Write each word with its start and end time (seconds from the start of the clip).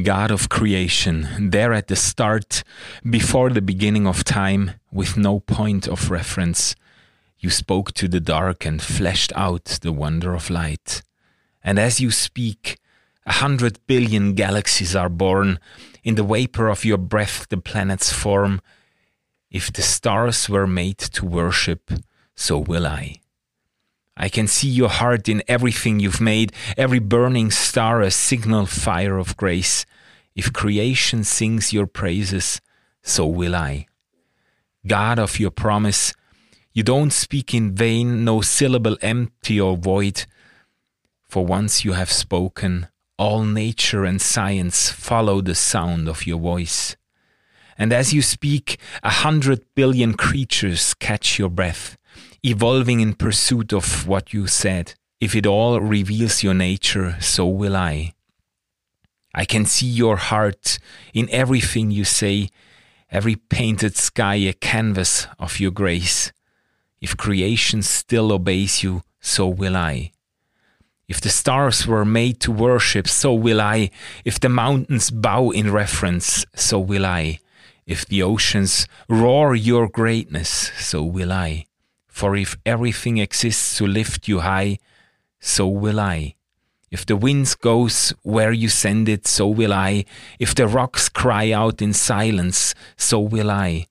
God 0.00 0.30
of 0.30 0.48
creation, 0.48 1.50
there 1.50 1.74
at 1.74 1.88
the 1.88 1.96
start, 1.96 2.64
before 3.08 3.50
the 3.50 3.60
beginning 3.60 4.06
of 4.06 4.24
time, 4.24 4.70
with 4.90 5.18
no 5.18 5.40
point 5.40 5.86
of 5.86 6.10
reference, 6.10 6.74
you 7.38 7.50
spoke 7.50 7.92
to 7.92 8.08
the 8.08 8.18
dark 8.18 8.64
and 8.64 8.80
fleshed 8.80 9.34
out 9.36 9.66
the 9.82 9.92
wonder 9.92 10.32
of 10.32 10.48
light. 10.48 11.02
And 11.62 11.78
as 11.78 12.00
you 12.00 12.10
speak, 12.10 12.78
a 13.26 13.32
hundred 13.32 13.86
billion 13.86 14.32
galaxies 14.32 14.96
are 14.96 15.10
born. 15.10 15.58
In 16.02 16.14
the 16.14 16.24
vapor 16.24 16.68
of 16.68 16.86
your 16.86 16.96
breath, 16.96 17.46
the 17.50 17.58
planets 17.58 18.10
form. 18.10 18.62
If 19.50 19.70
the 19.70 19.82
stars 19.82 20.48
were 20.48 20.66
made 20.66 20.98
to 20.98 21.26
worship, 21.26 21.92
so 22.34 22.58
will 22.58 22.86
I. 22.86 23.16
I 24.16 24.28
can 24.28 24.46
see 24.46 24.68
your 24.68 24.90
heart 24.90 25.28
in 25.28 25.42
everything 25.48 25.98
you've 25.98 26.20
made, 26.20 26.52
every 26.76 26.98
burning 26.98 27.50
star 27.50 28.02
a 28.02 28.10
signal 28.10 28.66
fire 28.66 29.18
of 29.18 29.36
grace. 29.36 29.86
If 30.34 30.52
creation 30.52 31.24
sings 31.24 31.72
your 31.72 31.86
praises, 31.86 32.60
so 33.02 33.26
will 33.26 33.56
I. 33.56 33.86
God 34.86 35.18
of 35.18 35.40
your 35.40 35.50
promise, 35.50 36.12
you 36.72 36.82
don't 36.82 37.12
speak 37.12 37.54
in 37.54 37.74
vain, 37.74 38.24
no 38.24 38.40
syllable 38.40 38.96
empty 39.02 39.60
or 39.60 39.76
void. 39.76 40.26
For 41.28 41.44
once 41.44 41.84
you 41.84 41.92
have 41.92 42.10
spoken, 42.10 42.88
all 43.18 43.44
nature 43.44 44.04
and 44.04 44.20
science 44.20 44.90
follow 44.90 45.40
the 45.40 45.54
sound 45.54 46.08
of 46.08 46.26
your 46.26 46.38
voice. 46.38 46.96
And 47.78 47.92
as 47.92 48.12
you 48.12 48.22
speak, 48.22 48.78
a 49.02 49.10
hundred 49.10 49.64
billion 49.74 50.14
creatures 50.14 50.94
catch 50.94 51.38
your 51.38 51.48
breath 51.48 51.96
evolving 52.44 53.00
in 53.00 53.14
pursuit 53.14 53.72
of 53.72 54.06
what 54.06 54.32
you 54.32 54.46
said. 54.46 54.94
If 55.20 55.36
it 55.36 55.46
all 55.46 55.80
reveals 55.80 56.42
your 56.42 56.54
nature, 56.54 57.16
so 57.20 57.46
will 57.46 57.76
I. 57.76 58.14
I 59.34 59.44
can 59.44 59.64
see 59.64 59.86
your 59.86 60.16
heart 60.16 60.78
in 61.14 61.30
everything 61.30 61.90
you 61.90 62.04
say, 62.04 62.48
every 63.10 63.36
painted 63.36 63.96
sky 63.96 64.34
a 64.34 64.52
canvas 64.52 65.28
of 65.38 65.60
your 65.60 65.70
grace. 65.70 66.32
If 67.00 67.16
creation 67.16 67.82
still 67.82 68.32
obeys 68.32 68.82
you, 68.82 69.02
so 69.20 69.46
will 69.46 69.76
I. 69.76 70.12
If 71.08 71.20
the 71.20 71.30
stars 71.30 71.86
were 71.86 72.04
made 72.04 72.40
to 72.40 72.52
worship, 72.52 73.06
so 73.06 73.32
will 73.34 73.60
I. 73.60 73.90
If 74.24 74.40
the 74.40 74.48
mountains 74.48 75.10
bow 75.10 75.50
in 75.50 75.70
reverence, 75.70 76.44
so 76.54 76.78
will 76.80 77.06
I. 77.06 77.38
If 77.86 78.06
the 78.06 78.22
oceans 78.22 78.86
roar 79.08 79.54
your 79.54 79.88
greatness, 79.88 80.72
so 80.78 81.02
will 81.04 81.32
I. 81.32 81.66
For 82.12 82.36
if 82.36 82.56
everything 82.66 83.16
exists 83.16 83.78
to 83.78 83.86
lift 83.86 84.28
you 84.28 84.40
high, 84.40 84.78
so 85.40 85.66
will 85.66 85.98
I. 85.98 86.36
If 86.90 87.06
the 87.06 87.16
wind 87.16 87.56
goes 87.62 88.12
where 88.22 88.52
you 88.52 88.68
send 88.68 89.08
it, 89.08 89.26
so 89.26 89.48
will 89.48 89.72
I. 89.72 90.04
If 90.38 90.54
the 90.54 90.68
rocks 90.68 91.08
cry 91.08 91.50
out 91.52 91.80
in 91.80 91.94
silence, 91.94 92.74
so 92.98 93.18
will 93.18 93.50
I. 93.50 93.86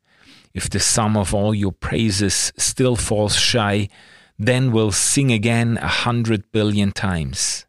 If 0.53 0.69
the 0.69 0.79
sum 0.79 1.17
of 1.17 1.33
all 1.33 1.55
your 1.55 1.71
praises 1.71 2.53
still 2.57 2.95
falls 2.95 3.35
shy, 3.35 3.89
then 4.37 4.71
we'll 4.71 4.91
sing 4.91 5.31
again 5.31 5.79
a 5.81 5.87
hundred 5.87 6.51
billion 6.51 6.91
times. 6.91 7.65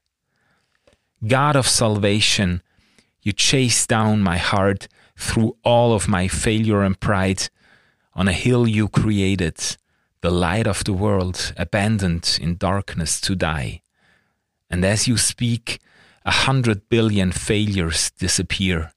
God 1.26 1.56
of 1.56 1.66
salvation, 1.66 2.62
you 3.22 3.32
chase 3.32 3.86
down 3.86 4.20
my 4.20 4.36
heart 4.36 4.86
through 5.16 5.56
all 5.64 5.94
of 5.94 6.08
my 6.08 6.28
failure 6.28 6.82
and 6.82 7.00
pride. 7.00 7.48
On 8.14 8.28
a 8.28 8.34
hill 8.34 8.68
you 8.68 8.88
created, 8.88 9.56
the 10.22 10.30
light 10.30 10.68
of 10.68 10.84
the 10.84 10.92
world, 10.92 11.52
abandoned 11.56 12.38
in 12.40 12.56
darkness 12.56 13.20
to 13.20 13.34
die. 13.34 13.82
And 14.70 14.84
as 14.84 15.06
you 15.08 15.18
speak, 15.18 15.80
a 16.24 16.30
hundred 16.30 16.88
billion 16.88 17.32
failures 17.32 18.12
disappear, 18.12 18.92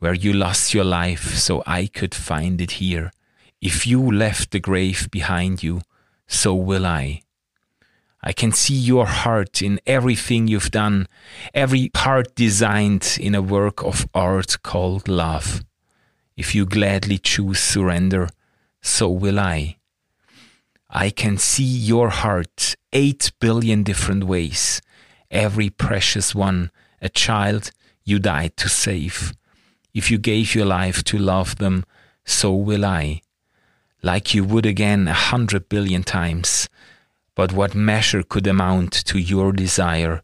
where 0.00 0.12
you 0.12 0.32
lost 0.32 0.74
your 0.74 0.84
life 0.84 1.34
so 1.34 1.62
I 1.66 1.86
could 1.86 2.14
find 2.14 2.60
it 2.60 2.72
here. 2.72 3.12
If 3.60 3.86
you 3.86 4.02
left 4.02 4.50
the 4.50 4.60
grave 4.60 5.08
behind 5.10 5.62
you, 5.62 5.82
so 6.26 6.54
will 6.54 6.84
I. 6.84 7.22
I 8.20 8.32
can 8.32 8.50
see 8.50 8.74
your 8.74 9.06
heart 9.06 9.62
in 9.62 9.78
everything 9.86 10.48
you've 10.48 10.72
done, 10.72 11.06
every 11.54 11.90
part 11.90 12.34
designed 12.34 13.16
in 13.20 13.36
a 13.36 13.40
work 13.40 13.84
of 13.84 14.08
art 14.12 14.62
called 14.64 15.06
love. 15.06 15.64
If 16.36 16.56
you 16.56 16.66
gladly 16.66 17.18
choose 17.18 17.60
surrender, 17.60 18.28
so 18.82 19.08
will 19.08 19.38
I. 19.38 19.75
I 20.90 21.10
can 21.10 21.36
see 21.36 21.64
your 21.64 22.10
heart 22.10 22.76
eight 22.92 23.32
billion 23.40 23.82
different 23.82 24.24
ways. 24.24 24.80
Every 25.30 25.68
precious 25.68 26.34
one, 26.34 26.70
a 27.02 27.08
child 27.08 27.72
you 28.04 28.18
died 28.18 28.56
to 28.58 28.68
save. 28.68 29.34
If 29.92 30.10
you 30.10 30.18
gave 30.18 30.54
your 30.54 30.66
life 30.66 31.02
to 31.04 31.18
love 31.18 31.56
them, 31.56 31.84
so 32.24 32.54
will 32.54 32.84
I. 32.84 33.22
Like 34.02 34.34
you 34.34 34.44
would 34.44 34.66
again 34.66 35.08
a 35.08 35.12
hundred 35.12 35.68
billion 35.68 36.02
times. 36.04 36.68
But 37.34 37.52
what 37.52 37.74
measure 37.74 38.22
could 38.22 38.46
amount 38.46 38.92
to 39.06 39.18
your 39.18 39.52
desire? 39.52 40.22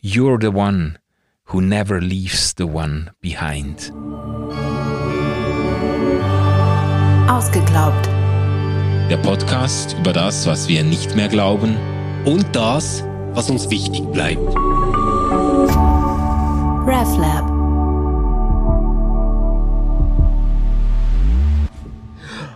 You're 0.00 0.38
the 0.38 0.50
one 0.50 0.98
who 1.44 1.60
never 1.60 2.00
leaves 2.00 2.52
the 2.54 2.66
one 2.66 3.10
behind. 3.20 3.90
Ausgeglaubt. 7.28 8.13
Der 9.10 9.18
Podcast 9.18 9.96
über 9.98 10.14
das, 10.14 10.46
was 10.46 10.66
wir 10.66 10.82
nicht 10.82 11.14
mehr 11.14 11.28
glauben 11.28 11.76
und 12.24 12.46
das, 12.56 13.04
was 13.34 13.50
uns 13.50 13.68
wichtig 13.68 14.02
bleibt. 14.12 14.40
RefLab. 16.86 17.44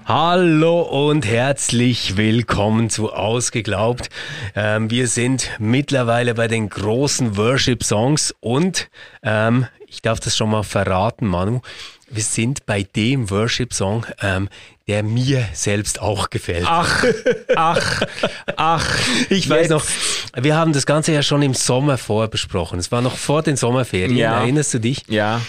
Hallo 0.06 0.80
und 0.80 1.26
herzlich 1.26 2.16
willkommen 2.16 2.88
zu 2.88 3.12
Ausgeglaubt. 3.12 4.08
Ähm, 4.56 4.90
wir 4.90 5.06
sind 5.06 5.50
mittlerweile 5.58 6.32
bei 6.32 6.48
den 6.48 6.70
großen 6.70 7.36
Worship-Songs 7.36 8.34
und 8.40 8.88
ähm, 9.22 9.66
ich 9.86 10.00
darf 10.00 10.18
das 10.18 10.34
schon 10.34 10.48
mal 10.48 10.62
verraten, 10.62 11.26
Manu. 11.26 11.60
Wir 12.08 12.22
sind 12.22 12.64
bei 12.64 12.84
dem 12.84 13.28
Worship-Song, 13.28 14.06
ähm, 14.22 14.48
der 14.88 15.02
mir 15.02 15.46
selbst 15.52 16.00
auch 16.00 16.30
gefällt. 16.30 16.64
Ach, 16.66 17.04
ach, 17.54 18.02
ach. 18.56 18.98
Ich 19.28 19.48
weiß 19.48 19.68
noch, 19.68 19.84
wir 20.34 20.56
haben 20.56 20.72
das 20.72 20.86
Ganze 20.86 21.12
ja 21.12 21.22
schon 21.22 21.42
im 21.42 21.54
Sommer 21.54 21.98
vorbesprochen. 21.98 22.78
Es 22.78 22.90
war 22.90 23.02
noch 23.02 23.16
vor 23.16 23.42
den 23.42 23.56
Sommerferien. 23.56 24.16
Ja. 24.16 24.40
Erinnerst 24.40 24.72
du 24.74 24.80
dich? 24.80 25.02
Ja. 25.08 25.42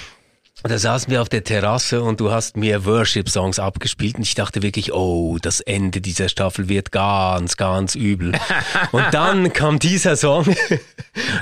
Da 0.64 0.78
saßen 0.78 1.10
wir 1.10 1.22
auf 1.22 1.30
der 1.30 1.46
Terrasse 1.46 2.02
und 2.02 2.20
du 2.20 2.32
hast 2.32 2.58
mir 2.58 2.86
Worship-Songs 2.86 3.60
abgespielt 3.60 4.18
und 4.18 4.24
ich 4.24 4.36
dachte 4.36 4.62
wirklich, 4.62 4.94
oh, 4.94 5.38
das 5.42 5.62
Ende 5.62 6.02
dieser 6.02 6.28
Staffel 6.28 6.68
wird 6.68 6.92
ganz, 6.92 7.56
ganz 7.56 7.96
übel. 7.96 8.34
und 8.92 9.06
dann 9.12 9.54
kam 9.54 9.80
dieser 9.80 10.18
Song. 10.18 10.54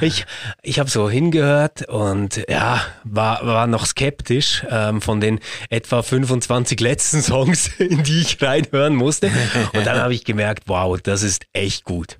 ich 0.02 0.26
ich 0.62 0.78
habe 0.78 0.90
so 0.90 1.10
hingehört 1.10 1.90
und 1.90 2.46
ja, 2.48 2.82
war, 3.04 3.44
war 3.46 3.66
noch 3.66 3.88
skeptisch 3.88 4.64
ähm, 4.70 5.02
von 5.02 5.20
den 5.20 5.40
etwa 5.70 6.04
25 6.04 6.80
letzten 6.80 7.24
Songs, 7.24 7.70
in 7.80 8.04
die 8.04 8.22
ich 8.22 8.40
reinhören 8.40 8.96
musste. 8.96 9.32
Und 9.74 9.86
dann 9.86 9.98
habe 9.98 10.14
ich 10.14 10.26
gemerkt, 10.26 10.66
wow, 10.68 11.00
das 11.02 11.24
ist 11.24 11.48
echt 11.54 11.86
gut. 11.86 12.18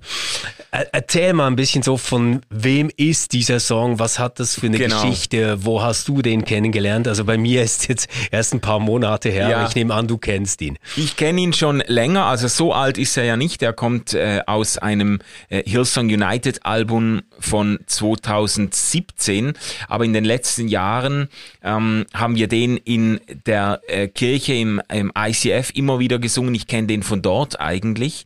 Erzähl 0.70 1.32
mal 1.32 1.46
ein 1.46 1.56
bisschen 1.56 1.82
so, 1.82 1.96
von 1.96 2.40
wem 2.50 2.90
ist 2.96 3.32
dieser 3.32 3.60
Song? 3.60 4.00
Was 4.00 4.18
hat 4.18 4.40
das 4.40 4.56
für 4.56 4.66
eine 4.66 4.78
genau. 4.78 5.00
Geschichte? 5.00 5.64
Wo 5.64 5.80
hast 5.80 6.08
du 6.08 6.22
den 6.22 6.44
kennengelernt? 6.44 6.87
Kennengelernt. 6.88 7.08
Also 7.08 7.24
bei 7.24 7.36
mir 7.36 7.62
ist 7.62 7.88
jetzt 7.88 8.08
erst 8.30 8.54
ein 8.54 8.60
paar 8.60 8.80
Monate 8.80 9.28
her, 9.28 9.48
ja. 9.48 9.66
ich 9.66 9.74
nehme 9.74 9.94
an, 9.94 10.08
du 10.08 10.18
kennst 10.18 10.60
ihn. 10.62 10.78
Ich 10.96 11.16
kenne 11.16 11.40
ihn 11.40 11.52
schon 11.52 11.82
länger, 11.86 12.24
also 12.24 12.48
so 12.48 12.72
alt 12.72 12.98
ist 12.98 13.16
er 13.16 13.24
ja 13.24 13.36
nicht. 13.36 13.62
Er 13.62 13.72
kommt 13.72 14.14
äh, 14.14 14.40
aus 14.46 14.78
einem 14.78 15.20
äh, 15.48 15.62
Hillsong 15.68 16.06
United 16.06 16.64
Album 16.64 17.22
von 17.38 17.78
2017, 17.86 19.52
aber 19.88 20.04
in 20.04 20.12
den 20.12 20.24
letzten 20.24 20.68
Jahren 20.68 21.28
ähm, 21.62 22.06
haben 22.14 22.36
wir 22.36 22.48
den 22.48 22.76
in 22.76 23.20
der 23.46 23.80
äh, 23.86 24.08
Kirche 24.08 24.54
im, 24.54 24.80
im 24.92 25.12
ICF 25.16 25.70
immer 25.74 25.98
wieder 25.98 26.18
gesungen. 26.18 26.54
Ich 26.54 26.66
kenne 26.66 26.86
den 26.86 27.02
von 27.02 27.22
dort 27.22 27.60
eigentlich. 27.60 28.24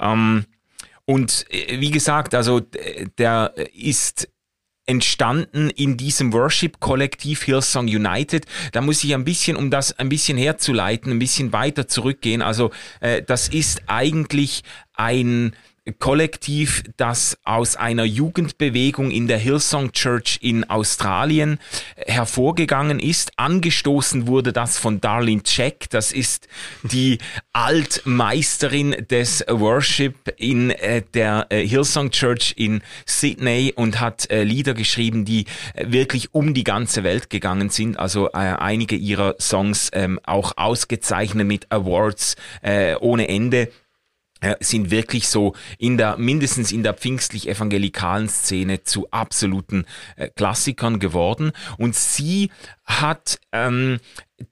Ähm, 0.00 0.44
und 1.04 1.46
äh, 1.50 1.80
wie 1.80 1.90
gesagt, 1.90 2.34
also 2.34 2.60
der 3.18 3.54
ist 3.74 4.28
entstanden 4.88 5.70
in 5.70 5.96
diesem 5.96 6.32
Worship-Kollektiv 6.32 7.42
Hillsong 7.44 7.86
United. 7.86 8.46
Da 8.72 8.80
muss 8.80 9.04
ich 9.04 9.14
ein 9.14 9.24
bisschen, 9.24 9.56
um 9.56 9.70
das 9.70 9.98
ein 9.98 10.08
bisschen 10.08 10.38
herzuleiten, 10.38 11.12
ein 11.12 11.18
bisschen 11.18 11.52
weiter 11.52 11.86
zurückgehen. 11.86 12.40
Also 12.40 12.70
äh, 13.00 13.22
das 13.22 13.48
ist 13.48 13.82
eigentlich 13.86 14.62
ein 14.94 15.52
Kollektiv, 15.98 16.82
das 16.96 17.38
aus 17.44 17.76
einer 17.76 18.04
Jugendbewegung 18.04 19.10
in 19.10 19.28
der 19.28 19.38
Hillsong 19.38 19.92
Church 19.92 20.38
in 20.42 20.68
Australien 20.68 21.58
hervorgegangen 21.96 22.98
ist. 23.00 23.32
Angestoßen 23.36 24.26
wurde 24.26 24.52
das 24.52 24.78
von 24.78 25.00
Darlene 25.00 25.42
Check. 25.42 25.90
Das 25.90 26.12
ist 26.12 26.48
die 26.82 27.18
Altmeisterin 27.52 29.06
des 29.10 29.44
Worship 29.48 30.34
in 30.36 30.70
äh, 30.70 31.02
der 31.14 31.46
äh, 31.50 31.66
Hillsong 31.66 32.10
Church 32.10 32.54
in 32.56 32.82
Sydney 33.06 33.72
und 33.74 34.00
hat 34.00 34.30
äh, 34.30 34.44
Lieder 34.44 34.74
geschrieben, 34.74 35.24
die 35.24 35.46
äh, 35.74 35.86
wirklich 35.88 36.34
um 36.34 36.54
die 36.54 36.64
ganze 36.64 37.04
Welt 37.04 37.30
gegangen 37.30 37.70
sind. 37.70 37.98
Also 37.98 38.28
äh, 38.28 38.38
einige 38.38 38.96
ihrer 38.96 39.36
Songs 39.40 39.90
ähm, 39.92 40.20
auch 40.24 40.52
ausgezeichnet 40.56 41.46
mit 41.46 41.70
Awards 41.70 42.36
äh, 42.62 42.94
ohne 42.96 43.28
Ende 43.28 43.70
sind 44.60 44.90
wirklich 44.90 45.28
so 45.28 45.54
in 45.78 45.98
der, 45.98 46.16
mindestens 46.16 46.72
in 46.72 46.82
der 46.82 46.94
pfingstlich-evangelikalen 46.94 48.28
Szene 48.28 48.84
zu 48.84 49.10
absoluten 49.10 49.84
äh, 50.16 50.28
Klassikern 50.28 50.98
geworden. 50.98 51.52
Und 51.76 51.94
sie 51.94 52.50
hat 52.84 53.40
ähm, 53.52 53.98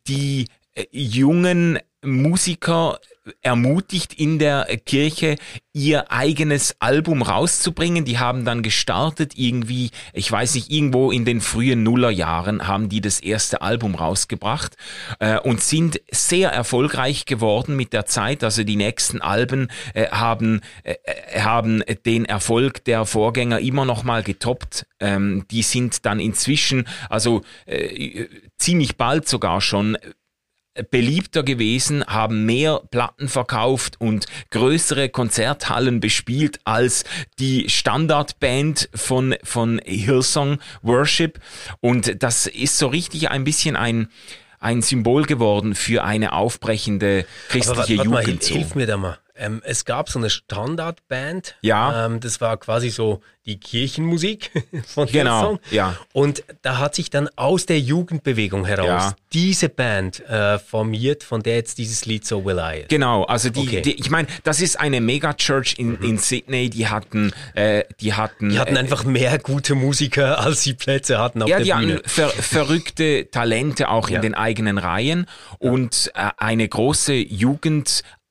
die 0.08 0.46
äh, 0.74 0.84
jungen 0.90 1.78
Musiker 2.02 2.98
ermutigt 3.42 4.14
in 4.14 4.38
der 4.38 4.64
Kirche, 4.84 5.36
ihr 5.72 6.10
eigenes 6.10 6.76
Album 6.80 7.20
rauszubringen. 7.20 8.06
Die 8.06 8.18
haben 8.18 8.44
dann 8.44 8.62
gestartet 8.62 9.32
irgendwie, 9.36 9.90
ich 10.14 10.32
weiß 10.32 10.54
nicht, 10.54 10.70
irgendwo 10.70 11.10
in 11.10 11.24
den 11.24 11.40
frühen 11.42 11.82
Nullerjahren 11.82 12.66
haben 12.66 12.88
die 12.88 13.02
das 13.02 13.20
erste 13.20 13.60
Album 13.60 13.94
rausgebracht 13.94 14.76
äh, 15.18 15.38
und 15.38 15.60
sind 15.60 16.00
sehr 16.10 16.50
erfolgreich 16.50 17.26
geworden 17.26 17.76
mit 17.76 17.92
der 17.92 18.06
Zeit. 18.06 18.42
Also 18.42 18.64
die 18.64 18.76
nächsten 18.76 19.20
Alben 19.20 19.68
äh, 19.92 20.08
haben, 20.08 20.62
äh, 20.82 20.94
haben 21.40 21.82
den 22.06 22.24
Erfolg 22.24 22.84
der 22.84 23.04
Vorgänger 23.04 23.60
immer 23.60 23.84
noch 23.84 24.02
mal 24.02 24.22
getoppt. 24.22 24.86
Ähm, 24.98 25.44
die 25.50 25.62
sind 25.62 26.06
dann 26.06 26.20
inzwischen, 26.20 26.88
also 27.10 27.42
äh, 27.66 28.26
ziemlich 28.56 28.96
bald 28.96 29.28
sogar 29.28 29.60
schon 29.60 29.98
beliebter 30.90 31.42
gewesen, 31.42 32.04
haben 32.06 32.44
mehr 32.44 32.80
Platten 32.90 33.28
verkauft 33.28 34.00
und 34.00 34.26
größere 34.50 35.08
Konzerthallen 35.08 36.00
bespielt 36.00 36.60
als 36.64 37.04
die 37.38 37.68
Standardband 37.68 38.88
von, 38.94 39.34
von 39.42 39.80
Hillsong 39.84 40.58
Worship. 40.82 41.40
Und 41.80 42.22
das 42.22 42.46
ist 42.46 42.78
so 42.78 42.88
richtig 42.88 43.30
ein 43.30 43.44
bisschen 43.44 43.76
ein, 43.76 44.08
ein 44.60 44.82
Symbol 44.82 45.24
geworden 45.24 45.74
für 45.74 46.04
eine 46.04 46.32
aufbrechende 46.32 47.26
christliche 47.48 48.00
Aber, 48.00 48.22
Jugend. 48.22 48.42
Mal, 48.42 48.56
hilf 48.56 48.74
mir 48.74 48.86
da 48.86 48.96
mal. 48.96 49.18
Ähm, 49.38 49.62
es 49.64 49.84
gab 49.84 50.08
so 50.08 50.18
eine 50.18 50.30
Standardband. 50.30 51.56
Ja. 51.62 52.06
Ähm, 52.06 52.20
das 52.20 52.40
war 52.40 52.56
quasi 52.56 52.90
so 52.90 53.20
die 53.44 53.60
Kirchenmusik 53.60 54.50
von 54.86 55.06
genau, 55.06 55.38
Hillsong. 55.40 55.60
Ja. 55.70 55.96
Und 56.12 56.42
da 56.62 56.78
hat 56.78 56.94
sich 56.96 57.10
dann 57.10 57.28
aus 57.36 57.64
der 57.66 57.78
Jugendbewegung 57.78 58.64
heraus 58.64 58.86
Ja. 58.88 59.16
diese 59.32 59.68
Band 59.68 60.20
äh, 60.28 60.58
formiert, 60.58 61.22
von 61.22 61.42
der 61.44 61.54
jetzt 61.56 61.78
dieses 61.78 62.06
Lied 62.06 62.26
So 62.26 62.44
Will 62.44 62.58
I. 62.58 62.80
ist. 62.80 62.88
Genau, 62.88 63.22
also 63.24 63.48
die, 63.50 63.60
Okay. 63.60 63.78
Mhm. 63.78 63.82
die 63.82 64.00
ich 64.00 64.10
meine, 64.10 64.26
das 64.42 64.60
ist 64.60 64.80
eine 64.80 65.00
Megachurch 65.00 65.74
in, 65.78 65.96
in 66.02 66.18
Sydney, 66.18 66.70
die 66.70 66.88
hatten, 66.88 67.32
äh, 67.54 67.84
die 68.00 68.14
hatten, 68.14 68.50
Die 68.50 68.58
hatten 68.58 68.74
äh, 68.76 68.80
einfach 68.80 69.04
mehr 69.04 69.38
gute 69.38 69.74
Musiker, 69.76 70.38
als 70.44 70.62
sie 70.62 70.74
Plätze 70.74 71.18
hatten 71.18 71.40
auf 71.42 71.48
ja, 71.48 71.58
der 71.58 71.64
die 71.76 71.80
Bühne. 71.86 71.94
hatten 71.98 72.08
ver 72.08 72.28
verrückte 72.30 73.30
Talente 73.30 73.88
auch 73.90 74.08
Ja. 74.08 74.16
in 74.16 74.22
den 74.22 74.34
eigenen 74.34 74.78
Reihen 74.78 75.26
und 75.58 76.10
äh, 76.14 76.30
eine 76.36 76.66
große 76.68 77.14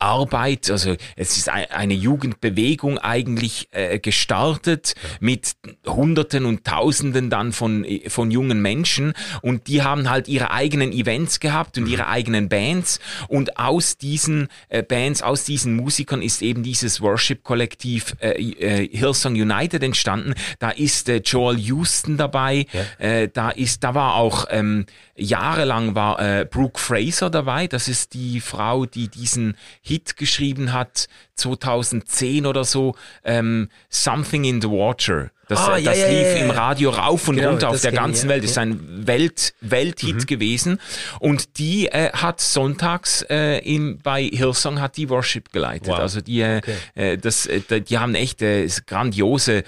Jugendarbeit, 0.06 0.69
also 0.69 0.96
es 1.16 1.38
ist 1.38 1.50
ei- 1.50 1.69
eine 1.72 1.94
Jugendbewegung 1.94 2.98
eigentlich 3.00 3.68
äh, 3.72 4.00
gestartet 4.00 4.94
mit 5.19 5.54
Hunderten 5.86 6.46
und 6.46 6.63
Tausenden 6.63 7.30
dann 7.30 7.52
von, 7.52 7.86
von 8.07 8.31
jungen 8.31 8.62
Menschen. 8.62 9.13
Und 9.42 9.68
die 9.68 9.84
haben 9.84 10.10
halt 10.10 10.28
ihre 10.28 10.52
eigenen 10.52 10.92
Events 10.92 11.40
gehabt 11.40 11.78
und 11.78 11.88
ihre 11.88 12.07
eigenen 12.07 12.50
Bands. 12.50 13.00
Und 13.28 13.57
aus 13.57 13.98
diesen 13.98 14.48
äh, 14.69 14.84
Bands, 14.84 15.22
aus 15.22 15.44
diesen 15.44 15.75
Musikern 15.75 16.22
ist 16.22 16.42
eben 16.42 16.63
dieses 16.63 17.02
Worship-Kollektiv 17.02 18.16
äh, 18.19 18.31
äh, 18.31 18.88
Hillsong 18.96 19.34
United 19.34 19.84
entstanden. 19.84 20.34
Da 20.60 20.69
ist 20.69 21.10
äh, 21.10 21.22
Joel 21.24 21.57
Houston 21.57 22.18
dabei, 22.18 22.68
äh, 23.00 23.28
da 23.34 23.50
ist, 23.50 23.84
da 23.84 23.96
war 23.96 24.16
auch 24.16 24.46
ähm, 24.50 24.86
jahrelang 25.16 25.96
war 25.96 26.19
äh, 26.19 26.46
Brooke 26.46 26.80
Fraser 26.80 27.30
dabei. 27.30 27.68
Das 27.68 27.88
ist 27.88 28.13
die 28.13 28.40
Frau, 28.42 28.86
die 28.86 29.07
diesen 29.07 29.56
Hit 29.81 29.94
geschrieben 30.18 30.74
hat 30.74 31.07
2010 31.36 32.45
oder 32.45 32.63
so. 32.63 32.95
Ähm, 33.24 33.69
Something 33.89 34.44
in 34.45 34.62
the 34.62 34.69
Water. 34.69 35.31
Das, 35.47 35.59
Ah, 35.59 35.80
das 35.80 36.00
ja, 36.00 36.07
lief 36.07 36.21
ja, 36.24 36.38
ja. 36.38 36.44
im 36.45 36.50
Radio 36.50 36.89
rauf 36.89 37.27
und 37.27 37.36
Genau, 37.36 37.51
runter 37.51 37.69
auf 37.69 37.80
der 37.80 37.92
ganzen. 37.92 38.30
Welt. 38.30 38.44
Das 38.44 38.51
ist 38.51 38.57
ein 38.57 39.06
Welt, 39.06 39.53
Welthit 39.62 40.15
Mhm. 40.15 40.25
gewesen. 40.25 40.80
Und 41.19 41.59
die 41.59 41.86
äh, 41.88 42.09
hat 42.13 42.42
sonntags 42.42 43.21
äh, 43.30 43.59
im, 43.59 44.00
bei 44.01 44.24
Hillsong 44.24 44.81
hat 44.81 44.97
die 44.97 45.07
Worship 45.09 45.51
geleitet. 45.51 45.89
Wow. 45.89 46.00
Also 46.00 46.21
die, 46.21 46.42
äh, 46.42 46.62
äh, 46.95 47.18
das, 47.19 47.45
äh, 47.45 47.62
die 47.81 48.00
haben 48.00 48.15
echt 48.15 48.42
äh, 48.42 48.68
grandiose 48.88 49.63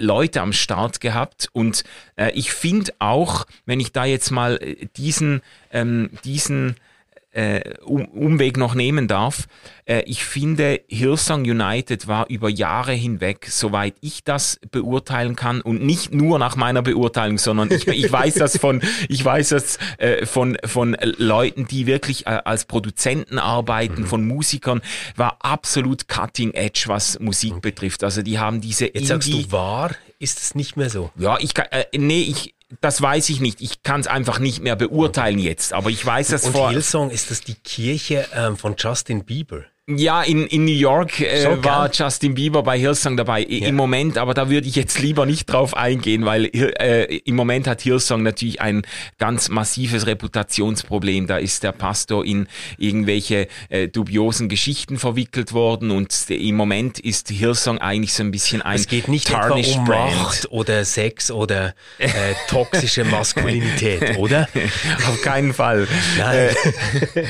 Leute 0.00 0.40
am 0.40 0.52
Start 0.52 1.00
gehabt. 1.00 1.48
Und 1.52 1.84
ich 2.34 2.52
finde 2.52 2.92
auch, 2.98 3.46
wenn 3.66 3.80
ich 3.80 3.92
da 3.92 4.04
jetzt 4.04 4.30
mal 4.30 4.58
diesen, 4.96 5.42
ähm, 5.72 6.10
diesen 6.24 6.76
äh, 7.34 7.74
um, 7.84 8.04
Umweg 8.06 8.56
noch 8.56 8.74
nehmen 8.74 9.08
darf. 9.08 9.46
Äh, 9.86 10.02
ich 10.06 10.24
finde, 10.24 10.80
Hillsong 10.88 11.42
United 11.42 12.06
war 12.06 12.26
über 12.30 12.48
Jahre 12.48 12.92
hinweg, 12.92 13.46
soweit 13.50 13.94
ich 14.00 14.22
das 14.24 14.60
beurteilen 14.70 15.34
kann, 15.36 15.60
und 15.60 15.82
nicht 15.82 16.14
nur 16.14 16.38
nach 16.38 16.56
meiner 16.56 16.80
Beurteilung, 16.82 17.38
sondern 17.38 17.70
ich, 17.72 17.86
ich 17.88 18.10
weiß 18.10 18.34
das 18.34 18.56
von, 18.58 18.80
ich 19.08 19.24
weiß 19.24 19.48
das 19.48 19.78
äh, 19.98 20.26
von, 20.26 20.56
von 20.64 20.96
Leuten, 21.18 21.66
die 21.66 21.86
wirklich 21.86 22.26
äh, 22.26 22.40
als 22.44 22.64
Produzenten 22.66 23.38
arbeiten, 23.38 24.06
von 24.06 24.26
Musikern, 24.26 24.80
war 25.16 25.38
absolut 25.40 26.08
cutting 26.08 26.52
edge, 26.54 26.84
was 26.86 27.18
Musik 27.18 27.60
betrifft. 27.60 28.04
Also 28.04 28.22
die 28.22 28.38
haben 28.38 28.60
diese 28.60 28.86
Jetzt 28.86 29.08
sagst 29.08 29.28
Indie- 29.28 29.44
du 29.46 29.52
wahr, 29.52 29.90
ist 30.20 30.40
es 30.40 30.54
nicht 30.54 30.76
mehr 30.76 30.88
so. 30.88 31.10
ja, 31.18 31.36
ich 31.40 31.52
kann, 31.52 31.66
äh, 31.72 31.84
nee, 31.96 32.22
ich, 32.22 32.54
das 32.80 33.00
weiß 33.00 33.28
ich 33.28 33.40
nicht. 33.40 33.60
Ich 33.60 33.82
kann 33.82 34.00
es 34.00 34.06
einfach 34.06 34.38
nicht 34.38 34.62
mehr 34.62 34.76
beurteilen 34.76 35.38
jetzt. 35.38 35.72
Aber 35.72 35.90
ich 35.90 36.04
weiß 36.04 36.28
das 36.28 36.44
Und 36.44 36.52
vor. 36.52 36.70
Hillsong, 36.70 37.10
ist 37.10 37.30
das 37.30 37.40
die 37.40 37.54
Kirche 37.54 38.26
ähm, 38.34 38.56
von 38.56 38.74
Justin 38.78 39.24
Bieber? 39.24 39.64
Ja, 39.86 40.22
in, 40.22 40.46
in 40.46 40.64
New 40.64 40.72
York 40.72 41.20
äh, 41.20 41.42
So, 41.42 41.62
war 41.62 41.90
Justin 41.92 42.32
Bieber 42.32 42.62
bei 42.62 42.78
Hillsong 42.78 43.18
dabei 43.18 43.42
I- 43.42 43.58
Ja. 43.60 43.68
im 43.68 43.74
Moment, 43.74 44.16
aber 44.16 44.32
da 44.32 44.48
würde 44.48 44.66
ich 44.66 44.76
jetzt 44.76 44.98
lieber 44.98 45.26
nicht 45.26 45.44
drauf 45.44 45.76
eingehen, 45.76 46.24
weil 46.24 46.46
äh, 46.54 47.16
im 47.18 47.36
Moment 47.36 47.66
hat 47.66 47.82
Hillsong 47.82 48.22
natürlich 48.22 48.62
ein 48.62 48.80
ganz 49.18 49.50
massives 49.50 50.06
Reputationsproblem. 50.06 51.26
Da 51.26 51.36
ist 51.36 51.64
der 51.64 51.72
Pastor 51.72 52.24
in 52.24 52.48
irgendwelche 52.78 53.46
äh, 53.68 53.88
dubiosen 53.88 54.48
Geschichten 54.48 54.96
verwickelt 54.98 55.52
worden 55.52 55.90
und 55.90 56.14
im 56.30 56.56
Moment 56.56 56.98
ist 56.98 57.28
Hillsong 57.28 57.76
eigentlich 57.76 58.14
so 58.14 58.22
ein 58.22 58.30
bisschen 58.30 58.62
ein 58.62 58.76
Es 58.76 58.88
geht 58.88 59.08
nicht 59.08 59.28
etwa 59.28 59.50
um 59.50 59.84
Brand. 59.84 60.16
Macht 60.16 60.50
oder 60.50 60.82
Sex 60.86 61.30
oder 61.30 61.74
äh, 61.98 62.08
toxische 62.48 63.04
Maskulinität, 63.04 64.16
oder? 64.16 64.48
Auf 65.08 65.20
keinen 65.20 65.52
Fall. 65.52 65.86
Nein. 66.16 66.48
Äh, 67.14 67.24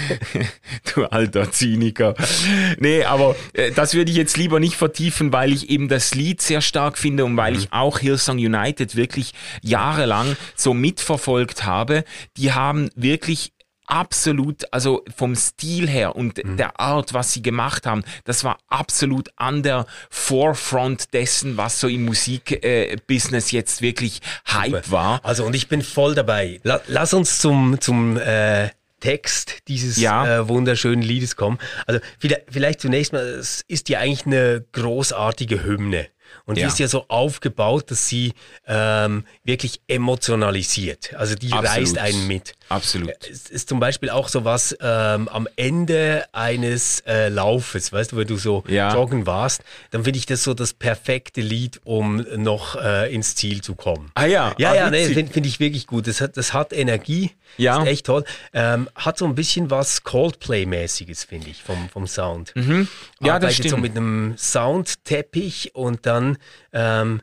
du 0.95 1.05
alter 1.07 1.51
Zyniker. 1.51 2.15
Nee, 2.79 3.05
aber 3.05 3.37
äh, 3.53 3.71
das 3.71 3.95
würde 3.95 4.11
ich 4.11 4.17
jetzt 4.17 4.37
lieber 4.37 4.61
nicht 4.61 4.77
vertiefen, 4.77 5.33
weil 5.33 5.53
ich 5.53 5.71
eben 5.71 5.89
das 5.89 6.15
Lied 6.15 6.43
sehr 6.43 6.61
stark 6.61 6.99
finde 6.99 7.25
und 7.25 7.37
weil 7.37 7.57
ich 7.57 7.73
auch 7.73 7.99
Hillsong 7.99 8.37
United 8.37 8.97
wirklich 8.97 9.33
jahrelang 9.63 10.37
so 10.55 10.75
mitverfolgt 10.75 11.65
habe. 11.65 12.05
Die 12.37 12.53
haben 12.53 12.91
wirklich 12.97 13.53
absolut, 13.87 14.65
also 14.73 15.05
vom 15.15 15.37
Stil 15.37 15.89
her 15.89 16.17
und 16.17 16.41
der 16.45 16.81
Art, 16.81 17.15
was 17.15 17.33
sie 17.33 17.43
gemacht 17.43 17.87
haben, 17.87 18.03
das 18.25 18.45
war 18.45 18.59
absolut 18.69 19.29
an 19.37 19.63
der 19.63 19.87
Forefront 20.11 21.13
dessen, 21.13 21.57
was 21.57 21.81
so 21.81 21.89
im 21.89 22.05
Musikbusiness 22.07 23.53
äh, 23.53 23.57
jetzt 23.57 23.83
wirklich 23.83 24.21
Hype 24.51 24.91
war. 24.91 25.21
Also 25.23 25.45
und 25.45 25.55
ich 25.55 25.69
bin 25.69 25.83
voll 25.83 26.15
dabei. 26.15 26.61
La 26.63 26.81
lass 26.87 27.15
uns 27.15 27.39
zum, 27.39 27.81
zum 27.81 28.17
äh, 28.17 28.71
Text 29.05 29.59
dieses 29.69 29.99
Ja. 29.99 30.39
äh, 30.41 30.49
wunderschönen 30.49 31.03
Liedes 31.03 31.37
kommen. 31.37 31.59
Also 31.87 32.01
vielleicht, 32.19 32.45
vielleicht 32.51 32.81
zunächst 32.81 33.13
mal, 33.13 33.21
es 33.23 33.63
ist 33.69 33.91
ja 33.91 33.99
eigentlich 34.01 34.25
eine 34.25 34.65
großartige 34.73 35.63
Hymne. 35.63 36.07
Und 36.47 36.57
die 36.57 36.63
Ja. 36.63 36.69
ist 36.69 36.79
ja 36.79 36.89
so 36.89 37.05
aufgebaut, 37.09 37.91
dass 37.91 38.09
sie 38.09 38.33
ähm, 38.67 39.25
wirklich 39.45 39.83
emotionalisiert. 39.89 41.15
Also 41.15 41.35
die 41.35 41.53
Absolut. 41.53 41.71
reißt 41.71 41.99
einen 41.99 42.27
mit. 42.27 42.55
Absolut. 42.69 43.11
Es 43.31 43.51
ist 43.51 43.69
zum 43.69 43.79
Beispiel 43.81 44.11
auch 44.11 44.29
so 44.29 44.45
was 44.45 44.77
ähm, 44.81 45.29
am 45.29 45.47
Ende 45.57 46.25
eines 46.33 47.01
äh, 47.07 47.29
Laufes, 47.29 47.93
weißt 47.93 48.13
du, 48.13 48.17
wenn 48.17 48.27
du 48.27 48.37
so 48.37 48.65
Ja. 48.69 48.93
joggen 48.95 49.27
warst, 49.27 49.63
dann 49.91 50.05
finde 50.05 50.19
ich 50.19 50.27
das 50.27 50.43
so 50.43 50.55
das 50.55 50.73
perfekte 50.73 51.41
Lied, 51.41 51.81
um 51.85 52.17
noch 52.37 52.77
äh, 52.77 53.13
ins 53.15 53.35
Ziel 53.35 53.61
zu 53.61 53.75
kommen. 53.75 54.11
Ah 54.15 54.25
ja, 54.27 54.55
Ja, 54.59 54.71
ah, 54.71 54.75
ja, 54.75 54.91
nee, 54.91 55.07
finde 55.09 55.33
find 55.33 55.47
ich 55.47 55.61
wirklich 55.61 55.87
gut. 55.87 56.07
Das 56.07 56.21
hat, 56.21 56.37
das 56.37 56.53
hat 56.53 56.73
Energie. 56.73 57.33
Ja. 57.57 57.83
Ist 57.83 57.89
echt 57.89 58.07
toll. 58.07 58.25
Ähm, 58.53 58.89
hat 58.97 59.19
so 59.19 59.27
ein 59.27 59.35
bisschen 59.35 59.71
was 59.71 60.03
Coldplay-mäßiges, 60.03 61.25
finde 61.25 61.51
ich, 61.51 61.63
vom, 61.63 61.89
vom 61.89 62.07
Sound. 62.07 62.53
Mhm. 62.57 62.89
Ja, 63.21 63.39
das 63.39 63.45
Arbeitet 63.53 63.63
so 63.65 63.69
stimmt. 63.69 63.83
mit 63.83 63.97
einem 63.97 64.35
Soundteppich 64.37 65.75
und 65.75 66.07
dann 66.07 66.39
ähm, 66.73 67.21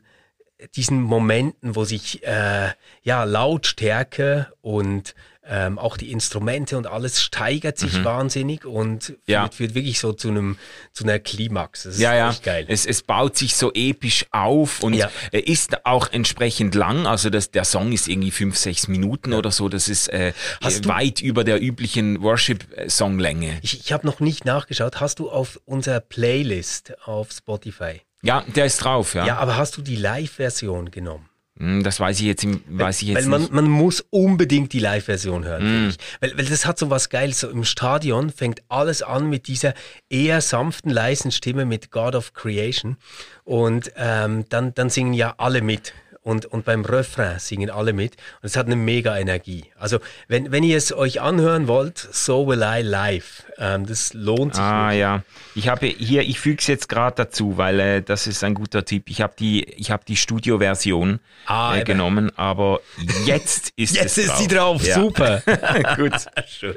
diesen 0.76 1.02
Momenten, 1.02 1.74
wo 1.76 1.84
sich 1.84 2.24
äh, 2.26 2.70
ja 3.02 3.24
Lautstärke 3.24 4.52
und 4.60 5.14
ähm, 5.44 5.78
auch 5.78 5.96
die 5.96 6.12
Instrumente 6.12 6.78
und 6.78 6.86
alles 6.86 7.20
steigert 7.20 7.76
sich 7.76 8.04
wahnsinnig 8.04 8.64
und 8.64 9.04
führt, 9.04 9.18
Mhm. 9.18 9.22
Ja. 9.26 9.48
führt 9.50 9.74
wirklich 9.74 9.98
so 9.98 10.12
zu 10.12 10.28
einem 10.28 10.56
zu 10.92 11.02
einer 11.04 11.18
Klimax. 11.18 11.82
Das 11.82 11.94
ist 11.94 12.00
Ja, 12.00 12.14
ja. 12.14 12.34
geil. 12.44 12.64
Es, 12.68 12.86
es 12.86 13.02
baut 13.02 13.36
sich 13.36 13.56
so 13.56 13.72
episch 13.74 14.26
auf 14.30 14.82
und 14.82 14.94
Ja. 14.94 15.10
ist 15.32 15.84
auch 15.84 16.12
entsprechend 16.12 16.74
lang. 16.76 17.06
Also 17.06 17.28
das, 17.28 17.50
der 17.50 17.64
Song 17.64 17.90
ist 17.92 18.06
irgendwie 18.08 18.30
fünf, 18.30 18.56
sechs 18.56 18.86
Minuten 18.86 19.32
oder 19.32 19.50
so. 19.50 19.68
Das 19.68 19.88
ist 19.88 20.08
äh, 20.08 20.32
Hast 20.62 20.84
du- 20.84 20.88
weit 20.88 21.20
über 21.20 21.42
der 21.44 21.60
üblichen 21.60 22.22
Worship-Songlänge. 22.22 23.58
Ich, 23.62 23.80
ich 23.80 23.92
habe 23.92 24.06
noch 24.06 24.20
nicht 24.20 24.44
nachgeschaut. 24.44 25.00
Hast 25.00 25.18
du 25.18 25.30
auf 25.30 25.60
unserer 25.64 26.00
Playlist 26.00 26.94
auf 27.06 27.32
Spotify? 27.32 28.02
Ja, 28.22 28.44
der 28.54 28.66
ist 28.66 28.76
drauf, 28.78 29.14
ja. 29.14 29.26
Ja, 29.26 29.36
aber 29.38 29.56
hast 29.56 29.76
du 29.76 29.82
die 29.82 29.96
Live-Version 29.96 30.90
genommen? 30.92 31.28
Hm, 31.62 31.84
Das 31.84 32.00
weiß 32.00 32.18
ich 32.18 32.26
jetzt, 32.26 32.44
weiß 32.66 33.02
ich 33.02 33.08
jetzt 33.08 33.22
Weil 33.22 33.26
man, 33.26 33.40
nicht. 33.42 33.52
Mm. 33.52 33.54
man 33.54 33.68
muss 33.70 34.04
unbedingt 34.10 34.72
die 34.72 34.80
Live-Version 34.80 35.44
hören, 35.44 35.90
ich. 35.90 35.96
Weil, 36.20 36.36
weil 36.36 36.44
das 36.46 36.66
hat 36.66 36.76
so 36.76 36.90
was 36.90 37.08
Geiles. 37.08 37.38
So 37.38 37.48
im 37.50 37.62
Stadion 37.62 38.30
fängt 38.30 38.62
alles 38.68 39.02
an 39.02 39.30
mit 39.30 39.46
dieser 39.46 39.72
eher 40.10 40.40
sanften, 40.40 40.90
leisen 40.90 41.30
Stimme 41.30 41.64
mit 41.64 41.92
God 41.92 42.16
of 42.16 42.32
Creation. 42.32 42.96
Und 43.44 43.92
ähm, 43.96 44.44
dann, 44.48 44.74
dann 44.74 44.90
singen 44.90 45.12
ja 45.14 45.34
alle 45.38 45.62
mit. 45.62 45.92
Und, 46.24 46.46
und 46.46 46.64
beim 46.64 46.84
Refrain 46.84 47.40
singen 47.40 47.68
alle 47.68 47.92
mit. 47.92 48.12
Und 48.14 48.46
es 48.46 48.56
hat 48.56 48.66
eine 48.66 48.76
mega 48.76 49.18
Energie. 49.18 49.64
Also, 49.76 49.98
wenn, 50.28 50.52
wenn 50.52 50.62
ihr 50.62 50.76
es 50.76 50.92
euch 50.92 51.20
anhören 51.20 51.66
wollt, 51.66 51.98
So 51.98 52.46
Will 52.46 52.62
I 52.62 52.80
Live. 52.82 53.42
Ähm, 53.58 53.86
das 53.86 54.14
lohnt 54.14 54.54
sich. 54.54 54.62
Ah 54.62 54.90
wirklich. 54.90 55.00
ja, 55.00 55.22
ich 55.56 55.68
habe 55.68 55.86
hier, 55.86 56.22
ich 56.22 56.38
füge 56.38 56.58
es 56.60 56.68
jetzt 56.68 56.88
gerade 56.88 57.16
dazu, 57.16 57.56
weil 57.58 57.80
äh, 57.80 58.02
das 58.02 58.28
ist 58.28 58.44
ein 58.44 58.54
guter 58.54 58.84
Tipp. 58.84 59.10
Ich 59.10 59.20
habe 59.20 59.34
die, 59.36 59.64
ich 59.64 59.90
habe 59.90 60.04
die 60.06 60.16
Studio-Version 60.16 61.18
Ah, 61.46 61.76
äh, 61.76 61.82
genommen, 61.82 62.30
aber 62.38 62.80
jetzt 63.26 63.72
ist 63.74 63.96
Jetzt 63.96 64.16
es 64.18 64.26
ist 64.26 64.38
sie 64.38 64.46
drauf. 64.46 64.84
Ja. 64.86 64.94
Super. 64.94 65.42
Gut. 65.96 66.12
Schön. 66.46 66.76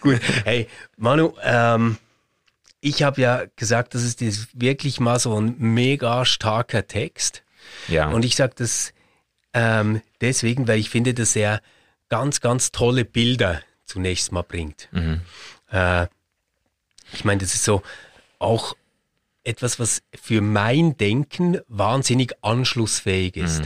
Gut. 0.00 0.20
Hey, 0.44 0.68
Manu, 0.96 1.32
ähm, 1.42 1.98
ich 2.80 3.02
habe 3.02 3.20
ja 3.20 3.42
gesagt, 3.56 3.94
das 3.94 4.04
ist 4.04 4.20
jetzt 4.20 4.48
wirklich 4.54 5.00
mal 5.00 5.18
so 5.18 5.36
ein 5.40 5.56
mega 5.58 6.24
starker 6.24 6.86
Text. 6.86 7.42
Ja. 7.88 8.10
Und 8.10 8.24
ich 8.24 8.36
sage 8.36 8.54
das 8.56 8.92
ähm, 9.54 10.02
deswegen, 10.20 10.66
weil 10.68 10.78
ich 10.78 10.90
finde, 10.90 11.14
dass 11.14 11.36
er 11.36 11.60
ganz, 12.08 12.40
ganz 12.40 12.72
tolle 12.72 13.04
Bilder 13.04 13.62
zunächst 13.84 14.32
mal 14.32 14.42
bringt. 14.42 14.88
Äh, 15.70 16.06
ich 17.12 17.24
meine, 17.24 17.40
das 17.40 17.54
ist 17.54 17.64
so 17.64 17.82
auch 18.38 18.74
etwas, 19.44 19.78
was 19.78 20.02
für 20.14 20.40
mein 20.40 20.96
Denken 20.96 21.60
wahnsinnig 21.68 22.32
anschlussfähig 22.42 23.36
ist. 23.36 23.60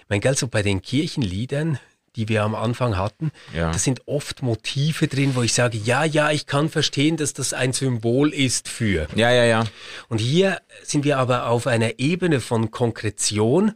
Ich 0.00 0.08
meine, 0.08 0.20
gell, 0.20 0.36
so 0.36 0.48
bei 0.48 0.62
den 0.62 0.82
Kirchenliedern, 0.82 1.78
die 2.16 2.28
wir 2.28 2.42
am 2.42 2.54
Anfang 2.54 2.96
hatten, 2.96 3.30
Ja. 3.54 3.70
da 3.70 3.78
sind 3.78 4.02
oft 4.06 4.42
Motive 4.42 5.06
drin, 5.08 5.34
wo 5.34 5.42
ich 5.42 5.54
sage, 5.54 5.78
ja, 5.78 6.04
ja, 6.04 6.30
ich 6.30 6.46
kann 6.46 6.68
verstehen, 6.68 7.16
dass 7.16 7.32
das 7.34 7.52
ein 7.52 7.72
Symbol 7.72 8.32
ist 8.34 8.68
für. 8.68 9.06
ja, 9.14 9.30
ja, 9.30 9.44
ja. 9.44 9.64
Und 10.08 10.18
hier 10.18 10.60
sind 10.82 11.04
wir 11.04 11.18
aber 11.18 11.46
auf 11.46 11.66
einer 11.66 11.98
Ebene 11.98 12.40
von 12.40 12.70
Konkretion, 12.70 13.72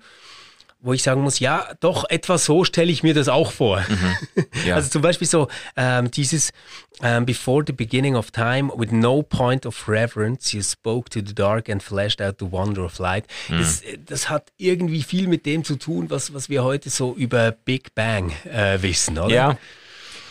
wo 0.84 0.92
ich 0.92 1.02
sagen 1.02 1.22
muss, 1.22 1.40
ja, 1.40 1.66
doch 1.80 2.04
etwa 2.10 2.36
so 2.36 2.62
stelle 2.64 2.92
ich 2.92 3.02
mir 3.02 3.14
das 3.14 3.28
auch 3.28 3.52
vor. 3.52 3.82
Ja. 4.64 4.76
Also 4.76 4.88
zum 4.88 5.02
Beispiel 5.02 5.26
so 5.26 5.48
ähm, 5.76 6.10
dieses 6.10 6.52
ähm, 7.02 7.26
Before 7.26 7.64
the 7.66 7.72
beginning 7.72 8.14
of 8.14 8.30
time, 8.30 8.72
with 8.74 8.92
no 8.92 9.22
point 9.22 9.66
of 9.66 9.88
reverence, 9.88 10.54
you 10.54 10.62
spoke 10.62 11.10
to 11.10 11.20
the 11.26 11.34
dark 11.34 11.68
and 11.68 11.82
flashed 11.82 12.22
out 12.22 12.36
the 12.38 12.50
wonder 12.50 12.84
of 12.84 12.98
light. 12.98 13.26
Das, 13.50 13.82
äh, 13.82 13.98
das 14.04 14.30
hat 14.30 14.52
irgendwie 14.56 15.02
viel 15.02 15.26
mit 15.26 15.44
dem 15.44 15.64
zu 15.64 15.76
tun, 15.76 16.08
was, 16.08 16.32
was 16.32 16.48
wir 16.48 16.64
heute 16.64 16.88
so 16.88 17.14
über 17.14 17.50
Big 17.52 17.94
Bang 17.94 18.32
äh, 18.44 18.80
wissen, 18.80 19.18
oder? 19.18 19.34
Ja. 19.34 19.58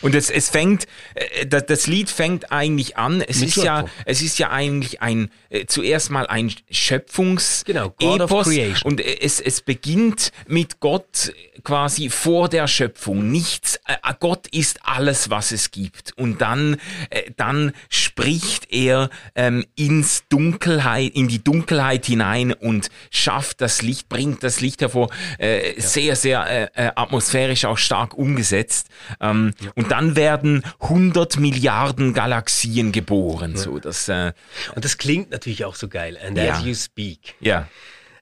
Und 0.04 0.14
es, 0.14 0.30
es 0.30 0.50
fängt, 0.50 0.86
äh, 1.14 1.46
das, 1.46 1.66
das 1.66 1.86
Lied 1.86 2.08
fängt 2.10 2.52
eigentlich 2.52 2.96
an. 2.96 3.20
Es 3.22 3.40
Mit 3.40 3.48
ist 3.48 3.56
ja, 3.56 3.80
Schöpfung. 3.80 4.02
es 4.06 4.22
ist 4.22 4.38
ja 4.38 4.50
eigentlich 4.50 5.02
ein 5.02 5.30
äh, 5.50 5.66
zuerst 5.66 6.10
mal 6.10 6.26
ein 6.26 6.52
Schöpfungs 6.70 7.64
Genau, 7.66 7.90
God 7.90 8.20
of 8.20 8.30
Epos 8.30 8.46
Creation. 8.48 8.92
und 8.92 9.00
äh, 9.00 9.18
es, 9.20 9.40
es 9.40 9.62
beginnt 9.62 10.30
mit 10.46 10.78
Gott 10.80 11.32
quasi 11.64 12.10
vor 12.10 12.48
der 12.48 12.68
Schöpfung. 12.68 13.30
Nichts, 13.30 13.76
äh, 13.86 13.96
Gott 14.20 14.46
ist 14.48 14.80
alles, 14.84 15.30
was 15.30 15.50
es 15.52 15.70
gibt. 15.70 16.12
Und 16.16 16.40
dann, 16.40 16.76
äh, 17.10 17.30
dann 17.36 17.72
spricht 17.88 18.70
er 18.70 19.08
ähm, 19.34 19.64
ins 19.74 20.24
Dunkelheit, 20.28 21.12
in 21.14 21.28
die 21.28 21.42
Dunkelheit 21.42 22.06
hinein 22.06 22.52
und 22.52 22.90
schafft 23.10 23.60
das 23.60 23.82
Licht, 23.82 24.08
bringt 24.08 24.42
das 24.42 24.60
Licht 24.60 24.80
hervor. 24.82 25.10
Äh, 25.38 25.80
Sehr, 25.80 26.16
sehr 26.16 26.76
äh, 26.76 26.90
atmosphärisch 26.94 27.64
auch 27.64 27.78
stark 27.78 28.14
umgesetzt. 28.14 28.88
Ähm, 29.20 29.52
Und 29.74 29.90
dann 29.94 30.16
werden 30.16 30.64
100 30.80 31.38
Milliarden 31.38 32.14
Galaxien 32.14 32.90
geboren. 32.90 33.56
So, 33.56 33.78
das, 33.78 34.08
äh, 34.08 34.32
Und 34.74 34.84
das 34.84 34.98
klingt 34.98 35.30
natürlich 35.30 35.64
auch 35.64 35.76
so 35.76 35.86
geil. 35.86 36.18
And 36.26 36.36
Ja. 36.36 36.54
as 36.54 36.64
you 36.64 36.74
speak, 36.74 37.36
ja. 37.38 37.68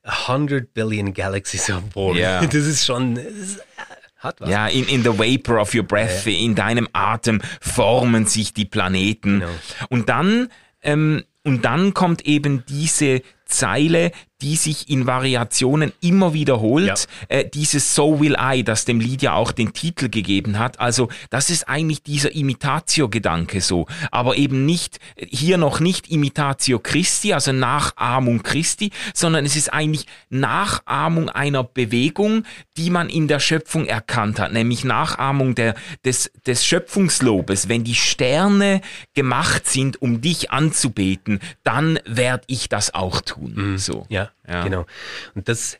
a 0.02 0.28
hundred 0.28 0.74
billion 0.74 1.14
galaxies 1.14 1.70
are 1.70 1.80
born. 1.80 2.18
Ja. 2.18 2.40
Das 2.46 2.54
ist 2.54 2.84
schon, 2.84 3.14
das 3.14 3.24
ist, 3.24 3.58
äh. 3.58 4.50
Ja, 4.50 4.68
in, 4.68 4.86
in 4.86 5.02
the 5.02 5.18
vapor 5.18 5.58
of 5.60 5.74
your 5.74 5.82
breath, 5.82 6.26
in 6.26 6.54
deinem 6.54 6.88
Atem 6.92 7.40
formen 7.62 8.26
sich 8.26 8.52
die 8.52 8.66
Planeten. 8.66 9.40
Genau. 9.40 9.52
Und 9.88 10.10
dann, 10.10 10.48
ähm, 10.82 11.24
und 11.42 11.64
dann 11.64 11.94
kommt 11.94 12.26
eben 12.26 12.64
diese 12.68 13.22
Zeile, 13.52 14.10
die 14.40 14.56
sich 14.56 14.90
in 14.90 15.06
Variationen 15.06 15.92
immer 16.00 16.32
wiederholt, 16.34 16.86
Ja. 16.88 16.94
äh, 17.36 17.48
dieses 17.48 17.94
So 17.94 18.18
Will 18.18 18.36
I, 18.40 18.64
das 18.64 18.84
dem 18.84 18.98
Lied 18.98 19.22
ja 19.22 19.34
auch 19.34 19.52
den 19.52 19.72
Titel 19.72 20.08
gegeben 20.08 20.58
hat. 20.58 20.80
Also 20.80 21.08
das 21.30 21.48
ist 21.48 21.68
eigentlich 21.68 22.02
dieser 22.02 22.34
Imitatio-Gedanke 22.34 23.60
so, 23.60 23.86
aber 24.10 24.36
eben 24.36 24.66
nicht, 24.66 24.98
hier 25.16 25.58
noch 25.58 25.78
nicht 25.78 26.10
Imitatio 26.10 26.80
Christi, 26.80 27.32
also 27.32 27.52
Nachahmung 27.52 28.42
Christi, 28.42 28.90
sondern 29.14 29.44
es 29.46 29.54
ist 29.54 29.72
eigentlich 29.72 30.06
Nachahmung 30.28 31.28
einer 31.28 31.62
Bewegung, 31.62 32.44
die 32.76 32.90
man 32.90 33.08
in 33.08 33.28
der 33.28 33.38
Schöpfung 33.38 33.86
erkannt 33.86 34.40
hat, 34.40 34.52
nämlich 34.52 34.82
Nachahmung 34.82 35.54
der, 35.54 35.76
des, 36.04 36.32
des 36.46 36.64
Schöpfungslobes. 36.66 37.68
Wenn 37.68 37.84
die 37.84 37.94
Sterne 37.94 38.80
gemacht 39.14 39.68
sind, 39.68 40.02
um 40.02 40.20
dich 40.20 40.50
anzubeten, 40.50 41.38
dann 41.62 42.00
werde 42.06 42.42
ich 42.48 42.68
das 42.68 42.92
auch 42.92 43.20
tun. 43.20 43.41
So. 43.76 44.06
Ja, 44.08 44.30
Ja. 44.48 44.64
genau. 44.64 44.86
Und 45.34 45.48
das 45.48 45.78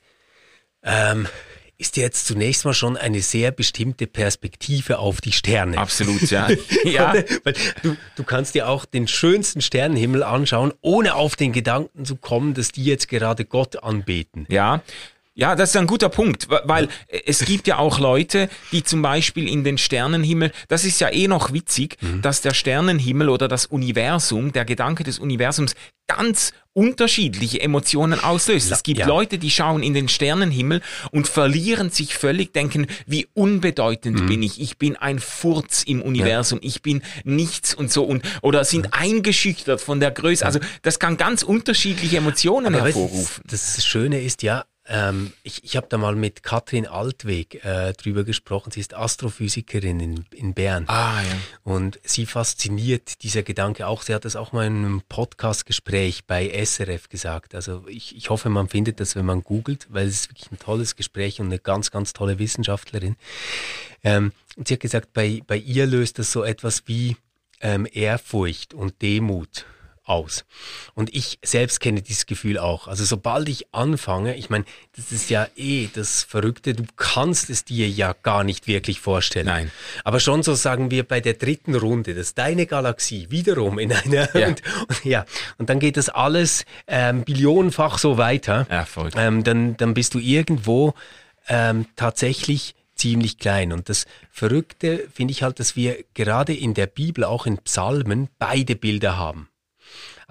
ähm, 0.82 1.26
ist 1.78 1.96
jetzt 1.96 2.26
zunächst 2.26 2.64
mal 2.64 2.74
schon 2.74 2.96
eine 2.96 3.20
sehr 3.22 3.50
bestimmte 3.50 4.06
Perspektive 4.06 4.98
auf 4.98 5.20
die 5.20 5.32
Sterne. 5.32 5.78
Absolut, 5.78 6.30
ja. 6.30 6.48
ja. 6.84 7.14
Weil 7.44 7.54
du, 7.82 7.96
du 8.16 8.24
kannst 8.24 8.54
dir 8.54 8.68
auch 8.68 8.84
den 8.84 9.08
schönsten 9.08 9.60
Sternenhimmel 9.60 10.22
anschauen, 10.22 10.72
ohne 10.80 11.14
auf 11.16 11.34
den 11.34 11.52
Gedanken 11.52 12.04
zu 12.04 12.16
kommen, 12.16 12.54
dass 12.54 12.70
die 12.70 12.84
jetzt 12.84 13.08
gerade 13.08 13.44
Gott 13.44 13.82
anbeten. 13.82 14.46
Ja. 14.48 14.82
Ja, 15.34 15.56
das 15.56 15.70
ist 15.70 15.76
ein 15.76 15.86
guter 15.86 16.10
Punkt, 16.10 16.48
weil 16.64 16.88
es 17.24 17.40
gibt 17.46 17.66
ja 17.66 17.78
auch 17.78 17.98
Leute, 17.98 18.50
die 18.70 18.84
zum 18.84 19.00
Beispiel 19.00 19.48
in 19.48 19.64
den 19.64 19.78
Sternenhimmel, 19.78 20.52
das 20.68 20.84
ist 20.84 21.00
ja 21.00 21.08
eh 21.10 21.26
noch 21.26 21.54
witzig, 21.54 21.96
dass 22.20 22.42
der 22.42 22.52
Sternenhimmel 22.52 23.30
oder 23.30 23.48
das 23.48 23.64
Universum, 23.64 24.52
der 24.52 24.66
Gedanke 24.66 25.04
des 25.04 25.18
Universums 25.18 25.74
ganz 26.06 26.52
unterschiedliche 26.74 27.60
Emotionen 27.60 28.20
auslöst. 28.20 28.70
Es 28.70 28.82
gibt 28.82 29.00
ja. 29.00 29.06
Leute, 29.06 29.38
die 29.38 29.50
schauen 29.50 29.82
in 29.82 29.94
den 29.94 30.08
Sternenhimmel 30.08 30.80
und 31.10 31.28
verlieren 31.28 31.90
sich 31.90 32.14
völlig, 32.16 32.52
denken, 32.52 32.86
wie 33.06 33.26
unbedeutend 33.34 34.26
bin 34.26 34.42
ich, 34.42 34.60
ich 34.60 34.78
bin 34.78 34.96
ein 34.96 35.18
Furz 35.18 35.82
im 35.82 36.02
Universum, 36.02 36.58
ich 36.62 36.82
bin 36.82 37.02
nichts 37.24 37.74
und 37.74 37.92
so 37.92 38.04
und 38.04 38.22
oder 38.42 38.64
sind 38.64 38.94
eingeschüchtert 38.94 39.80
von 39.80 40.00
der 40.00 40.10
Größe. 40.10 40.44
Also 40.46 40.60
das 40.82 40.98
kann 40.98 41.16
ganz 41.16 41.42
unterschiedliche 41.42 42.16
Emotionen 42.16 42.74
Aber 42.74 42.84
hervorrufen. 42.84 43.44
das 43.46 43.84
Schöne 43.84 44.20
ist 44.22 44.42
ja, 44.42 44.64
ähm, 44.88 45.32
ich, 45.44 45.62
ich 45.62 45.76
habe 45.76 45.86
da 45.88 45.96
mal 45.96 46.16
mit 46.16 46.42
Katrin 46.42 46.86
Altweg 46.86 47.64
äh, 47.64 47.92
drüber 47.92 48.24
gesprochen. 48.24 48.72
Sie 48.72 48.80
ist 48.80 48.94
Astrophysikerin 48.94 50.00
in, 50.00 50.24
in 50.32 50.54
Bern. 50.54 50.84
Ah, 50.88 51.22
ja. 51.22 51.38
Und 51.62 52.00
sie 52.02 52.26
fasziniert 52.26 53.22
dieser 53.22 53.44
Gedanke 53.44 53.86
auch. 53.86 54.02
Sie 54.02 54.12
hat 54.12 54.24
das 54.24 54.34
auch 54.34 54.52
mal 54.52 54.66
in 54.66 54.78
einem 54.78 55.02
Podcast-Gespräch 55.08 56.26
bei 56.26 56.48
SRF 56.64 57.08
gesagt. 57.08 57.54
Also 57.54 57.84
ich, 57.86 58.16
ich 58.16 58.30
hoffe, 58.30 58.48
man 58.48 58.68
findet 58.68 58.98
das, 58.98 59.14
wenn 59.14 59.24
man 59.24 59.42
googelt, 59.44 59.86
weil 59.88 60.08
es 60.08 60.14
ist 60.14 60.30
wirklich 60.30 60.50
ein 60.50 60.58
tolles 60.58 60.96
Gespräch 60.96 61.40
und 61.40 61.46
eine 61.46 61.60
ganz, 61.60 61.92
ganz 61.92 62.12
tolle 62.12 62.40
Wissenschaftlerin. 62.40 63.16
Ähm, 64.02 64.32
und 64.56 64.66
sie 64.66 64.74
hat 64.74 64.80
gesagt, 64.80 65.12
bei, 65.12 65.42
bei 65.46 65.56
ihr 65.56 65.86
löst 65.86 66.18
das 66.18 66.32
so 66.32 66.42
etwas 66.42 66.82
wie 66.86 67.16
ähm, 67.60 67.86
Ehrfurcht 67.90 68.74
und 68.74 69.00
Demut 69.00 69.64
aus. 70.12 70.44
Und 70.94 71.14
ich 71.14 71.38
selbst 71.42 71.80
kenne 71.80 72.02
dieses 72.02 72.26
Gefühl 72.26 72.58
auch. 72.58 72.86
Also 72.86 73.04
sobald 73.04 73.48
ich 73.48 73.74
anfange, 73.74 74.36
ich 74.36 74.50
meine, 74.50 74.64
das 74.94 75.10
ist 75.10 75.30
ja 75.30 75.48
eh 75.56 75.88
das 75.92 76.22
Verrückte, 76.22 76.74
du 76.74 76.84
kannst 76.96 77.48
es 77.50 77.64
dir 77.64 77.88
ja 77.88 78.14
gar 78.22 78.44
nicht 78.44 78.66
wirklich 78.66 79.00
vorstellen. 79.00 79.46
Nein. 79.46 79.70
Aber 80.04 80.20
schon 80.20 80.42
so 80.42 80.54
sagen 80.54 80.90
wir 80.90 81.02
bei 81.04 81.20
der 81.20 81.34
dritten 81.34 81.74
Runde, 81.74 82.14
dass 82.14 82.34
deine 82.34 82.66
Galaxie 82.66 83.26
wiederum 83.30 83.78
in 83.78 83.92
einer 83.92 84.28
Ja. 84.36 84.46
und, 84.48 84.62
und, 84.88 85.04
ja 85.04 85.24
und 85.58 85.70
dann 85.70 85.80
geht 85.80 85.96
das 85.96 86.08
alles 86.08 86.64
ähm, 86.86 87.24
billionenfach 87.24 87.98
so 87.98 88.18
weiter. 88.18 88.66
Ja, 88.70 88.84
verrückt. 88.84 89.14
Ähm, 89.16 89.44
dann, 89.44 89.76
dann 89.76 89.94
bist 89.94 90.14
du 90.14 90.18
irgendwo 90.18 90.94
ähm, 91.48 91.86
tatsächlich 91.96 92.74
ziemlich 92.94 93.38
klein. 93.38 93.72
Und 93.72 93.88
das 93.88 94.06
Verrückte 94.30 95.08
finde 95.12 95.32
ich 95.32 95.42
halt, 95.42 95.58
dass 95.58 95.76
wir 95.76 96.04
gerade 96.14 96.54
in 96.54 96.74
der 96.74 96.86
Bibel, 96.86 97.24
auch 97.24 97.46
in 97.46 97.58
Psalmen, 97.58 98.28
beide 98.38 98.76
Bilder 98.76 99.16
haben. 99.16 99.48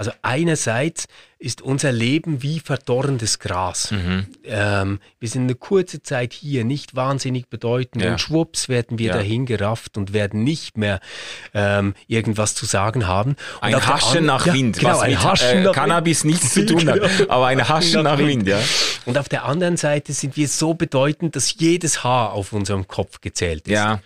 Also 0.01 0.13
einerseits 0.24 1.05
ist 1.38 1.62
unser 1.62 1.91
Leben 1.91 2.41
wie 2.41 2.60
verdorrendes 2.60 3.38
Gras. 3.38 3.91
Mhm. 3.91 4.25
Ähm, 4.46 5.00
wir 5.20 5.29
sind 5.29 5.43
eine 5.43 5.53
kurze 5.53 6.01
Zeit 6.01 6.34
hier, 6.34 6.63
nicht 6.63 6.96
wahnsinnig 6.96 7.50
bedeutend 7.50 8.03
Ja. 8.03 8.12
und 8.13 8.20
schwupps 8.20 8.67
werden 8.67 8.98
wir 8.98 9.10
Ja. 9.10 9.13
dahin 9.13 9.46
gerafft 9.46 9.98
und 9.98 10.12
werden 10.12 10.43
nicht 10.43 10.75
mehr 10.75 11.00
ähm, 11.53 11.93
irgendwas 12.08 12.55
zu 12.55 12.65
sagen 12.65 13.05
haben. 13.05 13.31
Und 13.31 13.38
Ein 13.62 13.86
Haschen 13.88 14.25
nach 14.25 14.48
Ja, 14.48 14.53
Wind, 14.55 14.79
genau, 14.79 14.89
was 14.93 15.01
ein 15.01 15.12
mit 15.12 15.24
Haschen 15.24 15.58
äh, 15.60 15.63
nach 15.65 15.74
Cannabis 15.74 16.24
nichts 16.24 16.51
zu 16.55 16.65
tun 16.65 16.79
Genau. 16.86 16.93
hat, 17.08 17.29
aber 17.29 17.46
ein 17.46 17.70
Haschen 17.70 18.01
nach 18.03 18.17
Wind, 18.17 18.48
ja. 18.48 18.60
Und 19.05 19.20
auf 19.20 19.29
der 19.29 19.46
anderen 19.46 19.77
Seite 19.77 20.13
sind 20.13 20.36
wir 20.36 20.48
so 20.48 20.74
bedeutend, 20.74 21.36
dass 21.36 21.53
jedes 21.60 22.03
Haar 22.03 22.34
auf 22.34 22.53
unserem 22.53 22.88
Kopf 22.88 23.22
gezählt 23.22 23.67
ist. 23.67 23.74
Ja, 23.74 24.01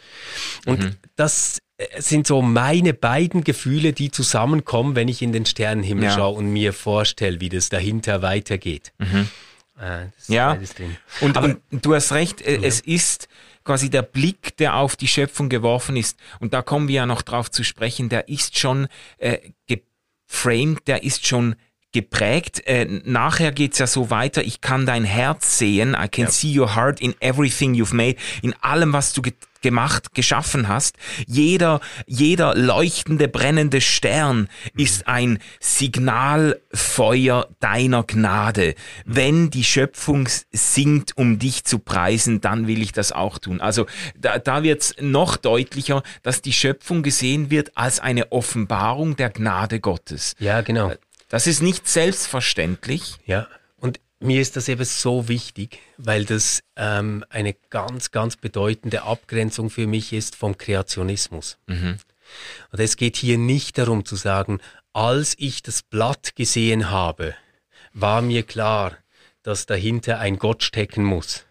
Und 0.65 0.97
das 1.15 1.59
äh, 1.59 1.61
sind 1.97 2.25
so 2.27 2.41
meine 2.41 2.93
beiden 2.93 3.43
Gefühle, 3.43 3.91
die 3.93 4.09
zusammenkommen, 4.11 4.95
wenn 4.95 5.07
ich 5.09 5.21
in 5.21 5.33
den 5.33 5.45
Sternenhimmel 5.45 6.05
Ja. 6.05 6.11
schaue 6.11 6.37
und 6.37 6.47
mir 6.53 6.71
vorstelle, 6.73 7.41
wie 7.41 7.49
das 7.49 7.69
dahinter 7.69 8.21
weitergeht. 8.21 8.93
Das 9.77 10.07
ist 10.17 10.29
Ja. 10.29 10.57
Und, 11.21 11.35
Aber- 11.37 11.57
und 11.71 11.85
du 11.85 11.93
hast 11.93 12.13
recht, 12.13 12.41
äh, 12.41 12.59
es 12.63 12.79
ist 12.79 13.27
quasi 13.65 13.89
der 13.89 14.03
Blick, 14.03 14.55
der 14.57 14.75
auf 14.75 14.95
die 14.95 15.07
Schöpfung 15.09 15.49
geworfen 15.49 15.97
ist. 15.97 16.17
Und 16.39 16.53
da 16.53 16.61
kommen 16.61 16.87
wir 16.87 16.95
ja 16.95 17.05
noch 17.05 17.21
drauf 17.23 17.51
zu 17.51 17.63
sprechen, 17.63 18.07
der 18.07 18.29
ist 18.29 18.57
schon 18.57 18.87
äh, 19.17 19.39
geframed, 20.27 20.87
der 20.87 21.03
ist 21.03 21.27
schon 21.27 21.55
geprägt. 21.95 22.61
Äh, 22.67 23.01
nachher 23.05 23.53
geht's 23.53 23.79
ja 23.79 23.87
so 23.87 24.09
weiter, 24.09 24.43
ich 24.43 24.59
kann 24.59 24.85
dein 24.85 25.05
Herz 25.05 25.57
sehen, 25.57 25.95
I 25.97 26.09
can 26.09 26.27
see 26.27 26.59
your 26.59 26.75
heart 26.75 26.99
in 26.99 27.15
everything 27.21 27.73
you've 27.73 27.95
made, 27.95 28.17
in 28.41 28.53
allem, 28.61 28.91
was 28.91 29.13
du 29.13 29.21
ge 29.21 29.33
gemacht, 29.61 30.13
geschaffen 30.13 30.67
hast. 30.67 30.95
Jeder, 31.25 31.79
jeder 32.05 32.53
leuchtende, 32.53 33.27
brennende 33.27 33.81
Stern 33.81 34.47
ist 34.77 35.07
ein 35.07 35.39
Signalfeuer 35.59 37.47
deiner 37.61 38.03
Gnade. 38.03 38.75
Wenn 39.05 39.49
die 39.49 39.63
Schöpfung 39.63 40.29
singt, 40.51 41.17
um 41.17 41.39
dich 41.39 41.63
zu 41.63 41.79
preisen, 41.79 42.41
dann 42.41 42.67
will 42.67 42.83
ich 42.83 42.91
das 42.91 43.11
auch 43.11 43.39
tun. 43.39 43.59
Also 43.59 43.87
da, 44.15 44.37
da 44.37 44.61
wird's 44.61 44.93
noch 45.01 45.35
deutlicher, 45.35 46.03
dass 46.21 46.43
die 46.43 46.53
Schöpfung 46.53 47.01
gesehen 47.01 47.49
wird 47.49 47.75
als 47.75 47.99
eine 47.99 48.31
Offenbarung 48.31 49.15
der 49.15 49.31
Gnade 49.31 49.79
Gottes. 49.79 50.35
Ja, 50.37 50.61
genau. 50.61 50.91
Das 51.35 51.47
ist 51.47 51.61
nicht 51.61 51.85
selbstverständlich. 51.85 53.17
Ja, 53.25 53.47
und 53.75 53.99
mir 54.21 54.39
ist 54.39 54.55
das 54.55 54.69
eben 54.69 54.85
so 54.85 55.27
wichtig, 55.27 55.79
weil 55.97 56.23
das 56.23 56.63
ähm, 56.77 57.25
eine 57.29 57.53
ganz, 57.69 58.11
ganz 58.11 58.37
bedeutende 58.37 59.03
Abgrenzung 59.03 59.69
für 59.69 59.85
mich 59.85 60.13
ist 60.13 60.37
vom 60.37 60.57
Kreationismus. 60.57 61.57
Und 61.67 62.79
es 62.79 62.95
geht 62.95 63.17
hier 63.17 63.37
nicht 63.37 63.77
darum 63.77 64.05
zu 64.05 64.15
sagen, 64.15 64.61
als 64.93 65.35
ich 65.37 65.61
das 65.61 65.83
Blatt 65.83 66.37
gesehen 66.37 66.89
habe, 66.89 67.35
war 67.93 68.21
mir 68.21 68.43
klar, 68.43 68.93
dass 69.43 69.65
dahinter 69.65 70.19
ein 70.19 70.37
Gott 70.39 70.63
stecken 70.63 71.03
muss. 71.03 71.45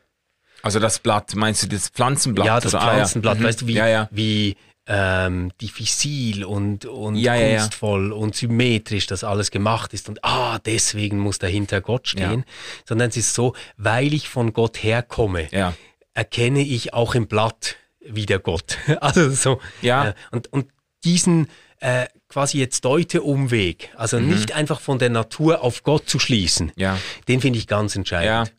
Also 0.63 0.79
das 0.81 0.99
Blatt, 0.99 1.35
meinst 1.35 1.63
du 1.63 1.67
das 1.69 1.91
Pflanzenblatt? 1.91 2.47
ja, 2.47 2.59
das 2.59 2.73
oder? 2.75 2.83
Ah, 2.83 2.87
ja. 2.87 2.93
Pflanzenblatt, 2.95 3.39
Mhm. 3.41 3.45
weißt 3.45 3.61
du, 3.61 3.67
wie, 3.67 3.75
Ja, 3.75 3.87
ja. 3.87 4.09
wie 4.11 4.57
ähm, 4.87 5.51
diffizil 5.61 6.45
und, 6.45 6.85
und 6.85 7.17
Ja, 7.17 7.35
ja, 7.35 7.47
ja. 7.47 7.61
kunstvoll 7.61 8.13
und 8.13 8.35
symmetrisch 8.37 9.07
das 9.07 9.25
alles 9.25 9.51
gemacht 9.51 9.95
ist 9.95 10.09
und 10.09 10.23
ah, 10.25 10.59
deswegen 10.59 11.19
muss 11.19 11.39
dahinter 11.39 11.81
Gott 11.81 12.09
stehen, 12.09 12.45
sondern 12.87 13.09
es 13.09 13.17
ist 13.17 13.35
so, 13.35 13.55
weil 13.77 14.13
ich 14.13 14.29
von 14.29 14.53
Gott 14.53 14.83
herkomme, 14.83 15.49
Ja. 15.53 15.75
erkenne 16.13 16.61
ich 16.61 16.93
auch 16.93 17.15
im 17.15 17.27
Blatt 17.27 17.77
wieder 18.01 18.39
Gott. 18.39 18.77
Also 19.01 19.31
so. 19.31 19.61
Ja. 19.81 20.09
Äh, 20.09 20.15
und, 20.33 20.53
und 20.53 20.67
diesen 21.05 21.49
äh, 21.81 22.07
quasi 22.35 22.59
jetzt 22.59 22.85
Deute-Umweg, 22.85 23.91
also 23.97 24.19
nicht 24.19 24.51
einfach 24.57 24.81
von 24.81 24.99
der 24.99 25.09
Natur 25.09 25.63
auf 25.63 25.85
Gott 25.85 26.09
zu 26.09 26.19
schließen, 26.19 26.67
Mhm. 26.67 26.73
Ja. 26.75 26.99
den 27.29 27.41
finde 27.41 27.61
ich 27.61 27.69
ganz 27.69 27.95
entscheidend. 27.95 28.49
Ja. 28.49 28.55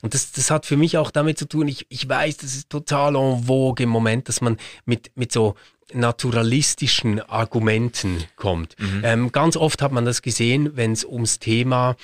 Und 0.00 0.14
das, 0.14 0.32
das 0.32 0.50
hat 0.50 0.64
für 0.64 0.78
mich 0.78 0.96
auch 0.96 1.10
damit 1.10 1.38
zu 1.38 1.46
tun, 1.46 1.68
ich, 1.68 1.84
ich 1.90 2.08
weiß, 2.08 2.38
das 2.38 2.54
ist 2.56 2.70
total 2.70 3.16
en 3.16 3.44
vogue 3.44 3.82
im 3.84 3.90
Moment, 3.90 4.30
dass 4.30 4.40
man 4.40 4.56
mit, 4.86 5.10
mit 5.14 5.30
so 5.30 5.56
naturalistischen 5.92 7.20
Argumenten 7.20 8.24
kommt. 8.36 8.76
Mhm. 8.78 9.00
Ähm, 9.04 9.32
ganz 9.32 9.56
oft 9.56 9.82
hat 9.82 9.92
man 9.92 10.06
das 10.06 10.22
gesehen, 10.22 10.70
wenn 10.76 10.92
es 10.92 11.04
ums 11.04 11.38
Thema 11.38 11.96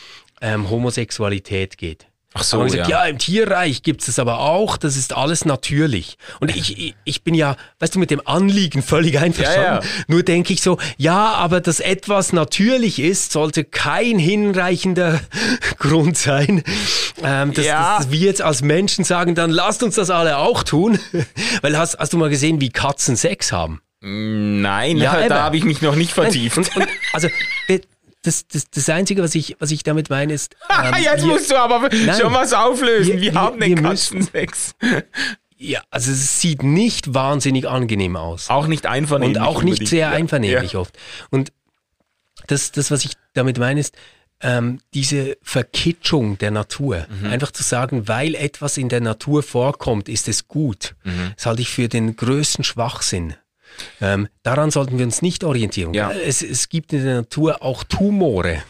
ähm, 0.42 0.68
Homosexualität 0.68 1.78
geht. 1.78 2.06
Ach 2.36 2.42
so, 2.42 2.58
Haben 2.58 2.66
gesagt, 2.66 2.88
ja. 2.90 3.04
ja, 3.04 3.08
im 3.08 3.18
Tierreich 3.18 3.84
gibt 3.84 4.00
es 4.00 4.06
das 4.06 4.18
aber 4.18 4.40
auch, 4.40 4.76
das 4.76 4.96
ist 4.96 5.12
alles 5.12 5.44
natürlich. 5.44 6.18
Und 6.40 6.54
ich, 6.54 6.96
ich, 7.04 7.22
bin 7.22 7.32
ja, 7.32 7.54
weißt 7.78 7.94
du, 7.94 8.00
mit 8.00 8.10
dem 8.10 8.20
Anliegen 8.26 8.82
völlig 8.82 9.18
einverstanden. 9.20 9.62
Ja, 9.62 9.74
ja. 9.80 10.04
Nur 10.08 10.24
denke 10.24 10.52
ich 10.52 10.60
so, 10.60 10.78
ja, 10.96 11.32
aber 11.34 11.60
dass 11.60 11.78
etwas 11.78 12.32
natürlich 12.32 12.98
ist, 12.98 13.30
sollte 13.30 13.62
kein 13.62 14.18
hinreichender 14.18 15.20
Grund 15.78 16.18
sein, 16.18 16.64
ähm, 17.22 17.54
dass, 17.54 17.66
dass 17.66 18.10
wir 18.10 18.18
jetzt 18.18 18.42
als 18.42 18.62
Menschen 18.62 19.04
sagen, 19.04 19.36
dann 19.36 19.50
lasst 19.50 19.84
uns 19.84 19.94
das 19.94 20.10
alle 20.10 20.38
auch 20.38 20.64
tun. 20.64 20.98
Weil 21.62 21.78
hast, 21.78 21.98
hast 21.98 22.12
du 22.12 22.18
mal 22.18 22.30
gesehen, 22.30 22.60
wie 22.60 22.70
Katzen 22.70 23.14
Sex 23.14 23.52
haben? 23.52 23.80
Nein, 24.00 24.98
Ja, 24.98 25.20
eben. 25.20 25.28
da 25.30 25.44
habe 25.44 25.56
ich 25.56 25.64
mich 25.64 25.80
noch 25.82 25.94
nicht 25.94 26.12
vertieft. 26.12 26.58
Und, 26.58 26.76
und, 26.76 26.88
also, 27.12 27.28
das, 28.24 28.46
das, 28.48 28.68
das 28.70 28.88
Einzige, 28.88 29.22
was 29.22 29.34
ich, 29.34 29.56
was 29.60 29.70
ich 29.70 29.82
damit 29.84 30.10
meine, 30.10 30.32
ist. 30.34 30.54
ähm, 30.84 30.94
Jetzt 31.02 31.24
wir- 31.24 31.32
musst 31.32 31.50
du 31.50 31.56
aber 31.56 31.88
schon 31.92 32.32
was 32.34 32.52
auflösen. 32.52 33.14
Wir- 33.14 33.20
Wir, 33.20 33.34
haben 33.34 33.60
den 33.60 33.76
wir 33.76 33.88
müssen- 33.88 34.18
Katzensex. 34.20 34.74
Ja, 35.56 35.80
also 35.90 36.10
es 36.10 36.40
sieht 36.40 36.62
nicht 36.64 37.14
wahnsinnig 37.14 37.68
angenehm 37.68 38.16
aus. 38.16 38.50
Auch 38.50 38.66
nicht 38.66 38.86
einvernehmlich. 38.86 39.38
und 39.38 39.42
auch 39.46 39.62
nicht 39.62 39.86
sehr 39.86 40.08
Ja. 40.08 40.10
einvernehmlich 40.10 40.72
Ja. 40.72 40.80
oft. 40.80 40.98
Und 41.30 41.52
das, 42.48 42.72
das, 42.72 42.90
was 42.90 43.04
ich 43.04 43.12
damit 43.34 43.56
meine, 43.58 43.80
ist 43.80 43.94
ähm, 44.40 44.80
diese 44.92 45.38
Verkitschung 45.42 46.36
der 46.38 46.50
Natur. 46.50 47.06
Mhm. 47.08 47.30
Einfach 47.30 47.50
zu 47.52 47.62
sagen, 47.62 48.08
weil 48.08 48.34
etwas 48.34 48.76
in 48.76 48.88
der 48.90 49.00
Natur 49.00 49.42
vorkommt, 49.42 50.08
ist 50.10 50.28
es 50.28 50.48
gut. 50.48 50.96
Mhm. 51.04 51.32
Das 51.36 51.46
halte 51.46 51.62
ich 51.62 51.70
für 51.70 51.88
den 51.88 52.16
größten 52.16 52.64
Schwachsinn. 52.64 53.34
Ähm, 54.00 54.28
daran 54.42 54.70
sollten 54.70 54.98
wir 54.98 55.04
uns 55.04 55.22
nicht 55.22 55.44
orientieren. 55.44 55.94
Ja. 55.94 56.10
Es, 56.12 56.42
es 56.42 56.68
gibt 56.68 56.92
in 56.92 57.04
der 57.04 57.14
Natur 57.16 57.62
auch 57.62 57.84
Tumore. 57.84 58.62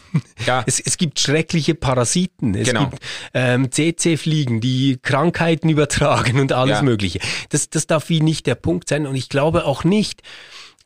Ja. 0.45 0.63
Es, 0.67 0.79
es 0.79 0.97
gibt 0.97 1.19
schreckliche 1.19 1.75
Parasiten. 1.75 2.55
Es 2.55 2.67
Genau. 2.69 2.87
gibt 2.87 3.03
ähm, 3.33 3.71
CC-Fliegen, 3.71 4.61
die 4.61 4.97
Krankheiten 5.01 5.69
übertragen 5.75 6.39
und 6.39 6.51
alles 6.53 6.77
Ja. 6.77 6.81
Mögliche. 6.83 7.19
Das, 7.49 7.69
das 7.69 7.87
darf 7.87 8.09
wie 8.09 8.21
nicht 8.21 8.47
der 8.47 8.55
Punkt 8.55 8.89
sein. 8.89 9.05
Und 9.07 9.15
ich 9.15 9.29
glaube 9.29 9.65
auch 9.65 9.83
nicht, 9.83 10.21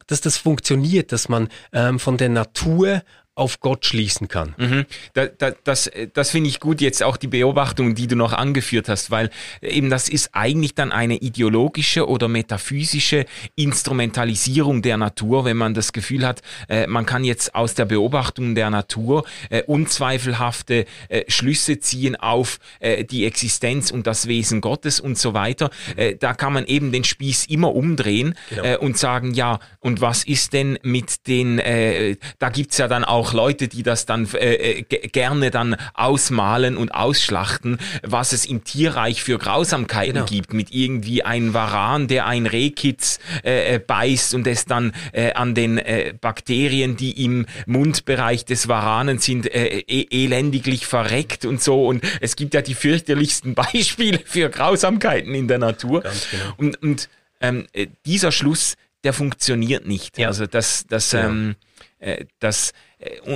dass 0.07 0.21
das 0.21 0.37
funktioniert, 0.37 1.11
dass 1.11 1.29
man 1.29 1.49
ähm, 1.71 1.99
von 1.99 2.17
der 2.17 2.29
Natur 2.29 3.03
auf 3.39 3.59
Gott 3.59 3.85
schließen 3.85 4.27
kann. 4.27 4.53
Mhm. 4.57 4.85
Da, 5.13 5.25
da, 5.27 5.51
das 5.63 5.87
äh, 5.87 6.07
das 6.13 6.31
finde 6.31 6.49
ich 6.49 6.59
gut, 6.59 6.81
jetzt 6.81 7.01
auch 7.01 7.17
die 7.17 7.27
Beobachtung, 7.27 7.95
die 7.95 8.07
du 8.07 8.15
noch 8.15 8.33
angeführt 8.33 8.89
hast, 8.89 9.09
weil 9.11 9.29
eben 9.61 9.89
das 9.89 10.09
ist 10.09 10.29
eigentlich 10.33 10.75
dann 10.75 10.91
eine 10.91 11.15
ideologische 11.17 12.07
oder 12.07 12.27
metaphysische 12.27 13.25
Instrumentalisierung 13.55 14.81
der 14.81 14.97
Natur, 14.97 15.45
wenn 15.45 15.57
man 15.57 15.73
das 15.73 15.93
Gefühl 15.93 16.25
hat, 16.25 16.41
äh, 16.67 16.85
man 16.87 17.05
kann 17.05 17.23
jetzt 17.23 17.55
aus 17.55 17.73
der 17.73 17.85
Beobachtung 17.85 18.55
der 18.55 18.69
Natur 18.69 19.25
äh, 19.49 19.63
unzweifelhafte 19.63 20.85
äh, 21.07 21.23
Schlüsse 21.27 21.79
ziehen 21.79 22.15
auf 22.15 22.59
äh, 22.79 23.03
die 23.05 23.25
Existenz 23.25 23.89
und 23.91 24.05
das 24.05 24.27
Wesen 24.27 24.61
Gottes 24.61 24.99
und 24.99 25.17
so 25.17 25.33
weiter. 25.33 25.69
Äh, 25.95 26.15
da 26.15 26.33
kann 26.33 26.53
man 26.53 26.65
eben 26.65 26.91
den 26.91 27.03
Spieß 27.03 27.45
immer 27.47 27.73
umdrehen 27.73 28.35
Genau. 28.49 28.63
äh, 28.63 28.77
und 28.77 28.97
sagen, 28.97 29.33
ja, 29.33 29.59
und 29.79 30.01
was 30.01 30.23
ist 30.23 30.53
denn 30.53 30.77
mit 30.83 31.27
den, 31.27 31.59
äh, 31.59 32.15
da 32.39 32.49
gibt's 32.49 32.77
ja 32.77 32.87
dann 32.87 33.03
auch 33.03 33.28
auch 33.29 33.33
Leute, 33.33 33.67
die 33.67 33.83
das 33.83 34.05
dann 34.05 34.27
äh, 34.33 34.79
äh 34.79 34.81
gerne 34.83 35.51
dann 35.51 35.75
ausmalen 35.93 36.77
und 36.77 36.93
ausschlachten, 36.93 37.77
was 38.03 38.33
es 38.33 38.45
im 38.45 38.63
Tierreich 38.63 39.23
für 39.23 39.37
Grausamkeiten 39.37 40.13
genau. 40.13 40.25
gibt, 40.25 40.53
mit 40.53 40.71
irgendwie 40.71 41.23
einem 41.23 41.53
Varan, 41.53 42.07
der 42.07 42.25
ein 42.25 42.45
Rehkitz 42.45 43.19
äh, 43.43 43.75
äh, 43.75 43.79
beißt 43.79 44.33
und 44.33 44.47
es 44.47 44.65
dann 44.65 44.93
äh, 45.11 45.33
an 45.33 45.55
den 45.55 45.77
äh, 45.77 46.13
Bakterien, 46.19 46.97
die 46.97 47.23
im 47.23 47.45
Mundbereich 47.65 48.45
des 48.45 48.67
Varanen 48.67 49.19
sind, 49.19 49.47
e 49.53 50.07
elendiglich 50.09 50.85
verreckt 50.85 51.45
und 51.45 51.61
so. 51.61 51.87
Und 51.87 52.03
es 52.21 52.35
gibt 52.35 52.53
ja 52.53 52.61
die 52.61 52.75
fürchterlichsten 52.75 53.53
Beispiele 53.73 54.19
für 54.25 54.49
Grausamkeiten 54.49 55.33
in 55.33 55.47
der 55.47 55.59
Natur. 55.59 56.01
Genau. 56.01 56.53
Und, 56.57 56.81
und 56.81 57.09
ähm, 57.41 57.67
äh, 57.73 57.87
dieser 58.05 58.31
Schluss, 58.31 58.75
der 59.03 59.13
funktioniert 59.13 59.87
nicht. 59.87 60.17
Ja. 60.17 60.27
Also 60.27 60.45
das, 60.45 60.85
das, 60.87 61.11
ja. 61.11 61.27
ähm, 61.27 61.55
äh, 61.99 62.25
das 62.39 62.73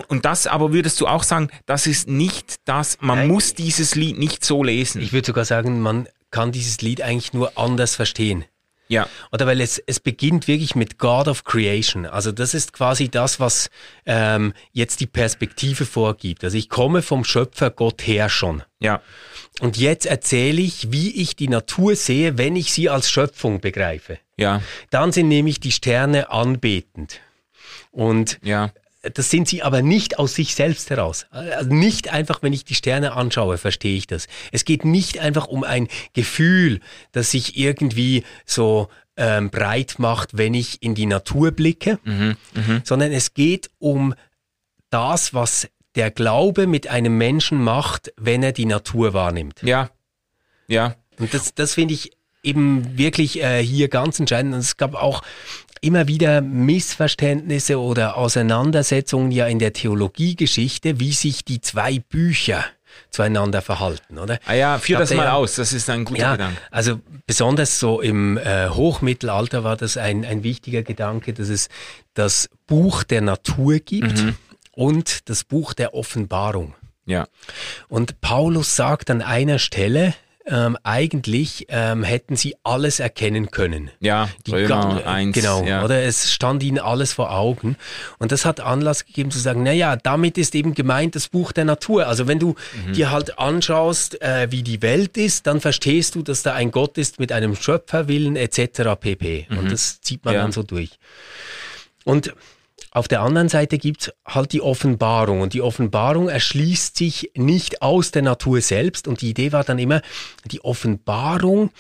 und 0.08 0.26
das 0.26 0.48
aber 0.48 0.74
würdest 0.74 1.00
du 1.00 1.08
auch 1.08 1.24
sagen, 1.24 1.50
das 1.66 1.88
ist 1.88 2.10
nicht 2.10 2.56
das, 2.66 2.98
man 3.00 3.20
Nein. 3.20 3.28
muss 3.30 3.54
dieses 3.54 3.96
Lied 3.96 4.20
nicht 4.20 4.44
so 4.44 4.64
lesen. 4.64 5.02
Ich 5.02 5.14
würde 5.14 5.28
sogar 5.28 5.46
sagen, 5.46 5.80
man 5.80 6.08
kann 6.32 6.52
dieses 6.52 6.82
Lied 6.82 7.02
eigentlich 7.02 7.34
nur 7.34 7.58
anders 7.58 7.96
verstehen. 7.96 8.44
Ja. 8.90 9.08
Oder 9.32 9.48
weil 9.48 9.62
es, 9.62 9.80
es 9.80 10.00
beginnt 10.00 10.48
wirklich 10.48 10.76
mit 10.76 11.00
God 11.00 11.28
of 11.28 11.46
Creation. 11.46 12.06
Also 12.06 12.32
das 12.32 12.54
ist 12.54 12.74
quasi 12.74 13.10
das, 13.10 13.40
was 13.40 13.70
ähm, 14.06 14.54
jetzt 14.72 15.00
die 15.00 15.08
Perspektive 15.08 15.86
vorgibt. 15.86 16.44
Also 16.44 16.58
ich 16.58 16.70
komme 16.70 17.02
vom 17.02 17.24
Schöpfer 17.24 17.72
Gott 17.72 18.06
her 18.06 18.30
schon. 18.30 18.62
Ja. 18.80 19.02
Und 19.62 19.78
jetzt 19.78 20.06
erzähle 20.06 20.62
ich, 20.62 20.92
wie 20.92 21.12
ich 21.22 21.36
die 21.36 21.48
Natur 21.48 21.96
sehe, 21.96 22.38
wenn 22.38 22.56
ich 22.56 22.74
sie 22.74 22.90
als 22.90 23.10
Schöpfung 23.10 23.62
begreife. 23.62 24.20
Ja. 24.38 24.62
Dann 24.90 25.12
sind 25.12 25.28
nämlich 25.28 25.60
die 25.60 25.72
Sterne 25.72 26.30
anbetend. 26.32 27.22
Und 27.92 28.40
ja. 28.44 28.72
Das 29.04 29.30
sind 29.30 29.50
sie 29.50 29.64
aber 29.64 29.82
nicht 29.82 30.18
aus 30.18 30.34
sich 30.34 30.56
selbst 30.56 30.90
heraus. 30.90 31.26
Also 31.32 31.74
nicht 31.74 32.12
einfach, 32.12 32.42
wenn 32.42 32.54
ich 32.54 32.64
die 32.64 32.76
Sterne 32.76 33.14
anschaue, 33.14 33.58
verstehe 33.58 33.98
ich 33.98 34.08
das. 34.08 34.28
Es 34.52 34.64
geht 34.64 34.86
nicht 34.86 35.20
einfach 35.20 35.48
um 35.48 35.64
ein 35.64 35.90
Gefühl, 36.14 36.80
das 37.12 37.32
sich 37.32 37.58
irgendwie 37.58 38.24
so 38.46 38.88
ähm, 39.18 39.50
breit 39.50 39.96
macht, 39.98 40.38
wenn 40.38 40.54
ich 40.54 40.82
in 40.82 40.96
die 40.96 41.06
Natur 41.06 41.52
blicke, 41.52 42.00
mhm, 42.04 42.38
mh. 42.54 42.82
sondern 42.86 43.12
es 43.12 43.34
geht 43.34 43.70
um 43.78 44.16
das, 44.90 45.34
was 45.34 45.68
der 45.96 46.10
Glaube 46.10 46.66
mit 46.66 46.88
einem 46.88 47.18
Menschen 47.18 47.62
macht, 47.62 48.14
wenn 48.18 48.42
er 48.42 48.54
die 48.54 48.66
Natur 48.66 49.14
wahrnimmt. 49.14 49.62
Ja, 49.64 49.90
ja. 50.68 50.96
Und 51.20 51.34
das, 51.34 51.54
das 51.54 51.76
finde 51.76 51.94
ich 51.94 52.12
eben 52.42 52.98
wirklich 52.98 53.42
äh, 53.42 53.64
hier 53.64 53.90
ganz 53.90 54.20
entscheidend. 54.20 54.54
Und 54.54 54.62
es 54.62 54.78
gab 54.78 54.96
auch 54.96 55.22
immer 55.84 56.08
wieder 56.08 56.42
Missverständnisse 56.42 57.80
oder 57.80 58.18
Auseinandersetzungen 58.18 59.32
ja 59.32 59.48
in 59.48 59.60
der 59.60 59.74
Theologiegeschichte, 59.74 61.00
wie 61.00 61.12
sich 61.12 61.44
die 61.44 61.62
zwei 61.62 62.00
Bücher 62.00 62.64
zueinander 63.10 63.62
verhalten, 63.62 64.18
oder? 64.18 64.40
Ah 64.46 64.54
ja, 64.54 64.78
führ 64.80 65.00
das 65.00 65.14
mal 65.14 65.30
aus, 65.30 65.56
das 65.56 65.74
ist 65.74 65.90
ein 65.90 66.06
guter 66.06 66.22
ja, 66.22 66.32
Gedanke. 66.34 66.58
Also 66.72 67.00
besonders 67.26 67.80
so 67.80 68.02
im 68.02 68.38
äh, 68.38 68.70
Hochmittelalter 68.70 69.64
war 69.64 69.78
das 69.78 69.98
ein, 69.98 70.26
ein 70.26 70.44
wichtiger 70.44 70.84
Gedanke, 70.84 71.34
dass 71.34 71.50
es 71.50 71.70
das 72.14 72.50
Buch 72.68 73.04
der 73.04 73.22
Natur 73.22 73.80
gibt 73.80 74.24
mhm. 74.24 74.36
und 74.72 75.30
das 75.30 75.44
Buch 75.44 75.74
der 75.74 75.94
Offenbarung. 75.94 76.76
Ja. 77.06 77.28
Und 77.90 78.22
Paulus 78.22 78.76
sagt 78.76 79.10
an 79.10 79.22
einer 79.22 79.60
Stelle, 79.60 80.14
ähm, 80.46 80.78
eigentlich 80.84 81.68
ähm, 81.70 82.04
hätten 82.04 82.36
sie 82.36 82.56
alles 82.64 83.00
erkennen 83.00 83.52
können. 83.52 83.92
Ja, 84.00 84.30
die 84.46 84.52
Römer 84.52 85.06
1. 85.06 85.34
Genau, 85.34 85.64
ja. 85.64 85.84
oder 85.84 86.04
es 86.04 86.32
stand 86.32 86.64
ihnen 86.64 86.80
alles 86.80 87.14
vor 87.14 87.32
Augen. 87.32 87.78
Und 88.20 88.32
das 88.32 88.44
hat 88.46 88.60
Anlass 88.60 89.06
gegeben 89.06 89.32
zu 89.32 89.40
sagen, 89.40 89.64
naja, 89.64 89.96
damit 89.96 90.38
ist 90.38 90.54
eben 90.56 90.74
gemeint 90.74 91.16
das 91.16 91.30
Buch 91.30 91.52
der 91.54 91.66
Natur. 91.66 92.08
Also 92.08 92.28
wenn 92.28 92.40
du 92.40 92.56
mhm. 92.88 92.94
dir 92.94 93.12
halt 93.12 93.40
anschaust, 93.40 94.22
äh, 94.22 94.52
wie 94.52 94.64
die 94.64 94.82
Welt 94.82 95.18
ist, 95.18 95.48
dann 95.48 95.62
verstehst 95.62 96.16
du, 96.16 96.22
dass 96.24 96.44
da 96.44 96.54
ein 96.54 96.72
Gott 96.72 96.98
ist 96.98 97.20
mit 97.20 97.32
einem 97.32 97.56
Schöpferwillen 97.56 98.36
etc. 98.36 99.00
pp. 99.00 99.48
Mhm. 99.50 99.58
Und 99.58 99.72
das 99.72 100.02
zieht 100.02 100.26
man 100.26 100.34
ja. 100.34 100.42
dann 100.42 100.52
so 100.52 100.64
durch. 100.64 101.00
Und 102.04 102.34
auf 102.94 103.08
der 103.08 103.22
anderen 103.22 103.50
Seite 103.50 103.80
gibt 103.80 104.14
halt 104.24 104.54
die 104.54 104.62
Offenbarung 104.62 105.42
und 105.42 105.54
die 105.54 105.64
Offenbarung 105.64 106.30
erschließt 106.30 106.96
sich 106.96 107.32
nicht 107.36 107.82
aus 107.82 108.12
der 108.12 108.22
Natur 108.22 108.62
selbst 108.62 109.08
und 109.08 109.22
die 109.22 109.32
Idee 109.32 109.52
war 109.52 109.64
dann 109.64 109.80
immer, 109.80 110.02
die 110.46 110.64
Offenbarung 110.64 111.72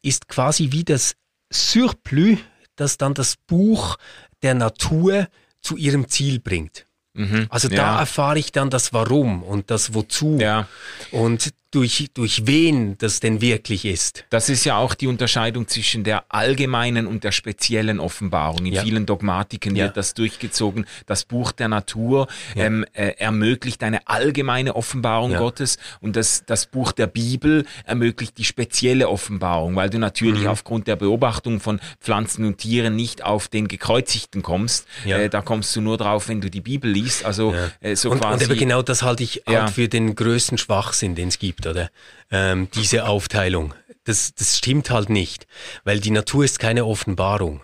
ist 0.00 0.28
quasi 0.28 0.72
wie 0.72 0.82
das 0.82 1.14
Surplus, 1.52 2.38
das 2.76 2.96
dann 2.96 3.12
das 3.12 3.36
Buch 3.36 3.98
der 4.42 4.54
Natur 4.54 5.28
zu 5.60 5.76
ihrem 5.76 6.08
Ziel 6.08 6.40
bringt. 6.40 6.86
Mhm, 7.12 7.48
also 7.50 7.68
da 7.68 7.76
ja. 7.76 8.00
erfahre 8.00 8.38
ich 8.38 8.52
dann 8.52 8.70
das 8.70 8.94
Warum 8.94 9.42
und 9.42 9.70
das 9.70 9.92
Wozu. 9.92 10.38
Ja. 10.40 10.68
Und 11.10 11.52
durch, 11.72 12.10
durch 12.14 12.46
wen 12.46 12.96
das 12.98 13.20
denn 13.20 13.40
wirklich 13.40 13.84
ist. 13.84 14.24
Das 14.30 14.48
ist 14.48 14.64
ja 14.64 14.76
auch 14.76 14.94
die 14.94 15.06
Unterscheidung 15.06 15.66
zwischen 15.66 16.04
der 16.04 16.24
allgemeinen 16.28 17.06
und 17.06 17.24
der 17.24 17.32
speziellen 17.32 17.98
Offenbarung. 17.98 18.66
In 18.66 18.74
ja. 18.74 18.82
vielen 18.82 19.06
Dogmatiken 19.06 19.74
ja. 19.74 19.86
wird 19.86 19.96
das 19.96 20.14
durchgezogen. 20.14 20.86
Das 21.06 21.24
Buch 21.24 21.52
der 21.52 21.68
Natur 21.68 22.28
ja. 22.54 22.66
ähm, 22.66 22.84
äh, 22.92 23.14
ermöglicht 23.16 23.82
eine 23.82 24.06
allgemeine 24.06 24.76
Offenbarung 24.76 25.34
Gottes 25.34 25.78
und 26.00 26.16
das, 26.16 26.44
das 26.46 26.66
Buch 26.66 26.92
der 26.92 27.06
Bibel 27.06 27.64
ermöglicht 27.84 28.36
die 28.38 28.44
spezielle 28.44 29.08
Offenbarung, 29.08 29.74
weil 29.74 29.88
du 29.88 29.98
natürlich 29.98 30.42
mhm. 30.42 30.48
aufgrund 30.48 30.86
der 30.86 30.96
Beobachtung 30.96 31.60
von 31.60 31.80
Pflanzen 32.00 32.44
und 32.44 32.58
Tieren 32.58 32.96
nicht 32.96 33.24
auf 33.24 33.48
den 33.48 33.66
Gekreuzigten 33.66 34.42
kommst. 34.42 34.86
Äh, 35.04 35.28
da 35.28 35.40
kommst 35.40 35.74
du 35.74 35.80
nur 35.80 35.96
drauf, 35.96 36.28
wenn 36.28 36.40
du 36.40 36.50
die 36.50 36.60
Bibel 36.60 36.90
liest. 36.90 37.24
Also 37.24 37.54
äh, 37.80 37.96
so 37.96 38.10
und, 38.10 38.20
quasi. 38.20 38.50
Und 38.50 38.58
genau 38.58 38.82
das 38.82 39.02
halte 39.02 39.22
ich 39.22 39.42
halt 39.46 39.70
für 39.70 39.88
den 39.88 40.14
größten 40.14 40.58
Schwachsinn, 40.58 41.14
den 41.14 41.28
es 41.28 41.38
gibt 41.38 41.61
gibt, 41.62 41.66
oder? 41.66 41.90
Ähm, 42.30 42.68
diese 42.74 43.06
Aufteilung. 43.06 43.74
Das, 44.04 44.34
das 44.34 44.58
stimmt 44.58 44.90
halt 44.90 45.10
nicht, 45.10 45.46
weil 45.84 46.00
die 46.00 46.10
Natur 46.10 46.44
ist 46.44 46.58
keine 46.58 46.84
Offenbarung. 46.84 47.62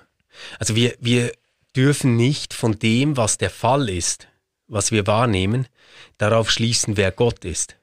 Also 0.58 0.76
wir, 0.76 0.94
wir 1.00 1.32
dürfen 1.74 2.16
nicht 2.16 2.54
von 2.54 2.78
dem, 2.78 3.16
was 3.16 3.38
der 3.38 3.50
Fall 3.50 3.88
ist, 3.88 4.28
was 4.68 4.92
wir 4.92 5.06
wahrnehmen, 5.06 5.66
darauf 6.16 6.50
schließen, 6.50 6.96
wer 6.96 7.10
Gott 7.10 7.44
ist. 7.44 7.76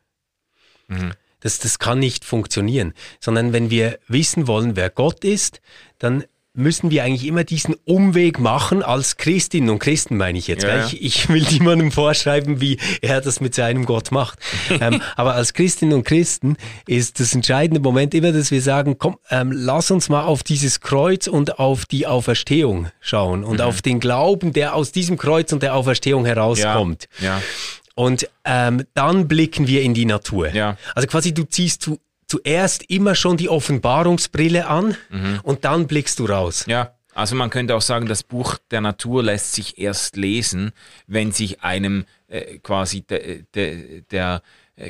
Mhm. 0.87 1.13
Das, 1.41 1.59
das 1.59 1.79
kann 1.79 1.99
nicht 1.99 2.23
funktionieren, 2.23 2.93
sondern 3.19 3.51
wenn 3.53 3.69
wir 3.69 3.99
wissen 4.07 4.47
wollen, 4.47 4.75
wer 4.75 4.89
Gott 4.89 5.23
ist, 5.23 5.61
dann 5.99 6.23
müssen 6.55 6.91
wir 6.91 7.03
eigentlich 7.03 7.25
immer 7.25 7.43
diesen 7.43 7.75
Umweg 7.85 8.39
machen, 8.39 8.81
als 8.81 9.17
Christinnen 9.17 9.69
und 9.69 9.79
Christen 9.79 10.17
meine 10.17 10.37
ich 10.37 10.47
jetzt. 10.47 10.63
Ja. 10.63 10.85
Ich, 10.85 11.01
ich, 11.01 11.29
will 11.29 11.45
niemandem 11.51 11.91
vorschreiben, 11.91 12.61
wie 12.61 12.77
er 13.01 13.21
das 13.21 13.41
mit 13.41 13.55
seinem 13.55 13.85
Gott 13.85 14.11
macht. 14.11 14.39
ähm, 14.69 15.01
aber 15.15 15.35
als 15.35 15.53
Christinnen 15.53 15.93
und 15.93 16.03
Christen 16.03 16.57
ist 16.87 17.19
das 17.19 17.35
entscheidende 17.35 17.79
Moment 17.79 18.13
immer, 18.13 18.31
dass 18.31 18.51
wir 18.51 18.61
sagen, 18.61 18.97
komm, 18.97 19.17
ähm, 19.29 19.51
lass 19.51 19.91
uns 19.91 20.09
mal 20.09 20.23
auf 20.23 20.43
dieses 20.43 20.81
Kreuz 20.81 21.27
und 21.27 21.59
auf 21.59 21.85
die 21.85 22.07
Auferstehung 22.07 22.87
schauen 22.99 23.43
und 23.43 23.59
mhm. 23.59 23.65
auf 23.65 23.81
den 23.81 23.99
Glauben, 23.99 24.53
der 24.53 24.75
aus 24.75 24.91
diesem 24.91 25.17
Kreuz 25.17 25.51
und 25.51 25.63
der 25.63 25.75
Auferstehung 25.75 26.25
herauskommt. 26.25 27.07
Ja. 27.19 27.37
ja. 27.37 27.41
Und 27.95 28.29
ähm, 28.43 28.83
dann 28.93 29.29
blicken 29.29 29.67
wir 29.67 29.81
in 29.81 29.93
die 29.93 30.05
Natur. 30.05 30.49
Ja. 30.49 30.77
Also 30.95 31.07
quasi 31.07 31.33
du 31.33 31.43
ziehst 31.43 31.81
zu, 31.81 31.97
zuerst 32.27 32.89
immer 32.89 33.15
schon 33.15 33.37
die 33.37 33.49
Offenbarungsbrille 33.49 34.67
an 34.67 34.97
mhm. 35.09 35.39
und 35.43 35.65
dann 35.65 35.87
blickst 35.87 36.19
du 36.19 36.25
raus. 36.25 36.65
Ja, 36.67 36.95
also 37.13 37.35
man 37.35 37.49
könnte 37.49 37.75
auch 37.75 37.81
sagen, 37.81 38.07
das 38.07 38.23
Buch 38.23 38.57
der 38.71 38.81
Natur 38.81 39.23
lässt 39.23 39.53
sich 39.53 39.77
erst 39.77 40.17
lesen, 40.17 40.71
wenn 41.07 41.31
sich 41.31 41.61
einem 41.63 42.05
äh, 42.27 42.57
quasi 42.59 43.01
de, 43.01 43.43
de, 43.55 44.01
der 44.11 44.41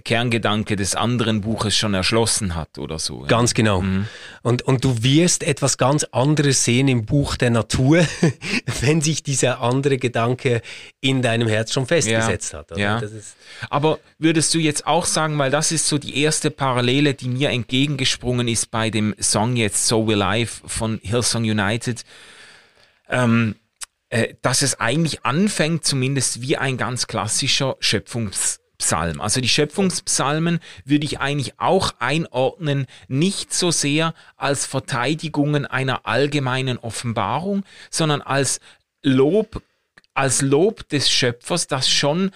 Kerngedanke 0.04 0.76
des 0.76 0.96
anderen 0.96 1.42
Buches 1.42 1.78
schon 1.78 1.94
erschlossen 1.94 2.56
hat 2.56 2.80
oder 2.80 2.98
so. 2.98 3.22
Ja. 3.22 3.28
Ganz 3.28 3.54
genau. 3.54 3.82
Mhm. 3.82 4.08
Und, 4.42 4.64
und 4.64 4.84
du 4.84 5.04
wirst 5.04 5.44
etwas 5.44 5.78
ganz 5.78 6.04
anderes 6.06 6.66
sehen 6.66 6.88
im 6.88 7.06
Buch 7.06 7.36
der 7.36 7.52
Natur, 7.52 8.04
wenn 8.82 9.02
sich 9.02 9.22
dieser 9.22 9.62
andere 9.62 9.98
Gedanke 10.00 10.64
in 11.02 11.22
deinem 11.22 11.48
Herz 11.48 11.72
schon 11.72 11.86
festgesetzt 11.86 12.54
ja. 12.54 12.60
hat. 12.60 12.72
Oder? 12.72 12.82
Ja. 12.82 13.02
Aber 13.70 14.00
würdest 14.18 14.52
du 14.56 14.58
jetzt 14.58 14.88
auch 14.88 15.06
sagen, 15.06 15.38
weil 15.38 15.52
das 15.52 15.72
ist 15.72 15.88
so 15.88 16.00
die 16.00 16.20
erste 16.20 16.50
Parallele, 16.50 17.14
die 17.14 17.28
mir 17.28 17.52
entgegengesprungen 17.52 18.48
ist 18.48 18.72
bei 18.72 18.90
dem 18.90 19.14
Song 19.20 19.56
jetzt 19.56 19.86
So 19.86 20.08
Will 20.08 20.24
I 20.24 20.48
von 20.48 21.00
Hillsong 21.04 21.44
United, 21.44 22.04
ähm, 23.08 23.54
äh, 24.10 24.34
dass 24.42 24.64
es 24.64 24.80
eigentlich 24.80 25.24
anfängt 25.26 25.86
zumindest 25.86 26.42
wie 26.42 26.58
ein 26.58 26.78
ganz 26.78 27.06
klassischer 27.06 27.76
Schöpfungs 27.80 28.62
Psalm. 28.78 29.22
Also 29.22 29.42
die 29.42 29.50
Schöpfungspsalmen 29.50 30.60
würde 30.84 31.06
ich 31.06 31.20
eigentlich 31.20 31.60
auch 31.60 31.94
einordnen, 32.00 32.88
nicht 33.08 33.54
so 33.54 33.72
sehr 33.72 34.14
als 34.38 34.66
Verteidigungen 34.66 35.66
einer 35.66 36.06
allgemeinen 36.06 36.78
Offenbarung, 36.78 37.64
sondern 37.90 38.22
als 38.22 38.60
Lob 39.04 39.62
als 40.16 40.42
Lob 40.42 40.88
des 40.88 41.12
Schöpfers, 41.12 41.68
das 41.68 41.90
schon 41.90 42.32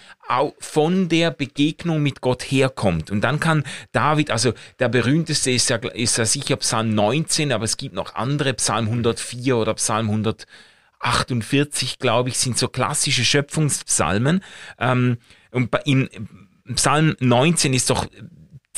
von 0.60 1.08
der 1.08 1.32
Begegnung 1.32 2.04
mit 2.04 2.20
Gott 2.20 2.44
herkommt. 2.44 3.10
Und 3.10 3.22
dann 3.22 3.40
kann 3.40 3.64
David, 3.94 4.32
also 4.32 4.54
der 4.80 4.90
berühmteste 4.90 5.50
ist 5.52 5.70
ja, 5.70 5.78
ist 5.78 6.18
ja 6.18 6.26
sicher 6.26 6.58
Psalm 6.58 6.94
19, 6.94 7.54
aber 7.54 7.64
es 7.64 7.78
gibt 7.78 7.96
noch 7.96 8.16
andere, 8.16 8.54
Psalm 8.56 8.88
104 8.88 9.56
oder 9.56 9.74
Psalm 9.76 10.08
100 10.08 10.46
48, 11.00 11.98
glaube 12.00 12.30
ich, 12.30 12.38
sind 12.38 12.58
so 12.58 12.68
klassische 12.68 13.24
Schöpfungspsalmen. 13.24 14.44
Ähm, 14.80 15.18
und 15.52 15.70
in 15.86 16.10
Psalm 16.76 17.16
19 17.20 17.74
ist 17.74 17.90
doch 17.90 18.06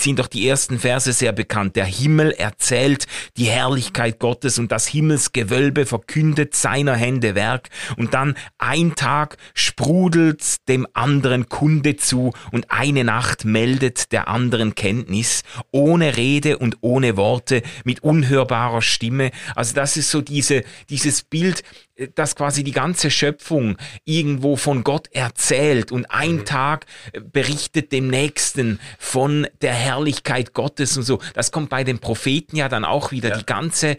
sind 0.01 0.19
doch 0.19 0.27
die 0.27 0.47
ersten 0.47 0.79
Verse 0.79 1.11
sehr 1.13 1.31
bekannt. 1.31 1.75
Der 1.75 1.85
Himmel 1.85 2.31
erzählt 2.31 3.05
die 3.37 3.45
Herrlichkeit 3.45 4.19
Gottes 4.19 4.59
und 4.59 4.71
das 4.71 4.87
Himmelsgewölbe 4.87 5.85
verkündet 5.85 6.55
seiner 6.55 6.95
Hände 6.95 7.35
Werk. 7.35 7.69
Und 7.97 8.13
dann 8.13 8.35
ein 8.57 8.95
Tag 8.95 9.37
sprudelt 9.53 10.67
dem 10.67 10.87
anderen 10.93 11.49
Kunde 11.49 11.95
zu 11.95 12.33
und 12.51 12.71
eine 12.71 13.03
Nacht 13.03 13.45
meldet 13.45 14.11
der 14.11 14.27
anderen 14.27 14.75
Kenntnis, 14.75 15.43
ohne 15.71 16.17
Rede 16.17 16.57
und 16.57 16.77
ohne 16.81 17.17
Worte, 17.17 17.61
mit 17.83 18.03
unhörbarer 18.03 18.81
Stimme. 18.81 19.31
Also 19.55 19.75
das 19.75 19.97
ist 19.97 20.09
so 20.09 20.21
diese, 20.21 20.63
dieses 20.89 21.23
Bild, 21.23 21.63
dass 22.15 22.35
quasi 22.35 22.63
die 22.63 22.71
ganze 22.71 23.11
Schöpfung 23.11 23.77
irgendwo 24.05 24.55
von 24.55 24.83
Gott 24.83 25.07
erzählt 25.11 25.91
und 25.91 26.05
ein 26.11 26.37
mhm. 26.37 26.45
Tag 26.45 26.85
berichtet 27.31 27.91
dem 27.91 28.07
nächsten 28.07 28.79
von 28.99 29.47
der 29.61 29.73
Herrlichkeit 29.73 30.53
Gottes 30.53 30.97
und 30.97 31.03
so. 31.03 31.19
Das 31.33 31.51
kommt 31.51 31.69
bei 31.69 31.83
den 31.83 31.99
Propheten 31.99 32.55
ja 32.55 32.69
dann 32.69 32.85
auch 32.85 33.11
wieder. 33.11 33.29
Ja. 33.29 33.37
Die 33.37 33.45
ganze 33.45 33.97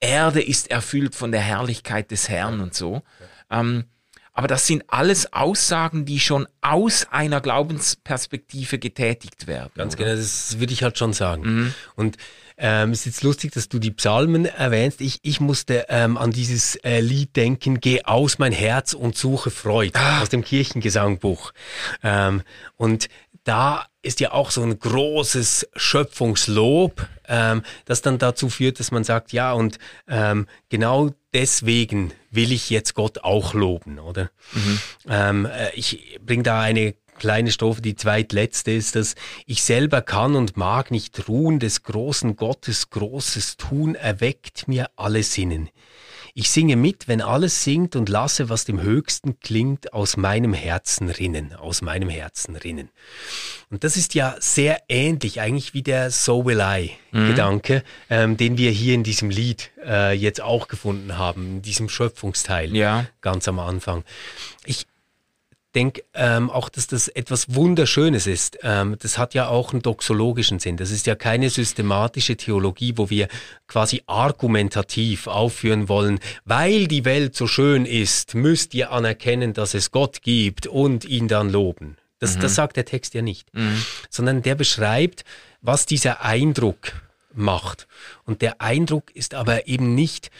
Erde 0.00 0.42
ist 0.42 0.70
erfüllt 0.70 1.14
von 1.14 1.32
der 1.32 1.40
Herrlichkeit 1.40 2.10
des 2.10 2.28
Herrn 2.28 2.60
und 2.60 2.74
so. 2.74 3.02
Ähm, 3.50 3.84
aber 4.32 4.48
das 4.48 4.66
sind 4.66 4.84
alles 4.88 5.32
Aussagen, 5.32 6.04
die 6.04 6.20
schon 6.20 6.46
aus 6.60 7.06
einer 7.10 7.40
Glaubensperspektive 7.40 8.78
getätigt 8.78 9.46
werden. 9.46 9.72
Ganz 9.74 9.94
oder? 9.94 10.04
genau, 10.04 10.16
das 10.16 10.60
würde 10.60 10.74
ich 10.74 10.82
halt 10.82 10.98
schon 10.98 11.14
sagen. 11.14 11.42
Mhm. 11.42 11.74
Und 11.94 12.18
ähm, 12.58 12.92
ist 12.92 13.06
jetzt 13.06 13.22
lustig, 13.22 13.52
dass 13.52 13.68
du 13.68 13.78
die 13.78 13.90
Psalmen 13.90 14.46
erwähnst. 14.46 15.00
Ich, 15.00 15.18
ich 15.22 15.40
musste 15.40 15.86
ähm, 15.88 16.16
an 16.16 16.30
dieses 16.30 16.76
äh, 16.76 17.00
Lied 17.00 17.36
denken, 17.36 17.80
Geh 17.80 18.02
aus 18.04 18.38
mein 18.38 18.52
Herz 18.52 18.94
und 18.94 19.16
suche 19.16 19.50
Freud 19.50 19.92
ah. 19.94 20.22
aus 20.22 20.28
dem 20.30 20.42
Kirchengesangbuch. 20.42 21.52
Ähm, 22.02 22.42
und 22.76 23.08
da 23.44 23.86
ist 24.02 24.20
ja 24.20 24.32
auch 24.32 24.50
so 24.50 24.62
ein 24.62 24.78
großes 24.78 25.68
Schöpfungslob, 25.76 27.06
ähm, 27.28 27.62
das 27.84 28.02
dann 28.02 28.18
dazu 28.18 28.48
führt, 28.48 28.80
dass 28.80 28.90
man 28.90 29.04
sagt, 29.04 29.32
ja, 29.32 29.52
und 29.52 29.78
ähm, 30.08 30.46
genau 30.68 31.10
deswegen 31.32 32.12
will 32.30 32.52
ich 32.52 32.70
jetzt 32.70 32.94
Gott 32.94 33.18
auch 33.18 33.54
loben, 33.54 33.98
oder? 33.98 34.30
Mhm. 34.52 34.80
Ähm, 35.08 35.46
äh, 35.46 35.70
ich 35.74 36.18
bringe 36.24 36.42
da 36.42 36.60
eine 36.60 36.94
kleine 37.18 37.50
Strophe, 37.50 37.82
die 37.82 37.96
zweitletzte 37.96 38.72
ist, 38.72 38.96
dass 38.96 39.14
ich 39.46 39.62
selber 39.62 40.02
kann 40.02 40.36
und 40.36 40.56
mag 40.56 40.90
nicht 40.90 41.28
ruhen 41.28 41.58
des 41.58 41.82
großen 41.82 42.36
Gottes 42.36 42.90
großes 42.90 43.56
Tun 43.56 43.94
erweckt 43.94 44.68
mir 44.68 44.90
alle 44.96 45.22
Sinnen. 45.22 45.70
Ich 46.38 46.50
singe 46.50 46.76
mit, 46.76 47.08
wenn 47.08 47.22
alles 47.22 47.64
singt 47.64 47.96
und 47.96 48.10
lasse, 48.10 48.50
was 48.50 48.66
dem 48.66 48.82
Höchsten 48.82 49.40
klingt, 49.40 49.94
aus 49.94 50.18
meinem 50.18 50.52
Herzen 50.52 51.08
rinnen, 51.08 51.54
aus 51.54 51.80
meinem 51.80 52.10
Herzen 52.10 52.56
rinnen. 52.56 52.90
Und 53.70 53.84
das 53.84 53.96
ist 53.96 54.14
ja 54.14 54.36
sehr 54.38 54.82
ähnlich 54.90 55.40
eigentlich 55.40 55.72
wie 55.72 55.82
der 55.82 56.10
So 56.10 56.44
Will 56.44 56.60
I 56.60 56.90
mhm. 57.10 57.28
Gedanke, 57.28 57.82
ähm, 58.10 58.36
den 58.36 58.58
wir 58.58 58.70
hier 58.70 58.94
in 58.94 59.02
diesem 59.02 59.30
Lied 59.30 59.70
äh, 59.82 60.12
jetzt 60.12 60.42
auch 60.42 60.68
gefunden 60.68 61.16
haben, 61.16 61.46
in 61.46 61.62
diesem 61.62 61.88
Schöpfungsteil 61.88 62.76
ja. 62.76 63.06
ganz 63.22 63.48
am 63.48 63.58
Anfang. 63.58 64.04
Ich, 64.66 64.86
denke 65.76 66.02
ähm, 66.14 66.50
auch, 66.50 66.70
dass 66.70 66.86
das 66.86 67.08
etwas 67.08 67.54
Wunderschönes 67.54 68.26
ist. 68.26 68.58
Ähm, 68.62 68.96
das 68.98 69.18
hat 69.18 69.34
ja 69.34 69.48
auch 69.48 69.72
einen 69.72 69.82
doxologischen 69.82 70.58
Sinn. 70.58 70.78
Das 70.78 70.90
ist 70.90 71.06
ja 71.06 71.14
keine 71.14 71.50
systematische 71.50 72.36
Theologie, 72.36 72.94
wo 72.96 73.10
wir 73.10 73.28
quasi 73.68 74.02
argumentativ 74.06 75.26
aufführen 75.26 75.88
wollen, 75.88 76.18
weil 76.46 76.88
die 76.88 77.04
Welt 77.04 77.36
so 77.36 77.46
schön 77.46 77.84
ist, 77.84 78.34
müsst 78.34 78.74
ihr 78.74 78.90
anerkennen, 78.90 79.52
dass 79.52 79.74
es 79.74 79.90
Gott 79.90 80.22
gibt 80.22 80.66
und 80.66 81.04
ihn 81.04 81.28
dann 81.28 81.50
loben. 81.50 81.98
Das, 82.18 82.36
mhm. 82.36 82.40
das 82.40 82.54
sagt 82.54 82.78
der 82.78 82.86
Text 82.86 83.12
ja 83.12 83.20
nicht, 83.20 83.52
mhm. 83.54 83.84
sondern 84.08 84.42
der 84.42 84.54
beschreibt, 84.54 85.24
was 85.60 85.84
dieser 85.84 86.22
Eindruck 86.22 86.92
macht. 87.34 87.86
Und 88.24 88.40
der 88.40 88.62
Eindruck 88.62 89.14
ist 89.14 89.34
aber 89.34 89.68
eben 89.68 89.94
nicht, 89.94 90.30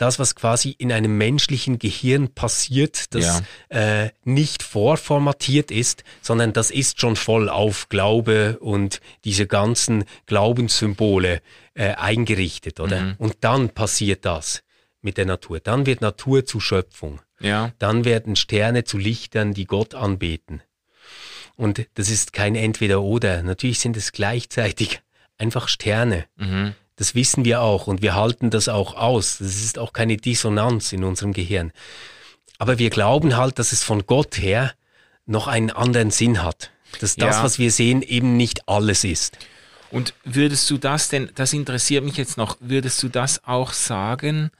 das, 0.00 0.18
was 0.18 0.34
quasi 0.34 0.70
in 0.70 0.92
einem 0.92 1.18
menschlichen 1.18 1.78
Gehirn 1.78 2.32
passiert, 2.32 3.14
das 3.14 3.42
ja. 3.70 4.04
äh, 4.04 4.10
nicht 4.24 4.62
vorformatiert 4.62 5.70
ist, 5.70 6.04
sondern 6.22 6.54
das 6.54 6.70
ist 6.70 7.00
schon 7.00 7.16
voll 7.16 7.50
auf 7.50 7.90
Glaube 7.90 8.58
und 8.60 9.00
diese 9.24 9.46
ganzen 9.46 10.04
Glaubenssymbole 10.24 11.42
äh, 11.74 11.92
eingerichtet, 11.94 12.80
oder? 12.80 13.00
Mhm. 13.00 13.14
Und 13.18 13.36
dann 13.40 13.68
passiert 13.68 14.24
das 14.24 14.62
mit 15.02 15.18
der 15.18 15.26
Natur. 15.26 15.60
Dann 15.60 15.84
wird 15.84 16.00
Natur 16.00 16.46
zu 16.46 16.60
Schöpfung. 16.60 17.20
Ja. 17.38 17.72
Dann 17.78 18.06
werden 18.06 18.36
Sterne 18.36 18.84
zu 18.84 18.96
Lichtern, 18.96 19.52
die 19.52 19.66
Gott 19.66 19.94
anbeten. 19.94 20.62
Und 21.56 21.86
das 21.94 22.08
ist 22.08 22.32
kein 22.32 22.54
Entweder-Oder. 22.54 23.42
Natürlich 23.42 23.80
sind 23.80 23.98
es 23.98 24.12
gleichzeitig 24.12 25.02
einfach 25.36 25.68
Sterne. 25.68 26.24
Mhm. 26.36 26.74
Das 27.00 27.14
wissen 27.14 27.46
wir 27.46 27.62
auch 27.62 27.86
und 27.86 28.02
wir 28.02 28.14
halten 28.14 28.50
das 28.50 28.68
auch 28.68 28.94
aus. 28.94 29.38
Das 29.38 29.56
ist 29.56 29.78
auch 29.78 29.94
keine 29.94 30.18
Dissonanz 30.18 30.92
in 30.92 31.02
unserem 31.02 31.32
Gehirn. 31.32 31.72
Aber 32.58 32.78
wir 32.78 32.90
glauben 32.90 33.38
halt, 33.38 33.58
dass 33.58 33.72
es 33.72 33.82
von 33.82 34.04
Gott 34.04 34.36
her 34.36 34.74
noch 35.24 35.46
einen 35.46 35.70
anderen 35.70 36.10
Sinn 36.10 36.42
hat. 36.42 36.70
Dass 37.00 37.16
das, 37.16 37.36
ja. 37.36 37.42
was 37.42 37.58
wir 37.58 37.70
sehen, 37.70 38.02
eben 38.02 38.36
nicht 38.36 38.68
alles 38.68 39.04
ist. 39.04 39.38
Und 39.90 40.12
würdest 40.24 40.68
du 40.68 40.76
das 40.76 41.08
denn, 41.08 41.30
das 41.36 41.54
interessiert 41.54 42.04
mich 42.04 42.18
jetzt 42.18 42.36
noch, 42.36 42.58
würdest 42.60 43.02
du 43.02 43.08
das 43.08 43.44
auch 43.44 43.72
sagen, 43.72 44.50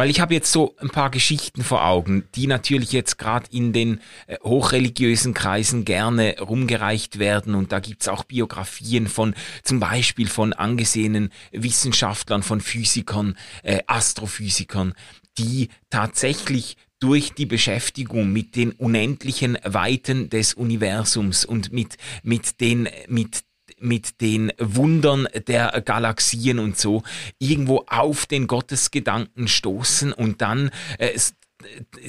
weil 0.00 0.08
ich 0.08 0.20
habe 0.20 0.32
jetzt 0.32 0.50
so 0.50 0.74
ein 0.78 0.88
paar 0.88 1.10
Geschichten 1.10 1.62
vor 1.62 1.84
Augen, 1.84 2.24
die 2.34 2.46
natürlich 2.46 2.90
jetzt 2.90 3.18
gerade 3.18 3.46
in 3.50 3.74
den 3.74 4.00
äh, 4.28 4.38
hochreligiösen 4.42 5.34
Kreisen 5.34 5.84
gerne 5.84 6.36
rumgereicht 6.40 7.18
werden. 7.18 7.54
Und 7.54 7.70
da 7.70 7.80
gibt's 7.80 8.08
auch 8.08 8.24
Biografien 8.24 9.08
von 9.08 9.34
zum 9.62 9.78
Beispiel 9.78 10.26
von 10.26 10.54
angesehenen 10.54 11.28
Wissenschaftlern, 11.52 12.42
von 12.42 12.62
Physikern, 12.62 13.36
äh, 13.62 13.80
Astrophysikern, 13.88 14.94
die 15.36 15.68
tatsächlich 15.90 16.78
durch 16.98 17.34
die 17.34 17.44
Beschäftigung 17.44 18.32
mit 18.32 18.56
den 18.56 18.72
unendlichen 18.72 19.58
Weiten 19.64 20.30
des 20.30 20.54
Universums 20.54 21.44
und 21.44 21.74
mit, 21.74 21.98
mit 22.22 22.62
den, 22.62 22.88
mit 23.06 23.40
mit 23.80 24.20
den 24.20 24.52
Wundern 24.58 25.26
der 25.46 25.82
Galaxien 25.84 26.58
und 26.58 26.78
so 26.78 27.02
irgendwo 27.38 27.84
auf 27.88 28.26
den 28.26 28.46
Gottesgedanken 28.46 29.48
stoßen 29.48 30.12
und 30.12 30.40
dann 30.40 30.70
äh, 30.98 31.18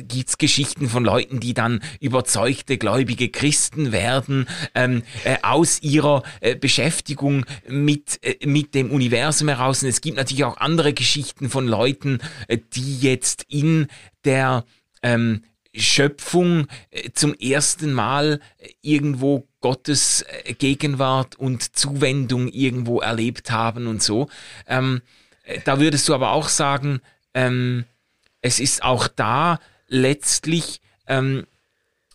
gibt's 0.08 0.38
Geschichten 0.38 0.90
von 0.90 1.04
Leuten, 1.04 1.40
die 1.40 1.54
dann 1.54 1.82
überzeugte 2.00 2.78
gläubige 2.78 3.30
Christen 3.30 3.92
werden 3.92 4.48
ähm, 4.76 5.04
äh, 5.24 5.38
aus 5.42 5.82
ihrer 5.82 6.24
äh, 6.40 6.56
Beschäftigung 6.56 7.46
mit 7.68 8.20
äh, 8.24 8.46
mit 8.46 8.76
dem 8.76 8.92
Universum 8.92 9.50
heraus. 9.50 9.84
Und 9.84 9.90
es 9.90 10.02
gibt 10.02 10.18
natürlich 10.18 10.44
auch 10.44 10.58
andere 10.58 10.94
Geschichten 10.94 11.50
von 11.50 11.68
Leuten, 11.68 12.20
äh, 12.48 12.58
die 12.74 13.00
jetzt 13.00 13.46
in 13.50 13.88
der 14.24 14.66
ähm, 15.04 15.44
Schöpfung 15.74 16.68
äh, 16.90 17.12
zum 17.14 17.34
ersten 17.34 17.94
Mal 17.94 18.40
äh, 18.58 18.70
irgendwo 18.82 19.48
Gottes 19.62 20.24
äh, 20.24 20.54
Gegenwart 20.54 21.36
und 21.36 21.76
Zuwendung 21.76 22.48
irgendwo 22.48 23.00
erlebt 23.00 23.52
haben 23.52 23.88
und 23.88 24.04
so. 24.04 24.30
Ähm, 24.68 25.02
da 25.66 25.80
würdest 25.80 26.08
du 26.10 26.14
aber 26.14 26.32
auch 26.32 26.50
sagen, 26.50 27.02
ähm, 27.34 27.86
es 28.42 28.60
ist 28.60 28.84
auch 28.84 29.08
da 29.08 29.60
letztlich, 29.88 30.82
ähm, 31.08 31.46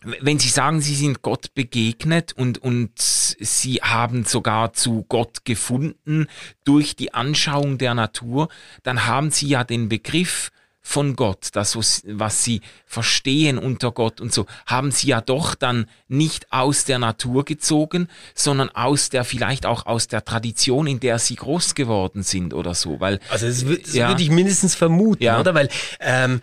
wenn 0.01 0.39
Sie 0.39 0.49
sagen, 0.49 0.81
Sie 0.81 0.95
sind 0.95 1.21
Gott 1.21 1.53
begegnet 1.55 2.33
und, 2.33 2.59
und 2.59 2.91
Sie 2.99 3.75
haben 3.75 4.25
sogar 4.25 4.73
zu 4.73 5.05
Gott 5.07 5.43
gefunden 5.45 6.27
durch 6.63 6.95
die 6.95 7.13
Anschauung 7.13 7.77
der 7.77 7.93
Natur, 7.93 8.49
dann 8.83 9.05
haben 9.05 9.31
Sie 9.31 9.47
ja 9.47 9.63
den 9.63 9.89
Begriff 9.89 10.51
von 10.87 11.17
Gott, 11.17 11.49
das, 11.51 11.75
was 11.75 12.43
sie 12.45 12.61
verstehen 12.85 13.57
unter 13.57 13.91
Gott 13.91 14.21
und 14.21 14.31
so, 14.31 14.45
haben 14.65 14.91
sie 14.91 15.07
ja 15.07 15.19
doch 15.19 15.53
dann 15.53 15.85
nicht 16.07 16.53
aus 16.53 16.85
der 16.85 16.97
Natur 16.97 17.43
gezogen, 17.43 18.07
sondern 18.33 18.69
aus 18.69 19.09
der, 19.09 19.25
vielleicht 19.25 19.65
auch 19.65 19.85
aus 19.85 20.07
der 20.07 20.23
Tradition, 20.23 20.87
in 20.87 21.01
der 21.01 21.19
sie 21.19 21.35
groß 21.35 21.75
geworden 21.75 22.23
sind 22.23 22.53
oder 22.53 22.73
so, 22.73 23.01
weil. 23.01 23.19
Also 23.29 23.47
das, 23.47 23.65
das 23.65 23.93
ja, 23.95 24.07
würde 24.07 24.23
ich 24.23 24.29
mindestens 24.29 24.75
vermuten, 24.75 25.23
ja. 25.23 25.41
oder? 25.41 25.53
Weil, 25.53 25.67
ähm, 25.99 26.39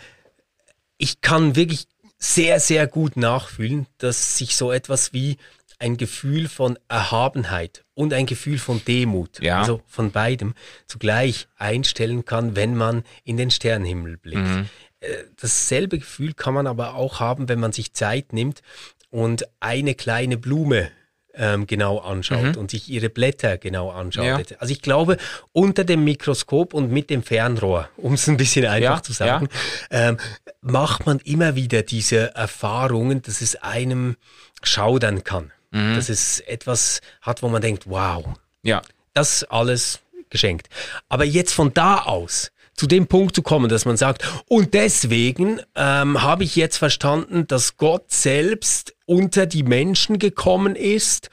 ich 0.98 1.22
kann 1.22 1.56
wirklich 1.56 1.86
sehr, 2.18 2.60
sehr 2.60 2.86
gut 2.86 3.16
nachfühlen, 3.16 3.86
dass 3.96 4.36
sich 4.36 4.56
so 4.56 4.72
etwas 4.72 5.14
wie 5.14 5.38
ein 5.78 5.96
Gefühl 5.96 6.48
von 6.48 6.78
Erhabenheit 6.88 7.84
und 7.94 8.12
ein 8.12 8.26
Gefühl 8.26 8.58
von 8.58 8.82
Demut, 8.84 9.40
ja. 9.40 9.60
also 9.60 9.82
von 9.86 10.10
beidem, 10.10 10.54
zugleich 10.86 11.48
einstellen 11.56 12.24
kann, 12.24 12.56
wenn 12.56 12.76
man 12.76 13.04
in 13.24 13.36
den 13.36 13.50
Sternenhimmel 13.50 14.16
blickt. 14.16 14.42
Mhm. 14.42 14.68
Äh, 15.00 15.08
dasselbe 15.40 15.98
Gefühl 15.98 16.34
kann 16.34 16.54
man 16.54 16.66
aber 16.66 16.94
auch 16.94 17.20
haben, 17.20 17.48
wenn 17.48 17.60
man 17.60 17.72
sich 17.72 17.92
Zeit 17.92 18.32
nimmt 18.32 18.62
und 19.10 19.46
eine 19.60 19.94
kleine 19.94 20.36
Blume 20.36 20.90
ähm, 21.36 21.66
genau 21.66 21.98
anschaut 21.98 22.56
und 22.56 22.70
sich 22.70 22.88
ihre 22.88 23.08
Blätter 23.08 23.58
genau 23.58 23.90
anschaut. 23.90 24.50
Ja. 24.50 24.56
Also 24.58 24.72
ich 24.72 24.82
glaube, 24.82 25.16
unter 25.52 25.84
dem 25.84 26.04
Mikroskop 26.04 26.74
und 26.74 26.90
mit 26.90 27.10
dem 27.10 27.22
Fernrohr, 27.22 27.88
um 27.96 28.14
es 28.14 28.28
ein 28.28 28.36
bisschen 28.36 28.66
einfach 28.66 28.96
Ja, 28.96 29.02
zu 29.02 29.12
sagen, 29.12 29.48
ähm, 29.90 30.18
macht 30.60 31.06
man 31.06 31.18
immer 31.20 31.56
wieder 31.56 31.82
diese 31.82 32.34
Erfahrungen, 32.34 33.22
dass 33.22 33.40
es 33.40 33.56
einem 33.56 34.16
schaudern 34.62 35.24
kann. 35.24 35.52
Mhm. 35.74 35.96
Dass 35.96 36.08
es 36.08 36.40
etwas 36.40 37.00
hat, 37.20 37.42
wo 37.42 37.48
man 37.48 37.60
denkt, 37.60 37.84
wow, 37.86 38.24
Ja. 38.62 38.80
das 39.12 39.44
alles 39.44 39.98
geschenkt. 40.30 40.68
Aber 41.08 41.24
jetzt 41.24 41.52
von 41.52 41.74
da 41.74 41.98
aus 41.98 42.50
zu 42.76 42.86
dem 42.86 43.06
Punkt 43.06 43.34
zu 43.36 43.42
kommen, 43.42 43.68
dass 43.68 43.84
man 43.84 43.96
sagt, 43.96 44.24
und 44.48 44.74
deswegen 44.74 45.60
ähm, 45.76 46.22
habe 46.22 46.44
ich 46.44 46.56
jetzt 46.56 46.76
verstanden, 46.76 47.46
dass 47.46 47.76
Gott 47.76 48.10
selbst 48.10 48.94
unter 49.06 49.46
die 49.46 49.62
Menschen 49.62 50.18
gekommen 50.18 50.74
ist 50.74 51.30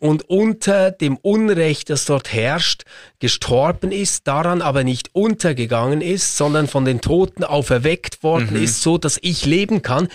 und 0.00 0.28
unter 0.30 0.90
dem 0.92 1.16
Unrecht, 1.16 1.90
das 1.90 2.04
dort 2.04 2.32
herrscht, 2.32 2.84
gestorben 3.18 3.90
ist, 3.90 4.26
daran 4.28 4.62
aber 4.62 4.84
nicht 4.84 5.10
untergegangen 5.12 6.00
ist, 6.00 6.36
sondern 6.36 6.68
von 6.68 6.84
den 6.84 7.00
Toten 7.00 7.42
auferweckt 7.44 8.22
worden 8.22 8.56
ist, 8.56 8.80
so 8.80 8.96
dass 8.96 9.18
ich 9.22 9.44
leben 9.44 9.82
kann. 9.82 10.08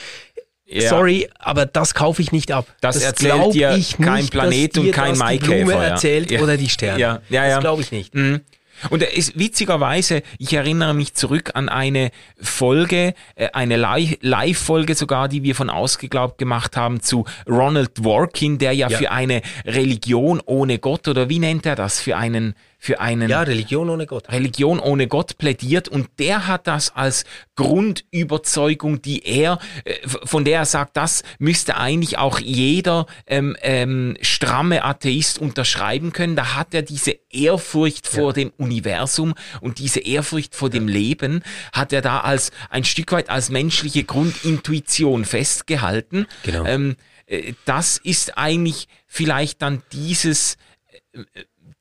Ja. 0.65 0.89
Sorry, 0.89 1.29
aber 1.39 1.65
das 1.65 1.93
kaufe 1.93 2.21
ich 2.21 2.31
nicht 2.31 2.51
ab. 2.51 2.65
Das 2.81 3.01
erzählt 3.01 3.33
glaub 3.33 3.51
dir 3.51 3.71
ich 3.75 3.97
kein 3.97 4.15
nicht, 4.21 4.31
Planet 4.31 4.77
und 4.77 4.91
kein 4.91 5.09
das 5.09 5.17
die 5.19 5.23
Maikäfer, 5.23 5.65
Blume 5.65 5.73
erzählt 5.85 6.31
Ja. 6.31 6.41
oder 6.41 6.57
die 6.57 6.69
Sterne. 6.69 6.99
Ja, 6.99 7.21
ja, 7.29 7.45
ja. 7.45 7.55
Das 7.55 7.59
glaube 7.59 7.81
ich 7.81 7.91
nicht. 7.91 8.15
Mhm. 8.15 8.41
Und 8.89 9.03
ist 9.03 9.37
witzigerweise, 9.37 10.23
ich 10.39 10.51
erinnere 10.53 10.93
mich 10.93 11.13
zurück 11.13 11.51
an 11.53 11.69
eine 11.69 12.09
Folge, 12.41 13.13
äh, 13.35 13.49
eine 13.53 13.77
Li- 13.77 14.17
Live-Folge 14.21 14.95
sogar, 14.95 15.27
die 15.29 15.43
wir 15.43 15.55
von 15.55 15.69
Ausgeglaubt 15.69 16.37
gemacht 16.37 16.75
haben 16.75 16.99
zu 17.01 17.25
Ronald 17.47 17.97
Dworkin, 17.99 18.57
der 18.57 18.73
ja, 18.73 18.89
Ja. 18.89 18.97
für 18.97 19.11
eine 19.11 19.41
Religion 19.65 20.41
ohne 20.45 20.79
Gott 20.79 21.07
oder 21.07 21.29
wie 21.29 21.39
nennt 21.39 21.65
er 21.65 21.75
das? 21.75 21.99
Für 21.99 22.17
einen, 22.17 22.55
für 22.83 22.99
einen 22.99 23.29
Ja, 23.29 23.43
Religion 23.43 23.89
ohne 23.89 24.05
Gott. 24.05 24.29
Religion 24.29 24.77
ohne 24.77 25.07
Gott 25.07 25.37
plädiert 25.37 25.87
und 25.87 26.09
der 26.19 26.47
hat 26.47 26.67
das 26.67 26.93
als 26.93 27.23
Grundüberzeugung, 27.55 29.01
die 29.01 29.25
er, 29.25 29.59
äh, 29.85 29.93
von 30.05 30.43
der 30.43 30.59
er 30.59 30.65
sagt, 30.65 30.97
das 30.97 31.23
müsste 31.39 31.77
eigentlich 31.77 32.17
auch 32.17 32.39
jeder 32.39 33.05
ähm, 33.25 33.55
ähm, 33.61 34.17
stramme 34.21 34.83
Atheist 34.83 35.39
unterschreiben 35.39 36.11
können. 36.11 36.35
Da 36.35 36.55
hat 36.55 36.73
er 36.73 36.81
diese 36.81 37.15
Ehrfurcht 37.29 38.05
vor 38.05 38.33
dem 38.33 38.51
Universum 38.57 39.33
und 39.61 39.79
diese 39.79 40.01
Ehrfurcht 40.01 40.53
vor 40.53 40.69
dem 40.69 40.89
Leben 40.89 41.41
hat 41.71 41.93
er 41.93 42.01
da 42.01 42.19
als 42.19 42.51
ein 42.69 42.83
Stück 42.83 43.13
weit 43.13 43.29
als 43.29 43.49
menschliche 43.49 44.03
Grundintuition 44.03 45.23
festgehalten. 45.23 46.27
Genau. 46.43 46.65
Ähm, 46.65 46.97
äh, 47.27 47.53
das 47.63 47.97
ist 47.97 48.37
eigentlich 48.37 48.89
vielleicht 49.07 49.61
dann 49.61 49.83
dieses 49.93 50.57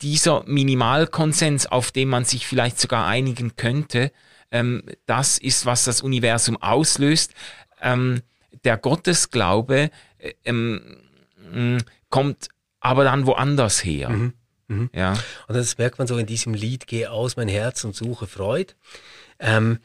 dieser 0.03 0.45
Minimalkonsens, 0.45 1.67
auf 1.67 1.91
den 1.93 2.09
man 2.09 2.25
sich 2.25 2.47
vielleicht 2.47 2.81
sogar 2.81 3.07
einigen 3.07 3.57
könnte, 3.57 4.12
ähm, 4.51 4.83
das 5.07 5.38
ist, 5.38 5.65
was 5.65 5.85
das 5.85 6.03
Universum 6.03 6.61
auslöst. 6.61 7.33
Ähm, 7.81 8.23
der 8.65 8.77
Gottesglaube 8.77 9.91
äh, 10.19 10.33
ähm, 10.45 10.99
mh, 11.53 11.79
kommt 12.11 12.49
aber 12.81 13.05
dann 13.05 13.27
woanders 13.27 13.85
her. 13.85 14.11
Ja. 14.93 15.12
Und 15.49 15.57
das 15.57 15.79
merkt 15.79 15.99
man 15.99 16.07
so 16.07 16.17
in 16.17 16.27
diesem 16.27 16.55
Lied, 16.55 16.87
Geh 16.87 17.07
aus 17.07 17.37
mein 17.37 17.49
Herz 17.49 17.85
und 17.85 17.95
suche 17.95 18.27
Freud. 18.27 18.75
Ähm, 19.38 19.79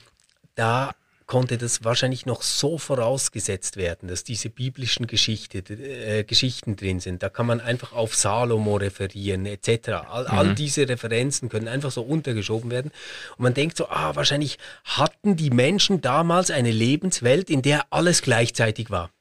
da 0.55 0.95
konnte 1.27 1.57
das 1.57 1.83
wahrscheinlich 1.83 2.25
noch 2.25 2.41
so 2.41 2.77
vorausgesetzt 2.77 3.75
werden, 3.77 4.07
dass 4.07 4.23
diese 4.23 4.49
biblischen 4.49 5.07
Geschichte, 5.07 5.59
äh, 5.59 6.23
Geschichten 6.23 6.77
drin 6.77 6.99
sind. 6.99 7.21
Da 7.21 7.29
kann 7.29 7.45
man 7.45 7.59
einfach 7.59 7.91
auf 7.93 8.15
Salomo 8.15 8.77
referieren 8.77 9.45
etc. 9.45 9.89
All, 10.09 10.25
all 10.27 10.55
diese 10.55 10.87
Referenzen 10.87 11.49
können 11.49 11.67
einfach 11.67 11.91
so 11.91 12.01
untergeschoben 12.01 12.71
werden. 12.71 12.91
Und 13.37 13.43
man 13.43 13.53
denkt 13.53 13.77
so, 13.77 13.89
ah, 13.89 14.15
wahrscheinlich 14.15 14.57
hatten 14.85 15.35
die 15.35 15.49
Menschen 15.49 16.01
damals 16.01 16.49
eine 16.49 16.71
Lebenswelt, 16.71 17.49
in 17.49 17.61
der 17.61 17.85
alles 17.91 18.21
gleichzeitig 18.21 18.89
war. 18.89 19.11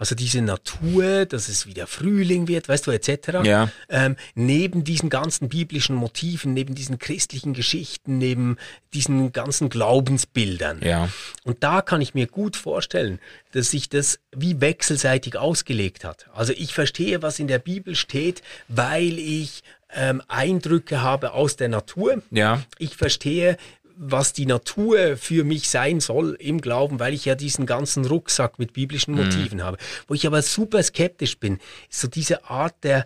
Also 0.00 0.14
diese 0.14 0.40
Natur, 0.40 1.26
dass 1.26 1.50
es 1.50 1.66
wieder 1.66 1.86
Frühling 1.86 2.48
wird, 2.48 2.70
weißt 2.70 2.86
du, 2.86 2.90
etc. 2.90 3.44
Ja. 3.44 3.70
Ähm, 3.90 4.16
neben 4.34 4.82
diesen 4.82 5.10
ganzen 5.10 5.50
biblischen 5.50 5.94
Motiven, 5.94 6.54
neben 6.54 6.74
diesen 6.74 6.98
christlichen 6.98 7.52
Geschichten, 7.52 8.16
neben 8.16 8.56
diesen 8.94 9.30
ganzen 9.30 9.68
Glaubensbildern. 9.68 10.80
Ja. 10.82 11.10
Und 11.44 11.62
da 11.62 11.82
kann 11.82 12.00
ich 12.00 12.14
mir 12.14 12.28
gut 12.28 12.56
vorstellen, 12.56 13.20
dass 13.52 13.72
sich 13.72 13.90
das 13.90 14.20
wie 14.34 14.62
wechselseitig 14.62 15.36
ausgelegt 15.36 16.02
hat. 16.04 16.28
Also 16.32 16.54
ich 16.54 16.72
verstehe, 16.72 17.20
was 17.20 17.38
in 17.38 17.46
der 17.46 17.58
Bibel 17.58 17.94
steht, 17.94 18.40
weil 18.68 19.18
ich 19.18 19.62
ähm, 19.94 20.22
Eindrücke 20.28 21.02
habe 21.02 21.32
aus 21.32 21.56
der 21.56 21.68
Natur. 21.68 22.22
Ja. 22.30 22.62
Ich 22.78 22.96
verstehe, 22.96 23.58
was 24.02 24.32
die 24.32 24.46
Natur 24.46 25.18
für 25.18 25.44
mich 25.44 25.68
sein 25.68 26.00
soll 26.00 26.34
im 26.40 26.62
Glauben, 26.62 26.98
weil 26.98 27.12
ich 27.12 27.26
ja 27.26 27.34
diesen 27.34 27.66
ganzen 27.66 28.06
Rucksack 28.06 28.58
mit 28.58 28.72
biblischen 28.72 29.14
Motiven 29.14 29.62
habe. 29.62 29.76
Wo 30.08 30.14
ich 30.14 30.26
aber 30.26 30.40
super 30.40 30.82
skeptisch 30.82 31.38
bin, 31.38 31.58
ist 31.90 32.00
so 32.00 32.08
diese 32.08 32.46
Art 32.46 32.74
der 32.82 33.04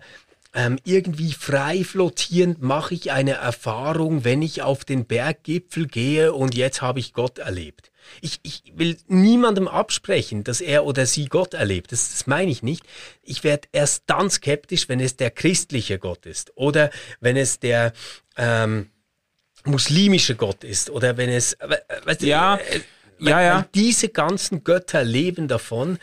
ähm, 0.53 0.79
irgendwie 0.85 1.33
frei 1.33 1.83
flottierend 1.83 2.61
mache 2.61 2.93
ich 2.93 3.11
eine 3.11 3.33
Erfahrung, 3.33 4.23
wenn 4.23 4.41
ich 4.41 4.61
auf 4.61 4.85
den 4.85 5.05
Berggipfel 5.05 5.85
gehe 5.85 6.31
und 6.31 6.55
jetzt 6.55 6.81
habe 6.81 7.01
ich 7.01 7.13
Gott 7.13 7.39
erlebt. 7.39 7.91
Ich, 8.21 8.39
ich 8.43 8.63
will 8.73 8.95
niemandem 9.07 9.67
absprechen, 9.67 10.45
dass 10.45 10.61
er 10.61 10.85
oder 10.85 11.05
sie 11.07 11.25
Gott 11.25 11.53
erlebt. 11.55 11.91
Das, 11.91 12.11
das 12.11 12.25
meine 12.25 12.51
ich 12.51 12.63
nicht. 12.63 12.85
Ich 13.21 13.43
werde 13.43 13.67
erst 13.73 14.03
dann 14.05 14.29
skeptisch, 14.29 14.87
wenn 14.87 15.01
es 15.01 15.17
der 15.17 15.31
christliche 15.31 15.99
Gott 15.99 16.25
ist 16.25 16.53
oder 16.55 16.89
wenn 17.19 17.35
es 17.35 17.59
der 17.59 17.91
ähm, 18.37 18.91
muslimische 19.65 20.35
Gott 20.35 20.63
ist 20.63 20.89
oder 20.89 21.17
wenn 21.17 21.29
es, 21.29 21.57
we- 21.59 21.81
weißt 22.05 22.21
du, 22.21 22.25
Ja, 22.27 22.55
äh, 22.55 22.81
ja, 23.19 23.41
ja. 23.41 23.65
diese 23.73 24.09
ganzen 24.09 24.63
Götter 24.63 25.03
leben 25.03 25.47
davon, 25.47 25.97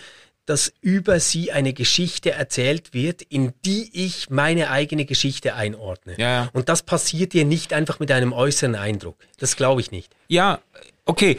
dass 0.46 0.72
über 0.80 1.20
sie 1.20 1.52
eine 1.52 1.72
Geschichte 1.72 2.32
erzählt 2.32 2.94
wird, 2.94 3.22
in 3.22 3.52
die 3.64 3.90
ich 4.06 4.28
meine 4.30 4.70
eigene 4.70 5.04
Geschichte 5.04 5.54
einordne. 5.54 6.14
Ja, 6.18 6.28
ja. 6.44 6.50
Und 6.52 6.68
das 6.68 6.82
passiert 6.82 7.32
dir 7.32 7.44
nicht 7.44 7.72
einfach 7.72 8.00
mit 8.00 8.10
einem 8.10 8.32
äußeren 8.32 8.74
Eindruck. 8.74 9.16
Das 9.38 9.56
glaube 9.56 9.80
ich 9.82 9.92
nicht. 9.92 10.12
Ja, 10.28 10.60
okay. 11.04 11.38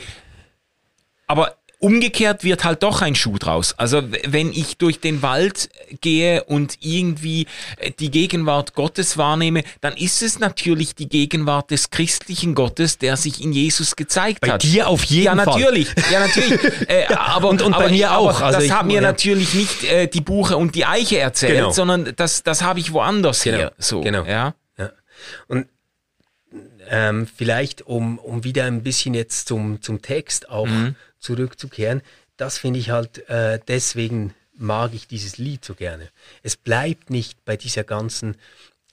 Aber 1.27 1.57
umgekehrt 1.83 2.43
wird 2.45 2.63
halt 2.63 2.81
doch 2.81 3.01
ein 3.01 3.13
Schuh 3.13 3.37
draus. 3.37 3.73
Also 3.77 4.01
wenn 4.25 4.53
ich 4.53 4.77
durch 4.77 5.01
den 5.01 5.21
Wald 5.21 5.69
gehe 5.99 6.43
und 6.45 6.77
irgendwie 6.79 7.45
äh, 7.77 7.91
die 7.91 8.09
Gegenwart 8.09 8.73
Gottes 8.73 9.17
wahrnehme, 9.17 9.63
dann 9.81 9.93
ist 9.97 10.21
es 10.21 10.39
natürlich 10.39 10.95
die 10.95 11.09
Gegenwart 11.09 11.71
des 11.71 11.89
christlichen 11.89 12.55
Gottes, 12.55 12.97
der 12.99 13.17
sich 13.17 13.43
in 13.43 13.51
Jesus 13.51 13.97
gezeigt 13.97 14.39
Bei 14.41 14.51
hat. 14.51 14.63
dir 14.63 14.87
auf 14.87 15.03
jeden 15.03 15.25
ja, 15.25 15.35
Fall. 15.43 15.59
natürlich. 15.59 15.89
Ja, 16.09 16.19
natürlich. 16.21 16.89
äh, 16.89 17.05
aber, 17.15 17.49
und- 17.49 17.61
und 17.61 17.73
bei 17.73 17.77
aber, 17.85 17.89
mir 17.89 18.11
aber 18.11 18.17
auch. 18.31 18.41
Also 18.41 18.59
das 18.61 18.71
hat 18.71 18.85
mir 18.85 18.95
ja. 18.95 19.01
natürlich 19.01 19.53
nicht 19.53 19.83
äh, 19.83 20.07
die 20.07 20.21
Buche 20.21 20.55
und 20.55 20.75
die 20.75 20.85
Eiche 20.85 21.19
erzählt, 21.19 21.53
Genau. 21.57 21.71
sondern 21.71 22.13
das, 22.15 22.43
das 22.43 22.61
habe 22.63 22.79
ich 22.79 22.93
woanders 22.93 23.43
Genau. 23.43 23.57
her. 23.57 23.73
So, 23.77 23.99
Genau. 24.01 24.23
Ja. 24.23 24.55
Ja. 24.77 24.91
Und 25.49 25.67
ähm, 26.89 27.27
vielleicht, 27.35 27.81
um, 27.83 28.19
um 28.19 28.43
wieder 28.43 28.65
ein 28.65 28.83
bisschen 28.83 29.13
jetzt 29.13 29.47
zum, 29.47 29.81
zum 29.81 30.01
Text 30.01 30.49
auch 30.49 30.65
Mhm. 30.67 30.95
Zurückzukehren, 31.23 32.01
das 32.37 32.57
finde 32.57 32.79
ich 32.79 32.89
halt, 32.89 33.27
äh, 33.29 33.59
deswegen 33.67 34.33
mag 34.55 34.93
ich 34.93 35.07
dieses 35.07 35.37
Lied 35.37 35.65
so 35.65 35.73
gerne. 35.73 36.09
Es 36.43 36.55
bleibt 36.57 37.09
nicht 37.09 37.43
bei 37.45 37.57
dieser 37.57 37.83
ganzen 37.83 38.35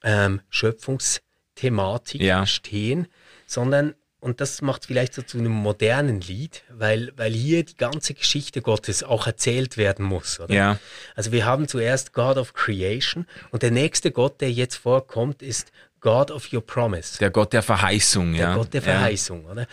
ähm, 0.02 0.40
Schöpfungsthematik 0.48 2.20
Ja. 2.20 2.46
stehen, 2.46 3.08
sondern, 3.46 3.94
und 4.20 4.40
das 4.40 4.62
macht 4.62 4.86
vielleicht 4.86 5.14
so 5.14 5.22
zu 5.22 5.38
einem 5.38 5.52
modernen 5.52 6.20
Lied, 6.20 6.62
weil, 6.70 7.12
weil 7.16 7.32
hier 7.32 7.64
die 7.64 7.76
ganze 7.76 8.14
Geschichte 8.14 8.62
Gottes 8.62 9.02
auch 9.02 9.26
erzählt 9.26 9.76
werden 9.76 10.04
muss. 10.04 10.40
Oder? 10.40 10.54
Ja. 10.54 10.78
Also 11.14 11.32
wir 11.32 11.44
haben 11.44 11.68
zuerst 11.68 12.12
God 12.12 12.36
of 12.36 12.52
Creation 12.54 13.26
und 13.50 13.62
der 13.62 13.70
nächste 13.70 14.10
Gott, 14.12 14.40
der 14.40 14.52
jetzt 14.52 14.76
vorkommt, 14.76 15.42
ist 15.42 15.72
God 16.00 16.30
of 16.30 16.50
Your 16.52 16.64
Promise. 16.64 17.18
Der 17.18 17.30
Gott 17.30 17.52
der 17.52 17.62
Verheißung. 17.62 18.32
Der 18.32 18.40
ja. 18.40 18.54
Gott 18.54 18.72
der 18.72 18.80
Ja. 18.80 18.92
Verheißung, 18.92 19.44
oder? 19.44 19.66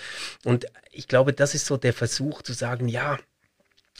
Und 0.43 0.65
ich 0.97 1.07
glaube, 1.07 1.33
das 1.33 1.53
ist 1.55 1.65
so 1.65 1.77
der 1.77 1.93
Versuch 1.93 2.41
zu 2.41 2.53
sagen, 2.53 2.87
ja, 2.87 3.17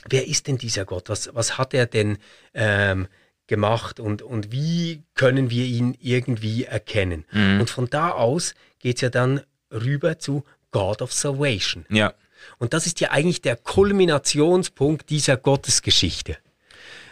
wer 0.08 0.26
ist 0.26 0.46
denn 0.46 0.58
dieser 0.58 0.84
Gott? 0.84 1.08
Was, 1.08 1.34
was 1.34 1.58
hat 1.58 1.74
er 1.74 1.86
denn 1.86 2.18
ähm, 2.54 3.08
gemacht 3.46 4.00
und, 4.00 4.22
und 4.22 4.52
wie 4.52 5.02
können 5.14 5.50
wir 5.50 5.64
ihn 5.64 5.96
irgendwie 6.00 6.64
erkennen? 6.64 7.24
Mhm. 7.32 7.60
Und 7.60 7.70
von 7.70 7.88
da 7.88 8.10
aus 8.10 8.54
geht's 8.78 9.00
ja 9.00 9.08
dann 9.10 9.40
rüber 9.72 10.18
zu 10.18 10.44
God 10.70 11.02
of 11.02 11.12
Salvation. 11.12 11.86
Ja. 11.88 12.14
Und 12.58 12.72
das 12.72 12.86
ist 12.86 13.00
ja 13.00 13.10
eigentlich 13.10 13.42
der 13.42 13.56
Kulminationspunkt 13.56 15.10
dieser 15.10 15.36
Gottesgeschichte. 15.36 16.36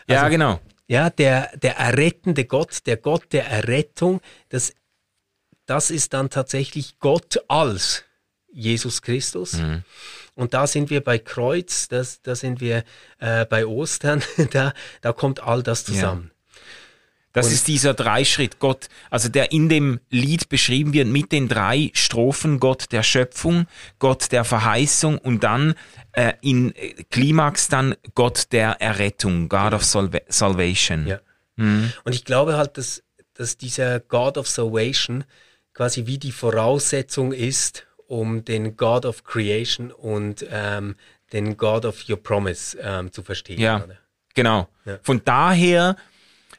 Ja, 0.08 0.22
Also- 0.22 0.30
genau. 0.30 0.60
Ja, 0.88 1.10
der, 1.10 1.50
der 1.56 1.78
errettende 1.78 2.44
Gott, 2.44 2.86
der 2.86 2.96
Gott 2.96 3.32
der 3.32 3.48
Errettung, 3.48 4.20
das, 4.50 4.72
das 5.64 5.90
ist 5.90 6.12
dann 6.12 6.30
tatsächlich 6.30 7.00
Gott 7.00 7.40
als 7.48 8.04
Jesus 8.56 9.02
Christus. 9.02 9.54
Mhm. 9.54 9.82
Und 10.34 10.54
da 10.54 10.66
sind 10.66 10.90
wir 10.90 11.02
bei 11.02 11.18
Kreuz, 11.18 11.88
das, 11.88 12.22
da 12.22 12.34
sind 12.34 12.60
wir 12.60 12.84
äh, 13.18 13.44
bei 13.46 13.66
Ostern, 13.66 14.22
da, 14.50 14.72
da 15.00 15.12
kommt 15.12 15.42
all 15.42 15.62
das 15.62 15.84
zusammen. 15.84 16.30
Das 17.32 17.52
ist 17.52 17.68
dieser 17.68 17.92
Dreischritt 17.92 18.60
Gott, 18.60 18.88
also 19.10 19.28
der 19.28 19.52
in 19.52 19.68
dem 19.68 20.00
Lied 20.08 20.48
beschrieben 20.48 20.94
wird 20.94 21.06
mit 21.06 21.32
den 21.32 21.48
drei 21.48 21.90
Strophen 21.92 22.60
Gott 22.60 22.92
der 22.92 23.02
Schöpfung, 23.02 23.66
Gott 23.98 24.32
der 24.32 24.42
Verheißung 24.44 25.18
und 25.18 25.44
dann 25.44 25.74
äh, 26.12 26.32
in 26.40 26.72
Klimax 27.10 27.68
dann 27.68 27.94
Gott 28.14 28.52
der 28.52 28.80
Errettung, 28.80 29.50
God 29.50 29.74
of 29.74 29.84
Salva 29.84 30.20
Salvation. 30.28 31.06
Ja. 31.06 31.20
Mhm. 31.56 31.92
Und 32.04 32.14
ich 32.14 32.24
glaube 32.24 32.56
halt, 32.56 32.78
dass, 32.78 33.02
dass 33.34 33.58
dieser 33.58 34.00
God 34.00 34.38
of 34.38 34.48
Salvation 34.48 35.24
quasi 35.74 36.06
wie 36.06 36.16
die 36.16 36.32
Voraussetzung 36.32 37.32
ist, 37.32 37.85
um 38.06 38.44
den 38.44 38.76
God 38.76 39.04
of 39.04 39.24
Creation 39.24 39.90
und 39.90 40.46
ähm, 40.50 40.96
den 41.32 41.56
God 41.56 41.84
of 41.84 42.08
Your 42.08 42.22
Promise 42.22 42.78
ähm, 42.80 43.12
zu 43.12 43.22
verstehen. 43.22 43.60
Ja, 43.60 43.84
oder? 43.84 43.98
genau. 44.34 44.68
Ja. 44.84 44.98
Von 45.02 45.22
daher 45.24 45.96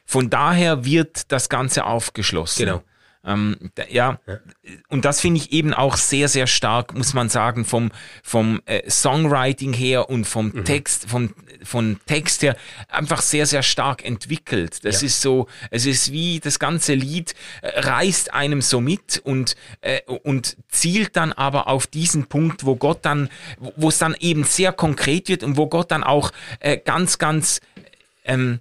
von 0.04 0.30
daher 0.30 0.86
wird 0.86 1.30
das 1.32 1.50
Ganze 1.50 1.84
aufgeschlossen. 1.84 2.64
Genau. 2.64 2.82
Ähm, 3.28 3.56
ja, 3.90 4.18
ja, 4.26 4.40
und 4.88 5.04
das 5.04 5.20
finde 5.20 5.40
ich 5.40 5.52
eben 5.52 5.74
auch 5.74 5.98
sehr, 5.98 6.28
sehr 6.28 6.46
stark, 6.46 6.94
muss 6.96 7.12
man 7.12 7.28
sagen, 7.28 7.66
vom, 7.66 7.90
vom 8.22 8.62
äh, 8.64 8.88
Songwriting 8.88 9.74
her 9.74 10.08
und 10.08 10.24
vom 10.24 10.46
mhm. 10.46 10.64
Text, 10.64 11.10
vom, 11.10 11.34
vom 11.62 12.00
Text 12.06 12.42
her 12.42 12.56
einfach 12.88 13.20
sehr, 13.20 13.44
sehr 13.44 13.62
stark 13.62 14.02
entwickelt. 14.02 14.82
Das 14.82 15.02
ja. 15.02 15.06
ist 15.06 15.20
so, 15.20 15.46
es 15.70 15.84
ist 15.84 16.10
wie 16.10 16.40
das 16.40 16.58
ganze 16.58 16.94
Lied 16.94 17.34
äh, 17.60 17.80
reißt 17.80 18.32
einem 18.32 18.62
so 18.62 18.80
mit 18.80 19.20
und, 19.22 19.56
äh, 19.82 20.00
und 20.06 20.56
zielt 20.68 21.14
dann 21.16 21.34
aber 21.34 21.68
auf 21.68 21.86
diesen 21.86 22.28
Punkt, 22.28 22.64
wo 22.64 22.76
Gott 22.76 23.00
dann, 23.02 23.28
wo 23.76 23.90
es 23.90 23.98
dann 23.98 24.16
eben 24.20 24.44
sehr 24.44 24.72
konkret 24.72 25.28
wird 25.28 25.42
und 25.42 25.58
wo 25.58 25.66
Gott 25.66 25.90
dann 25.90 26.02
auch 26.02 26.32
äh, 26.60 26.78
ganz, 26.78 27.18
ganz 27.18 27.60
ähm, 28.24 28.60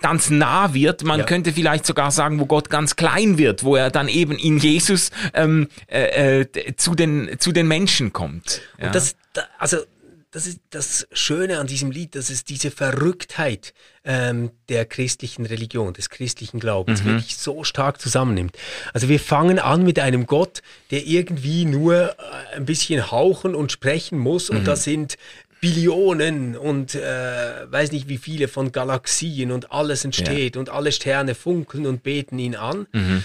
ganz 0.00 0.30
nah 0.30 0.74
wird. 0.74 1.04
Man 1.04 1.20
ja. 1.20 1.26
könnte 1.26 1.52
vielleicht 1.52 1.86
sogar 1.86 2.10
sagen, 2.10 2.40
wo 2.40 2.46
Gott 2.46 2.70
ganz 2.70 2.96
klein 2.96 3.38
wird, 3.38 3.64
wo 3.64 3.76
er 3.76 3.90
dann 3.90 4.08
eben 4.08 4.36
in 4.36 4.58
Jesus 4.58 5.10
ähm, 5.34 5.68
äh, 5.86 6.40
äh, 6.40 6.76
zu, 6.76 6.94
den, 6.94 7.36
zu 7.38 7.52
den 7.52 7.68
Menschen 7.68 8.12
kommt. 8.12 8.62
Ja. 8.78 8.86
Und 8.86 8.94
das, 8.94 9.16
also 9.58 9.78
das 10.32 10.46
ist 10.46 10.60
das 10.70 11.08
Schöne 11.12 11.58
an 11.58 11.66
diesem 11.66 11.90
Lied, 11.90 12.14
dass 12.14 12.30
es 12.30 12.44
diese 12.44 12.70
Verrücktheit 12.70 13.74
ähm, 14.04 14.52
der 14.68 14.84
christlichen 14.84 15.44
Religion, 15.44 15.92
des 15.92 16.08
christlichen 16.08 16.60
Glaubens 16.60 17.02
mhm. 17.02 17.06
wirklich 17.06 17.36
so 17.36 17.64
stark 17.64 18.00
zusammennimmt. 18.00 18.56
Also 18.94 19.08
wir 19.08 19.18
fangen 19.18 19.58
an 19.58 19.82
mit 19.82 19.98
einem 19.98 20.26
Gott, 20.26 20.62
der 20.92 21.04
irgendwie 21.04 21.64
nur 21.64 22.10
äh, 22.10 22.56
ein 22.56 22.64
bisschen 22.64 23.10
hauchen 23.10 23.56
und 23.56 23.72
sprechen 23.72 24.18
muss 24.18 24.50
mhm. 24.50 24.58
und 24.58 24.68
da 24.68 24.76
sind 24.76 25.16
Billionen 25.60 26.56
und 26.56 26.94
äh, 26.94 27.70
weiß 27.70 27.92
nicht 27.92 28.08
wie 28.08 28.18
viele 28.18 28.48
von 28.48 28.72
Galaxien 28.72 29.52
und 29.52 29.72
alles 29.72 30.04
entsteht 30.04 30.56
ja. 30.56 30.60
und 30.60 30.70
alle 30.70 30.92
Sterne 30.92 31.34
funkeln 31.34 31.86
und 31.86 32.02
beten 32.02 32.38
ihn 32.38 32.56
an. 32.56 32.86
Mhm. 32.92 33.24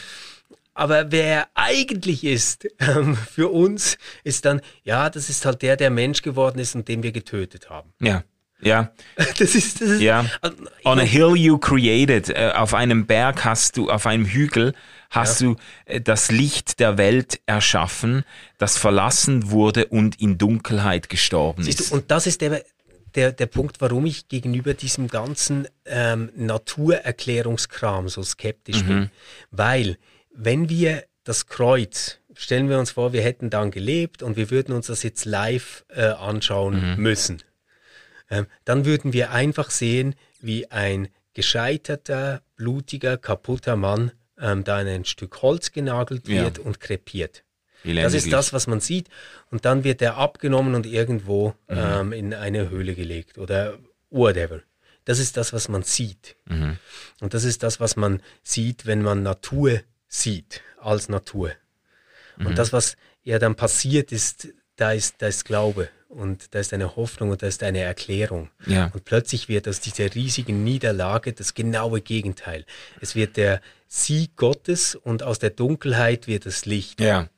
Aber 0.73 1.11
wer 1.11 1.25
er 1.25 1.47
eigentlich 1.55 2.25
ist 2.25 2.67
ähm, 2.79 3.15
für 3.15 3.47
uns, 3.47 3.97
ist 4.25 4.43
dann, 4.43 4.59
ja, 4.83 5.09
das 5.09 5.29
ist 5.29 5.45
halt 5.45 5.61
der, 5.61 5.77
der 5.77 5.89
Mensch 5.89 6.21
geworden 6.21 6.59
ist 6.59 6.75
und 6.75 6.89
den 6.89 7.01
wir 7.01 7.13
getötet 7.13 7.69
haben. 7.69 7.93
Ja. 8.01 8.23
Ja. 8.61 8.91
Das 9.37 9.55
ist, 9.55 9.81
das 9.81 9.89
ist 9.89 10.01
ja. 10.01 10.25
On 10.83 10.99
a 10.99 11.03
hill 11.03 11.35
you 11.35 11.57
created. 11.57 12.29
Äh, 12.29 12.51
auf 12.55 12.73
einem 12.73 13.05
Berg 13.05 13.45
hast 13.45 13.77
du, 13.77 13.89
auf 13.89 14.05
einem 14.05 14.25
Hügel 14.25 14.73
hast 15.15 15.41
ja. 15.41 15.47
du 15.47 15.55
äh, 15.85 16.01
das 16.01 16.31
Licht 16.31 16.79
der 16.79 16.97
Welt 16.97 17.39
erschaffen, 17.45 18.23
das 18.57 18.77
verlassen 18.77 19.49
wurde 19.49 19.85
und 19.87 20.19
in 20.21 20.37
Dunkelheit 20.37 21.09
gestorben 21.09 21.63
Siehst 21.63 21.79
ist. 21.79 21.91
Du, 21.91 21.95
und 21.95 22.11
das 22.11 22.27
ist 22.27 22.41
der, 22.41 22.63
der, 23.15 23.31
der 23.31 23.45
Punkt, 23.47 23.81
warum 23.81 24.05
ich 24.05 24.27
gegenüber 24.27 24.73
diesem 24.73 25.07
ganzen 25.07 25.67
ähm, 25.85 26.29
Naturerklärungskram 26.35 28.09
so 28.09 28.21
skeptisch 28.23 28.83
mhm. 28.83 28.87
bin. 28.87 29.11
Weil, 29.51 29.97
wenn 30.33 30.69
wir 30.69 31.05
das 31.23 31.47
Kreuz, 31.47 32.19
stellen 32.33 32.69
wir 32.69 32.77
uns 32.77 32.91
vor, 32.91 33.13
wir 33.13 33.23
hätten 33.23 33.49
dann 33.49 33.71
gelebt 33.71 34.21
und 34.21 34.37
wir 34.37 34.51
würden 34.51 34.75
uns 34.75 34.87
das 34.87 35.03
jetzt 35.03 35.25
live 35.25 35.85
äh, 35.89 36.07
anschauen 36.07 36.95
mhm. 36.95 37.01
müssen, 37.01 37.43
ähm, 38.29 38.47
dann 38.65 38.85
würden 38.85 39.13
wir 39.13 39.31
einfach 39.31 39.69
sehen, 39.69 40.15
wie 40.41 40.69
ein 40.71 41.07
gescheiterter, 41.33 42.41
blutiger, 42.55 43.17
kaputter 43.17 43.75
Mann 43.75 44.11
ähm, 44.39 44.63
da 44.63 44.81
in 44.81 44.87
ein 44.87 45.05
Stück 45.05 45.41
Holz 45.41 45.71
genagelt 45.71 46.27
wird 46.27 46.57
ja. 46.57 46.63
und 46.63 46.79
krepiert. 46.79 47.43
Das 47.83 48.13
ist 48.13 48.33
das, 48.33 48.51
was 48.51 48.67
man 48.67 48.79
sieht. 48.79 49.09
Und 49.51 49.65
dann 49.65 49.83
wird 49.83 50.01
er 50.01 50.17
abgenommen 50.17 50.75
und 50.75 50.85
irgendwo 50.85 51.49
mhm. 51.69 51.77
ähm, 51.77 52.13
in 52.13 52.33
eine 52.33 52.69
Höhle 52.69 52.95
gelegt 52.95 53.37
oder 53.37 53.77
whatever. 54.09 54.61
Das 55.05 55.19
ist 55.19 55.37
das, 55.37 55.53
was 55.53 55.69
man 55.69 55.83
sieht. 55.83 56.35
Mhm. 56.45 56.77
Und 57.21 57.33
das 57.35 57.43
ist 57.43 57.61
das, 57.61 57.79
was 57.79 57.95
man 57.95 58.21
sieht, 58.41 58.87
wenn 58.87 59.03
man 59.03 59.21
Natur 59.21 59.81
sieht, 60.07 60.61
als 60.79 61.09
Natur. 61.09 61.51
Mhm. 62.37 62.47
Und 62.47 62.57
das, 62.57 62.73
was 62.73 62.97
ja 63.23 63.37
dann 63.37 63.55
passiert, 63.55 64.11
ist, 64.11 64.49
da 64.77 64.91
ist, 64.91 65.15
da 65.19 65.27
ist 65.27 65.45
Glaube 65.45 65.89
und 66.09 66.55
da 66.55 66.59
ist 66.59 66.73
eine 66.73 66.95
Hoffnung 66.95 67.29
und 67.31 67.43
da 67.43 67.47
ist 67.47 67.61
eine 67.61 67.79
Erklärung. 67.79 68.49
Ja. 68.65 68.89
Und 68.93 69.05
plötzlich 69.05 69.47
wird 69.47 69.67
aus 69.67 69.79
dieser 69.79 70.13
riesigen 70.15 70.63
Niederlage 70.63 71.33
das 71.33 71.53
genaue 71.53 72.01
Gegenteil. 72.01 72.65
Es 72.99 73.15
wird 73.15 73.37
der 73.37 73.61
Sieg 73.87 74.35
Gottes 74.35 74.95
und 74.95 75.23
aus 75.23 75.39
der 75.39 75.51
Dunkelheit 75.51 76.27
wird 76.27 76.45
das 76.45 76.65
Licht. 76.65 77.01
Ja. 77.01 77.29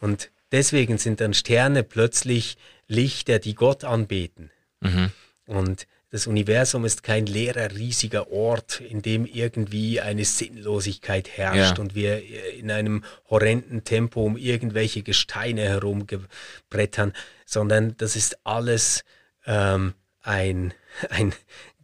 Und 0.00 0.30
deswegen 0.52 0.98
sind 0.98 1.20
dann 1.20 1.34
Sterne 1.34 1.82
plötzlich 1.82 2.56
Lichter, 2.86 3.38
die 3.38 3.54
Gott 3.54 3.84
anbeten. 3.84 4.50
Mhm. 4.80 5.10
Und 5.46 5.86
das 6.14 6.28
Universum 6.28 6.84
ist 6.84 7.02
kein 7.02 7.26
leerer, 7.26 7.72
riesiger 7.72 8.30
Ort, 8.30 8.80
in 8.80 9.02
dem 9.02 9.26
irgendwie 9.26 10.00
eine 10.00 10.24
Sinnlosigkeit 10.24 11.28
herrscht 11.28 11.78
ja. 11.78 11.82
und 11.82 11.96
wir 11.96 12.22
in 12.54 12.70
einem 12.70 13.02
horrenden 13.28 13.82
Tempo 13.82 14.22
um 14.22 14.36
irgendwelche 14.36 15.02
Gesteine 15.02 15.62
herumgebrettern, 15.62 17.14
sondern 17.46 17.96
das 17.96 18.14
ist 18.14 18.38
alles 18.44 19.02
ähm, 19.44 19.94
ein, 20.22 20.72
ein 21.10 21.32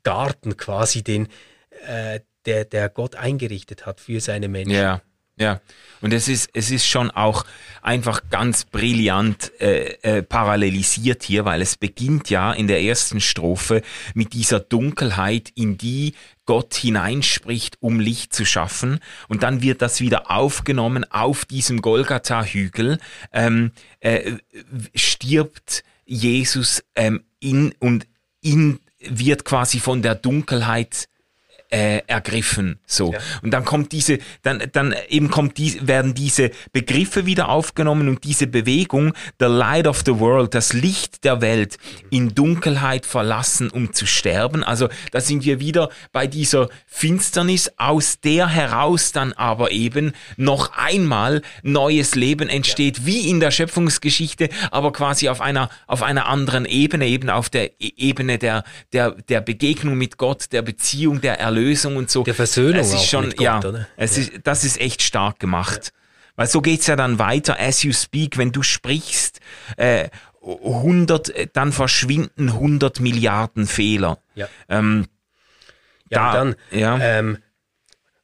Garten 0.05 0.57
quasi, 0.57 1.03
den 1.03 1.27
äh, 1.89 2.21
der, 2.47 2.65
der 2.65 2.89
Gott 2.89 3.17
eingerichtet 3.17 3.87
hat 3.87 4.01
für 4.01 4.21
seine 4.21 4.49
Menschen. 4.49 4.73
Ja. 4.73 5.03
Ja, 5.41 5.63
und 6.03 6.13
es 6.13 6.29
ist, 6.29 6.51
es 6.53 6.71
ist 6.71 6.87
schon 6.87 7.11
auch 7.11 7.47
einfach 7.81 8.29
ganz 8.29 8.67
brillant 8.67 9.51
äh, 9.59 9.95
äh, 10.03 10.23
parallelisiert 10.23 11.23
hier, 11.23 11.47
weil 11.47 11.63
es 11.63 11.79
beginnt 11.79 12.29
ja 12.29 12.53
in 12.53 12.67
der 12.67 12.83
ersten 12.83 13.23
Strophe 13.23 13.81
mit 14.13 14.35
dieser 14.35 14.61
Dunkelheit, 14.61 15.51
in 15.55 15.79
die 15.79 16.13
Gott 16.45 16.75
hineinspricht, 16.75 17.79
um 17.81 18.01
Licht 18.01 18.35
zu 18.35 18.45
schaffen. 18.45 19.01
Und 19.29 19.43
dann 19.43 19.63
wird 19.63 19.81
das 19.81 20.01
wieder 20.01 20.31
aufgenommen 20.31 21.11
auf 21.11 21.47
diesem 21.47 21.81
Golgatha-Hügel, 21.81 22.99
ähm, 23.33 23.73
äh, 24.01 24.33
stirbt 24.95 25.85
Jesus 26.05 26.85
ähm, 26.95 27.25
in 27.39 27.73
und 27.79 28.07
in 28.43 28.79
wird 28.99 29.47
quasi 29.47 29.81
von 29.81 30.03
der 30.03 30.15
Dunkelheit 30.15 31.09
äh, 31.71 32.03
ergriffen. 32.07 32.79
So. 32.85 33.13
Ja. 33.13 33.21
Und 33.43 33.53
dann 33.53 33.65
kommt 33.65 33.93
diese, 33.93 34.19
dann, 34.43 34.63
dann 34.73 34.95
eben 35.09 35.31
kommt 35.31 35.57
die, 35.57 35.87
werden 35.87 36.15
diese 36.15 36.51
Begriffe 36.73 37.27
wieder 37.27 37.49
aufgenommen 37.49 38.09
und 38.09 38.25
diese 38.25 38.49
Bewegung, 38.49 39.15
the 39.39 39.47
light 39.47 39.87
of 39.87 40.03
the 40.05 40.19
world, 40.19 40.55
das 40.55 40.73
Licht 40.73 41.25
der 41.25 41.41
Welt 41.41 41.79
in 42.11 42.35
Dunkelheit 42.35 43.07
verlassen, 43.07 43.71
um 43.71 43.93
zu 43.93 44.07
sterben. 44.07 44.65
Also 44.65 44.89
da 45.13 45.21
sind 45.21 45.45
wir 45.45 45.61
wieder 45.61 45.91
bei 46.13 46.27
dieser 46.27 46.69
Finsternis, 46.87 47.71
aus 47.77 48.21
der 48.21 48.49
heraus 48.49 49.13
dann 49.13 49.33
aber 49.33 49.71
eben 49.71 50.13
noch 50.37 50.73
einmal 50.77 51.43
neues 51.63 52.17
Leben 52.17 52.49
entsteht, 52.49 52.99
ja. 52.99 53.07
wie 53.07 53.31
in 53.31 53.39
der 53.39 53.53
Schöpfungsgeschichte, 53.53 54.49
aber 54.73 54.93
quasi 54.93 55.29
auf 55.29 55.41
einer, 55.41 55.71
auf 55.87 56.03
einer 56.03 56.27
anderen 56.27 56.65
Ebene, 56.65 57.07
eben 57.07 57.31
auf 57.31 57.49
der 57.49 57.81
e-, 57.81 57.93
Ebene 57.97 58.39
der, 58.39 58.65
der, 58.93 59.13
der 59.13 59.41
Begegnung 59.41 59.97
mit 59.97 60.19
Gott, 60.19 60.53
der 60.53 60.63
Beziehung, 60.63 61.21
der 61.21 61.39
Erlösung 61.39 61.60
Erlösung 61.61 61.97
und 61.97 62.11
so. 62.11 62.23
Der 62.23 62.35
Versöhnung 62.35 62.81
es 62.81 62.93
ist 62.93 63.07
schon, 63.07 63.31
Gott, 63.31 63.41
ja, 63.41 63.59
oder? 63.59 63.87
Es 63.97 64.17
ja. 64.17 64.23
Ist, 64.23 64.33
das 64.45 64.65
ist 64.65 64.81
echt 64.81 65.03
stark 65.03 65.39
gemacht. 65.39 65.93
Ja. 65.93 66.01
Weil 66.37 66.47
so 66.47 66.61
geht's 66.63 66.87
ja 66.87 66.97
dann 66.97 67.19
weiter, 67.19 67.59
as 67.61 67.83
you 67.83 67.93
speak, 67.93 68.39
wenn 68.39 68.53
du 68.53 68.63
sprichst, 68.63 69.41
äh, 69.77 70.09
100, 70.43 71.55
dann 71.55 71.73
verschwinden 71.73 72.49
100 72.49 73.01
Milliarden 73.01 73.67
Fehler. 73.67 74.19
Ja. 74.35 74.49
Ähm, 74.69 75.07
ja, 76.09 76.33
da, 76.33 76.39
dann, 76.39 76.57
ja. 76.71 76.99
Ähm, 76.99 77.39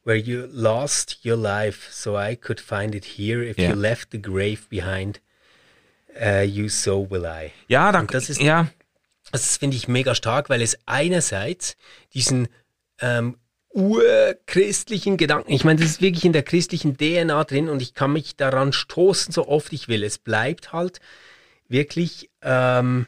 where 0.03 0.17
you 0.17 0.47
lost 0.51 1.19
your 1.23 1.37
life, 1.37 1.91
so 1.91 2.17
I 2.17 2.35
could 2.35 2.59
find 2.59 2.95
it 2.95 3.05
here. 3.05 3.43
If 3.43 3.57
ja. 3.57 3.69
you 3.69 3.75
left 3.75 4.09
the 4.11 4.21
grave 4.21 4.67
behind, 4.69 5.21
uh, 6.19 6.41
you 6.41 6.69
so 6.69 7.07
will 7.09 7.25
I. 7.25 7.51
Ja, 7.67 7.91
dann, 7.91 8.07
das 8.07 8.29
ist, 8.29 8.41
ja. 8.41 8.67
Das 9.31 9.57
finde 9.57 9.77
ich 9.77 9.87
mega 9.87 10.15
stark, 10.15 10.49
weil 10.49 10.61
es 10.61 10.79
einerseits 10.85 11.75
diesen 12.13 12.47
ähm, 12.99 13.37
urchristlichen 13.69 15.17
Gedanken. 15.17 15.51
Ich 15.51 15.63
meine, 15.63 15.79
das 15.79 15.89
ist 15.89 16.01
wirklich 16.01 16.25
in 16.25 16.33
der 16.33 16.43
christlichen 16.43 16.97
DNA 16.97 17.43
drin 17.43 17.69
und 17.69 17.81
ich 17.81 17.93
kann 17.93 18.13
mich 18.13 18.35
daran 18.35 18.73
stoßen, 18.73 19.31
so 19.31 19.47
oft 19.47 19.71
ich 19.73 19.87
will. 19.87 20.03
Es 20.03 20.17
bleibt 20.17 20.73
halt 20.73 20.99
wirklich 21.67 22.29
ähm, 22.41 23.07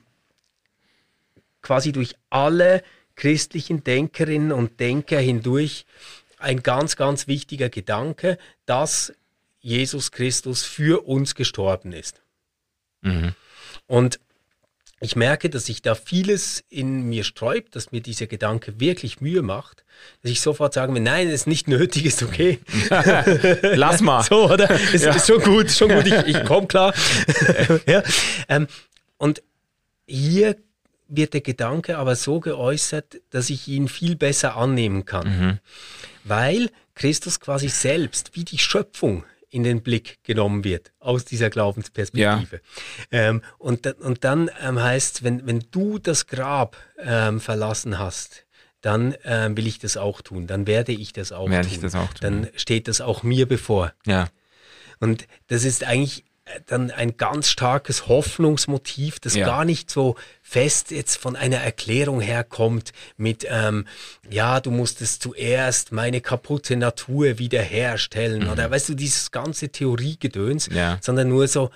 quasi 1.62 1.92
durch 1.92 2.16
alle 2.30 2.84
christlichen 3.16 3.84
Denkerinnen 3.84 4.52
und 4.52 4.80
Denker 4.80 5.20
hindurch 5.20 5.86
ein 6.38 6.64
ganz, 6.64 6.96
ganz 6.96 7.28
wichtiger 7.28 7.70
Gedanke, 7.70 8.38
dass 8.66 9.14
Jesus 9.60 10.12
Christus 10.12 10.64
für 10.64 11.06
uns 11.06 11.36
gestorben 11.36 11.92
ist. 11.92 12.22
Mhm. 13.02 13.34
Und 13.88 14.20
ich 15.02 15.16
merke, 15.16 15.50
dass 15.50 15.66
sich 15.66 15.82
da 15.82 15.96
vieles 15.96 16.64
in 16.70 17.04
mir 17.04 17.24
sträubt, 17.24 17.76
dass 17.76 17.92
mir 17.92 18.02
dieser 18.02 18.28
Gedanke 18.28 18.80
wirklich 18.80 19.22
Mühe 19.22 19.42
macht, 19.42 19.84
dass 20.22 20.32
ich 20.32 20.42
sofort 20.42 20.74
sagen 20.74 20.94
will, 20.94 21.02
nein, 21.02 21.28
es 21.28 21.42
ist 21.42 21.48
nicht 21.48 21.68
nötig, 21.68 22.06
ist 22.06 22.22
okay. 22.24 22.60
Lass 23.62 24.02
mal. 24.02 24.24
so, 24.30 24.52
oder? 24.52 24.70
Ist, 24.94 25.06
ja. 25.06 25.14
ist 25.14 25.28
schon 25.28 25.42
gut, 25.42 25.72
schon 25.72 25.90
gut, 25.90 26.06
ich, 26.06 26.36
ich 26.36 26.46
komme 26.46 26.68
klar. 26.68 26.94
ja. 27.86 28.04
Ähm, 28.50 28.68
und 29.18 29.42
hier 30.06 30.58
wird 31.08 31.34
der 31.34 31.42
Gedanke 31.42 31.98
aber 31.98 32.16
so 32.16 32.40
geäußert, 32.40 33.22
dass 33.30 33.50
ich 33.50 33.68
ihn 33.68 33.88
viel 33.88 34.16
besser 34.16 34.58
annehmen 34.58 35.06
kann. 35.06 35.28
Mhm. 35.28 35.60
Weil 36.24 36.70
Christus 36.94 37.40
quasi 37.40 37.70
selbst, 37.70 38.36
wie 38.36 38.44
die 38.44 38.58
Schöpfung, 38.58 39.24
in 39.50 39.64
den 39.64 39.82
Blick 39.82 40.24
genommen 40.24 40.64
wird 40.64 40.92
aus 41.00 41.26
dieser 41.26 41.50
Glaubensperspektive. 41.50 42.62
Ja. 43.12 43.30
Ähm, 43.30 43.42
und, 43.58 43.88
und 44.00 44.24
dann 44.24 44.50
ähm, 44.62 44.82
heißt, 44.82 45.24
wenn, 45.24 45.46
wenn 45.48 45.66
du 45.72 46.00
das 46.00 46.28
Grab 46.28 46.78
ähm, 47.00 47.40
verlassen 47.40 48.00
hast, 48.00 48.46
dann 48.82 49.16
ähm, 49.26 49.58
will 49.58 49.68
ich 49.68 49.80
das 49.80 49.98
auch 49.98 50.22
tun, 50.22 50.48
dann 50.48 50.68
werde 50.68 50.92
ich 50.92 51.12
das 51.14 51.32
auch 51.32 51.50
werde 51.50 51.68
tun. 51.68 51.76
Ich 51.76 51.82
das 51.82 51.96
auch 51.96 52.14
tun. 52.14 52.20
Dann 52.22 52.48
steht 52.56 52.88
das 52.88 53.02
auch 53.02 53.24
mir 53.24 53.48
bevor. 53.48 53.94
Ja. 54.06 54.30
Und 55.00 55.28
das 55.48 55.64
ist 55.64 55.84
eigentlich 55.84 56.26
dann 56.66 56.92
ein 56.92 57.18
ganz 57.18 57.50
starkes 57.50 58.08
Hoffnungsmotiv, 58.08 59.20
das 59.20 59.36
ja. 59.36 59.46
gar 59.46 59.66
nicht 59.66 59.90
so 59.90 60.16
fest 60.42 60.92
jetzt 60.92 61.18
von 61.18 61.36
einer 61.36 61.58
Erklärung 61.58 62.22
herkommt 62.22 62.92
mit, 63.18 63.46
ähm, 63.50 63.86
ja, 64.30 64.60
du 64.60 64.72
musstest 64.72 65.22
zuerst 65.22 65.92
meine 65.92 66.22
kaputte 66.22 66.76
Natur 66.76 67.40
wiederherstellen 67.40 68.44
mhm. 68.44 68.50
oder 68.50 68.72
weißt 68.72 68.90
du, 68.90 68.94
dieses 68.96 69.32
ganze 69.32 69.70
Theoriegedöns, 69.70 70.70
ja. 70.72 70.98
sondern 71.02 71.30
nur 71.30 71.48
so, 71.48 71.70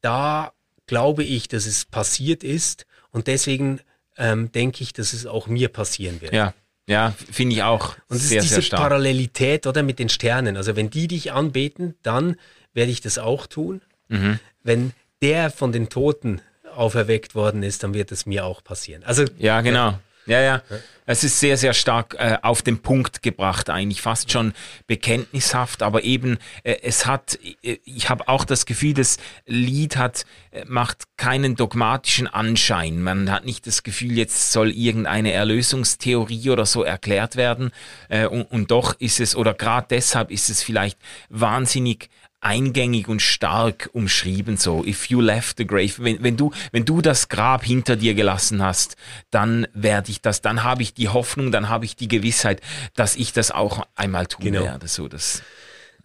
da 0.00 0.52
glaube 0.86 1.24
ich, 1.24 1.48
dass 1.48 1.66
es 1.66 1.84
passiert 1.84 2.44
ist 2.44 2.86
und 3.10 3.26
deswegen 3.26 3.80
ähm, 4.16 4.52
denke 4.52 4.82
ich, 4.82 4.92
dass 4.92 5.12
es 5.12 5.26
auch 5.26 5.46
mir 5.46 5.68
passieren 5.68 6.20
wird. 6.20 6.32
Ja. 6.32 6.54
Ja, 6.86 7.14
finde 7.32 7.56
ich 7.56 7.62
auch. 7.62 7.96
Und 8.08 8.18
es 8.18 8.28
sehr, 8.28 8.42
ist 8.42 8.54
diese 8.54 8.68
Parallelität, 8.68 9.66
oder 9.66 9.82
mit 9.82 9.98
den 9.98 10.10
Sternen. 10.10 10.58
Also 10.58 10.76
wenn 10.76 10.90
die 10.90 11.08
dich 11.08 11.32
anbeten, 11.32 11.94
dann 12.02 12.36
werde 12.74 12.92
ich 12.92 13.00
das 13.00 13.16
auch 13.16 13.46
tun. 13.46 13.80
Mhm. 14.08 14.38
Wenn 14.62 14.92
der 15.22 15.50
von 15.50 15.72
den 15.72 15.88
Toten 15.88 16.40
auferweckt 16.74 17.34
worden 17.34 17.62
ist, 17.62 17.82
dann 17.82 17.94
wird 17.94 18.12
es 18.12 18.26
mir 18.26 18.44
auch 18.44 18.62
passieren. 18.62 19.02
Also 19.04 19.24
ja, 19.38 19.60
genau. 19.60 19.98
Ja, 20.26 20.40
ja. 20.40 20.62
Es 21.06 21.22
ist 21.22 21.38
sehr, 21.38 21.58
sehr 21.58 21.74
stark 21.74 22.16
äh, 22.18 22.38
auf 22.40 22.62
den 22.62 22.78
Punkt 22.78 23.22
gebracht, 23.22 23.68
eigentlich 23.68 24.00
fast 24.00 24.32
schon 24.32 24.54
bekenntnishaft, 24.86 25.82
aber 25.82 26.02
eben 26.02 26.38
äh, 26.62 26.76
es 26.82 27.04
hat, 27.04 27.38
äh, 27.62 27.76
ich 27.84 28.08
habe 28.08 28.26
auch 28.28 28.46
das 28.46 28.64
Gefühl, 28.64 28.94
das 28.94 29.18
Lied 29.44 29.98
hat, 29.98 30.24
äh, 30.50 30.64
macht 30.66 31.04
keinen 31.18 31.56
dogmatischen 31.56 32.26
Anschein. 32.26 33.02
Man 33.02 33.30
hat 33.30 33.44
nicht 33.44 33.66
das 33.66 33.82
Gefühl, 33.82 34.12
jetzt 34.16 34.52
soll 34.52 34.70
irgendeine 34.70 35.32
Erlösungstheorie 35.32 36.48
oder 36.48 36.64
so 36.64 36.82
erklärt 36.82 37.36
werden. 37.36 37.70
Äh, 38.08 38.26
und, 38.26 38.44
und 38.44 38.70
doch 38.70 38.98
ist 38.98 39.20
es, 39.20 39.36
oder 39.36 39.52
gerade 39.52 39.88
deshalb 39.90 40.30
ist 40.30 40.48
es 40.48 40.62
vielleicht 40.62 40.98
wahnsinnig 41.28 42.08
eingängig 42.44 43.08
und 43.08 43.22
stark 43.22 43.90
umschrieben 43.92 44.56
so. 44.56 44.84
If 44.84 45.06
you 45.06 45.20
left 45.20 45.56
the 45.56 45.66
grave, 45.66 45.92
wenn, 45.98 46.22
wenn 46.22 46.36
du 46.36 46.52
wenn 46.72 46.84
du 46.84 47.00
das 47.00 47.28
Grab 47.28 47.64
hinter 47.64 47.96
dir 47.96 48.14
gelassen 48.14 48.62
hast, 48.62 48.96
dann 49.30 49.66
werde 49.72 50.10
ich 50.10 50.20
das, 50.20 50.42
dann 50.42 50.62
habe 50.62 50.82
ich 50.82 50.94
die 50.94 51.08
Hoffnung, 51.08 51.52
dann 51.52 51.68
habe 51.68 51.84
ich 51.84 51.96
die 51.96 52.08
Gewissheit, 52.08 52.60
dass 52.94 53.16
ich 53.16 53.32
das 53.32 53.50
auch 53.50 53.86
einmal 53.94 54.26
tun 54.26 54.44
genau. 54.44 54.62
werde. 54.62 54.88
So 54.88 55.08
das. 55.08 55.42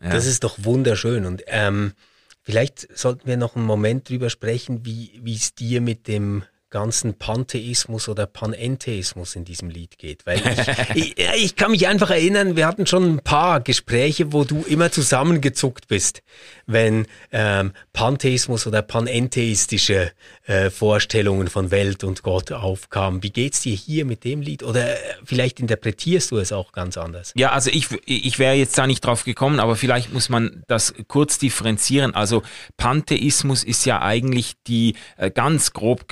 Ja. 0.01 0.11
Das 0.11 0.25
ist 0.25 0.43
doch 0.43 0.55
wunderschön 0.59 1.25
und 1.25 1.43
ähm, 1.47 1.93
vielleicht 2.41 2.97
sollten 2.97 3.27
wir 3.27 3.37
noch 3.37 3.55
einen 3.55 3.65
Moment 3.65 4.07
drüber 4.09 4.29
sprechen, 4.29 4.85
wie 4.85 5.19
wie 5.21 5.35
es 5.35 5.55
dir 5.55 5.81
mit 5.81 6.07
dem 6.07 6.43
ganzen 6.69 7.15
Pantheismus 7.15 8.07
oder 8.09 8.27
Panentheismus 8.27 9.35
in 9.35 9.43
diesem 9.43 9.69
Lied 9.69 9.97
geht. 9.97 10.25
Weil 10.25 10.37
ich, 10.37 10.95
ich, 11.15 11.15
ich, 11.35 11.55
kann 11.55 11.71
mich 11.71 11.87
einfach 11.87 12.11
erinnern, 12.11 12.55
wir 12.55 12.67
hatten 12.67 12.85
schon 12.85 13.15
ein 13.15 13.19
paar 13.19 13.59
Gespräche, 13.59 14.31
wo 14.33 14.43
du 14.43 14.63
immer 14.67 14.91
zusammengezuckt 14.91 15.87
bist, 15.87 16.21
wenn 16.67 17.07
ähm, 17.31 17.73
Pantheismus 17.93 18.67
oder 18.67 18.81
panentheistische 18.81 20.11
äh, 20.43 20.69
Vorstellungen 20.69 21.47
von 21.47 21.71
Welt 21.71 22.03
und 22.03 22.21
Gott 22.21 22.51
aufkamen. 22.51 23.23
Wie 23.23 23.31
geht's 23.31 23.61
dir 23.61 23.75
hier 23.75 24.05
mit 24.05 24.23
dem 24.23 24.41
Lied? 24.41 24.63
Oder 24.63 24.93
äh, 24.93 24.97
vielleicht 25.23 25.59
interpretierst 25.59 26.31
du 26.31 26.37
es 26.37 26.51
auch 26.51 26.71
ganz 26.71 26.97
anders? 26.97 27.33
Ja, 27.35 27.51
also 27.51 27.71
ich, 27.71 27.87
ich 28.05 28.37
wäre 28.37 28.53
jetzt 28.53 28.77
da 28.77 28.85
nicht 28.85 29.01
drauf 29.01 29.23
gekommen, 29.23 29.59
aber 29.59 29.75
vielleicht 29.75 30.13
muss 30.13 30.29
man 30.29 30.63
das 30.67 30.93
kurz 31.07 31.39
differenzieren. 31.39 32.13
Also 32.13 32.43
Pantheismus 32.77 33.63
ist 33.63 33.85
ja 33.85 34.01
eigentlich 34.01 34.53
die 34.67 34.95
äh, 35.17 35.31
ganz 35.31 35.73
grob 35.73 36.07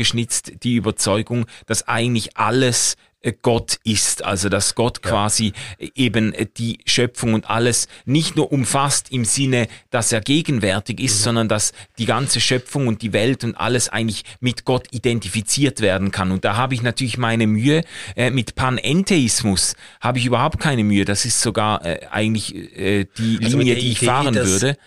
die 0.64 0.76
Überzeugung, 0.76 1.46
dass 1.66 1.88
eigentlich 1.88 2.38
alles 2.38 2.96
äh, 3.22 3.34
Gott 3.42 3.80
ist, 3.84 4.24
also 4.24 4.48
dass 4.48 4.76
Gott 4.76 5.00
ja. 5.04 5.10
quasi 5.10 5.54
äh, 5.80 5.90
eben 5.96 6.34
äh, 6.34 6.46
die 6.46 6.80
Schöpfung 6.86 7.34
und 7.34 7.50
alles 7.50 7.88
nicht 8.06 8.36
nur 8.36 8.52
umfasst 8.52 9.12
im 9.12 9.26
Sinne, 9.26 9.68
dass 9.90 10.12
er 10.12 10.22
gegenwärtig 10.22 11.00
ist, 11.00 11.20
mhm. 11.20 11.24
sondern 11.24 11.50
dass 11.50 11.74
die 11.98 12.06
ganze 12.06 12.40
Schöpfung 12.40 12.88
und 12.88 13.02
die 13.02 13.14
Welt 13.14 13.44
und 13.44 13.56
alles 13.56 13.90
eigentlich 13.90 14.24
mit 14.40 14.66
Gott 14.66 14.88
identifiziert 14.92 15.82
werden 15.82 16.12
kann. 16.12 16.32
Und 16.32 16.46
da 16.46 16.56
habe 16.58 16.76
ich 16.76 16.84
natürlich 16.84 17.18
meine 17.18 17.48
Mühe. 17.48 17.84
mit 18.32 18.56
Panentheismus 18.56 19.76
habe 20.00 20.20
ich 20.20 20.26
überhaupt 20.26 20.60
keine 20.60 20.84
Mühe. 20.84 21.06
Das 21.06 21.26
ist 21.26 21.42
sogar 21.42 21.82
eigentlich 22.12 22.54
die 22.54 23.40
also 23.44 23.58
Linie, 23.58 23.76
die 23.76 23.92
ich 23.92 24.00
fahren 24.00 24.36
würde 24.36 24.78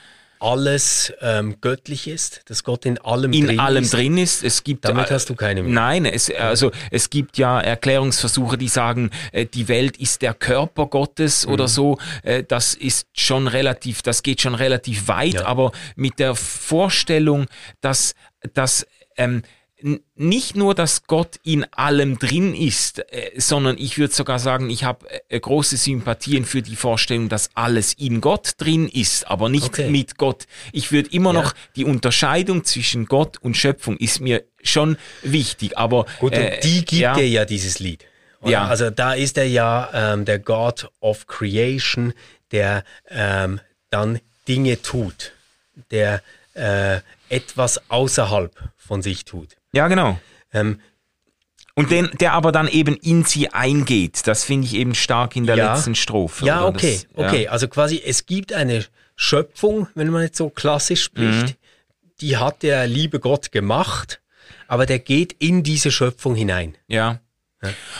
alles 0.40 1.12
ähm, 1.20 1.56
göttlich 1.60 2.08
ist, 2.08 2.42
dass 2.46 2.64
Gott 2.64 2.86
in 2.86 2.98
allem 2.98 3.32
in 3.32 3.46
drin 3.46 3.60
allem 3.60 3.84
ist. 3.84 3.92
drin 3.92 4.18
ist. 4.18 4.42
Es 4.42 4.64
gibt 4.64 4.84
damit 4.84 5.10
hast 5.10 5.28
du 5.28 5.34
keine 5.34 5.62
mehr. 5.62 5.72
Nein, 5.72 6.06
es, 6.06 6.30
also 6.34 6.72
es 6.90 7.10
gibt 7.10 7.38
ja 7.38 7.60
Erklärungsversuche, 7.60 8.58
die 8.58 8.68
sagen, 8.68 9.10
äh, 9.32 9.46
die 9.46 9.68
Welt 9.68 9.98
ist 9.98 10.22
der 10.22 10.34
Körper 10.34 10.86
Gottes 10.86 11.46
mhm. 11.46 11.52
oder 11.52 11.68
so. 11.68 11.98
Äh, 12.22 12.42
das 12.42 12.74
ist 12.74 13.06
schon 13.12 13.46
relativ, 13.46 14.02
das 14.02 14.22
geht 14.22 14.40
schon 14.40 14.54
relativ 14.54 15.08
weit, 15.08 15.34
ja. 15.34 15.46
aber 15.46 15.72
mit 15.94 16.18
der 16.18 16.34
Vorstellung, 16.34 17.46
dass 17.80 18.14
dass 18.54 18.86
ähm, 19.16 19.42
nicht 20.14 20.56
nur, 20.56 20.74
dass 20.74 21.06
Gott 21.06 21.36
in 21.42 21.64
allem 21.72 22.18
drin 22.18 22.54
ist, 22.54 22.98
äh, 23.12 23.30
sondern 23.36 23.78
ich 23.78 23.98
würde 23.98 24.12
sogar 24.12 24.38
sagen, 24.38 24.70
ich 24.70 24.84
habe 24.84 25.06
äh, 25.28 25.40
große 25.40 25.76
Sympathien 25.76 26.44
für 26.44 26.62
die 26.62 26.76
Vorstellung, 26.76 27.28
dass 27.28 27.50
alles 27.54 27.94
in 27.94 28.20
Gott 28.20 28.52
drin 28.58 28.88
ist, 28.88 29.26
aber 29.26 29.48
nicht 29.48 29.68
okay. 29.68 29.90
mit 29.90 30.18
Gott. 30.18 30.46
Ich 30.72 30.92
würde 30.92 31.10
immer 31.12 31.32
ja. 31.32 31.42
noch 31.42 31.54
die 31.76 31.84
Unterscheidung 31.84 32.64
zwischen 32.64 33.06
Gott 33.06 33.38
und 33.38 33.56
Schöpfung 33.56 33.96
ist 33.96 34.20
mir 34.20 34.44
schon 34.62 34.96
wichtig, 35.22 35.78
aber 35.78 36.06
gut, 36.18 36.32
äh, 36.32 36.60
die 36.60 36.84
gibt 36.84 36.92
ja. 36.92 37.14
dir 37.14 37.28
ja 37.28 37.44
dieses 37.44 37.78
Lied. 37.78 38.04
Oder? 38.42 38.52
Ja, 38.52 38.66
also 38.66 38.90
da 38.90 39.14
ist 39.14 39.36
er 39.36 39.46
ja 39.46 39.90
ähm, 39.92 40.24
der 40.24 40.38
God 40.38 40.90
of 41.00 41.26
Creation, 41.26 42.12
der 42.52 42.84
ähm, 43.08 43.60
dann 43.90 44.20
Dinge 44.48 44.80
tut, 44.80 45.32
der 45.90 46.22
äh, 46.54 47.00
etwas 47.28 47.90
außerhalb 47.90 48.52
von 48.76 49.02
sich 49.02 49.24
tut. 49.24 49.56
Ja, 49.72 49.88
genau. 49.88 50.18
Ähm, 50.52 50.80
und 51.74 51.90
den, 51.90 52.10
der 52.20 52.32
aber 52.32 52.52
dann 52.52 52.68
eben 52.68 52.96
in 52.96 53.24
sie 53.24 53.48
eingeht. 53.52 54.26
Das 54.26 54.44
finde 54.44 54.66
ich 54.66 54.74
eben 54.74 54.94
stark 54.94 55.36
in 55.36 55.46
der 55.46 55.56
ja, 55.56 55.72
letzten 55.72 55.94
Strophe. 55.94 56.44
Ja, 56.44 56.66
okay, 56.66 57.00
das, 57.14 57.22
ja. 57.22 57.28
okay. 57.28 57.48
Also 57.48 57.68
quasi, 57.68 58.02
es 58.04 58.26
gibt 58.26 58.52
eine 58.52 58.84
Schöpfung, 59.16 59.88
wenn 59.94 60.08
man 60.10 60.22
jetzt 60.22 60.36
so 60.38 60.50
klassisch 60.50 61.02
spricht, 61.02 61.46
mhm. 61.46 61.54
die 62.20 62.36
hat 62.36 62.62
der 62.62 62.86
liebe 62.86 63.20
Gott 63.20 63.52
gemacht, 63.52 64.20
aber 64.66 64.86
der 64.86 64.98
geht 64.98 65.32
in 65.38 65.62
diese 65.62 65.90
Schöpfung 65.90 66.34
hinein. 66.34 66.76
Ja. 66.86 67.20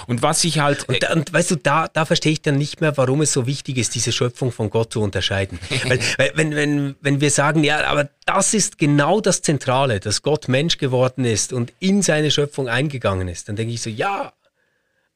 Und 0.06 0.22
was 0.22 0.42
ich 0.44 0.58
halt. 0.58 0.88
Und, 0.88 1.02
da, 1.02 1.12
und, 1.12 1.32
weißt 1.32 1.50
du, 1.50 1.56
da, 1.56 1.88
da 1.88 2.06
verstehe 2.06 2.32
ich 2.32 2.42
dann 2.42 2.56
nicht 2.56 2.80
mehr, 2.80 2.96
warum 2.96 3.20
es 3.20 3.32
so 3.32 3.46
wichtig 3.46 3.76
ist, 3.76 3.94
diese 3.94 4.10
Schöpfung 4.10 4.52
von 4.52 4.70
Gott 4.70 4.92
zu 4.92 5.02
unterscheiden. 5.02 5.58
weil, 5.84 6.00
weil, 6.16 6.32
wenn, 6.34 6.54
wenn, 6.54 6.96
wenn 7.00 7.20
wir 7.20 7.30
sagen, 7.30 7.62
ja, 7.62 7.84
aber 7.84 8.08
das 8.24 8.54
ist 8.54 8.78
genau 8.78 9.20
das 9.20 9.42
Zentrale, 9.42 10.00
dass 10.00 10.22
Gott 10.22 10.48
Mensch 10.48 10.78
geworden 10.78 11.24
ist 11.24 11.52
und 11.52 11.72
in 11.78 12.00
seine 12.02 12.30
Schöpfung 12.30 12.68
eingegangen 12.68 13.28
ist, 13.28 13.48
dann 13.48 13.56
denke 13.56 13.74
ich 13.74 13.82
so, 13.82 13.90
ja, 13.90 14.32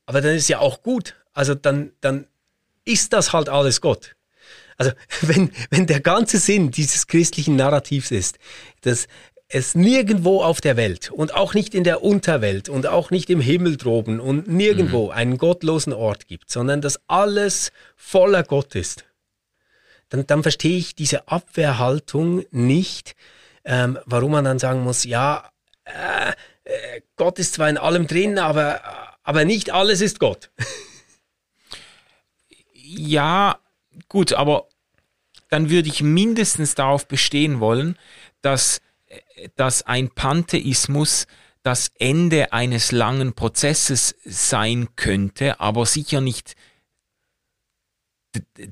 aber 0.07 0.21
dann 0.21 0.35
ist 0.35 0.49
ja 0.49 0.59
auch 0.59 0.83
gut. 0.83 1.15
Also 1.33 1.55
dann, 1.55 1.93
dann 2.01 2.27
ist 2.85 3.13
das 3.15 3.33
halt 3.33 3.49
alles 3.49 3.81
Gott. 3.81 4.15
Also 4.77 4.93
wenn, 5.23 5.51
wenn 5.71 5.87
der 5.87 6.01
ganze 6.01 6.39
Sinn 6.39 6.71
dieses 6.71 7.07
christlichen 7.07 7.57
Narrativs 7.57 8.11
ist, 8.11 8.39
dass 8.83 9.07
es 9.55 9.77
nirgendwo 9.77 10.43
auf 10.43 10.61
der 10.61 10.77
Welt 10.77 11.13
und 11.13 11.33
auch 11.33 11.55
nicht 11.55 11.77
in 11.77 11.85
der 11.85 12.03
Unterwelt 12.03 12.69
und 12.69 12.89
auch 12.89 13.13
nicht 13.13 13.31
im 13.31 13.41
Himmel 13.41 13.77
droben 13.77 14.19
und 14.19 14.49
nirgendwo 14.49 15.07
mhm. 15.07 15.11
einen 15.13 15.39
gottlosen 15.39 15.93
Ort 15.93 16.27
gibt, 16.27 16.51
sondern 16.51 16.81
dass 16.81 16.99
alles 17.07 17.71
voller 17.95 18.43
Gott 18.43 18.75
ist, 18.75 19.05
dann, 20.09 20.27
dann 20.27 20.43
verstehe 20.43 20.77
ich 20.77 20.97
diese 20.97 21.29
Abwehrhaltung 21.29 22.45
nicht, 22.51 23.15
ähm, 23.65 23.97
warum 24.07 24.33
man 24.33 24.45
dann 24.45 24.59
sagen 24.59 24.83
muss, 24.83 25.05
ja, 25.05 25.49
äh, 25.85 26.33
äh, 26.65 27.03
Gott 27.15 27.39
ist 27.39 27.55
zwar 27.55 27.71
in 27.71 27.79
allem 27.79 28.09
drin, 28.09 28.41
aber, 28.41 28.81
aber 29.23 29.45
nicht 29.45 29.71
alles 29.71 30.01
ist 30.01 30.19
Gott. 30.19 30.51
Ja, 32.73 33.61
gut, 34.09 34.33
aber 34.33 34.69
dann 35.49 35.71
würde 35.71 35.89
ich 35.89 36.03
mindestens 36.03 36.75
darauf 36.75 37.07
bestehen 37.07 37.61
wollen, 37.61 37.97
dass, 38.43 38.81
dass 39.57 39.83
ein 39.83 40.11
Pantheismus 40.11 41.27
das 41.63 41.91
Ende 41.99 42.53
eines 42.53 42.93
langen 42.93 43.35
Prozesses 43.35 44.15
sein 44.25 44.89
könnte, 44.97 45.61
aber 45.61 45.87
sicher 45.87 46.21
nicht 46.21 46.57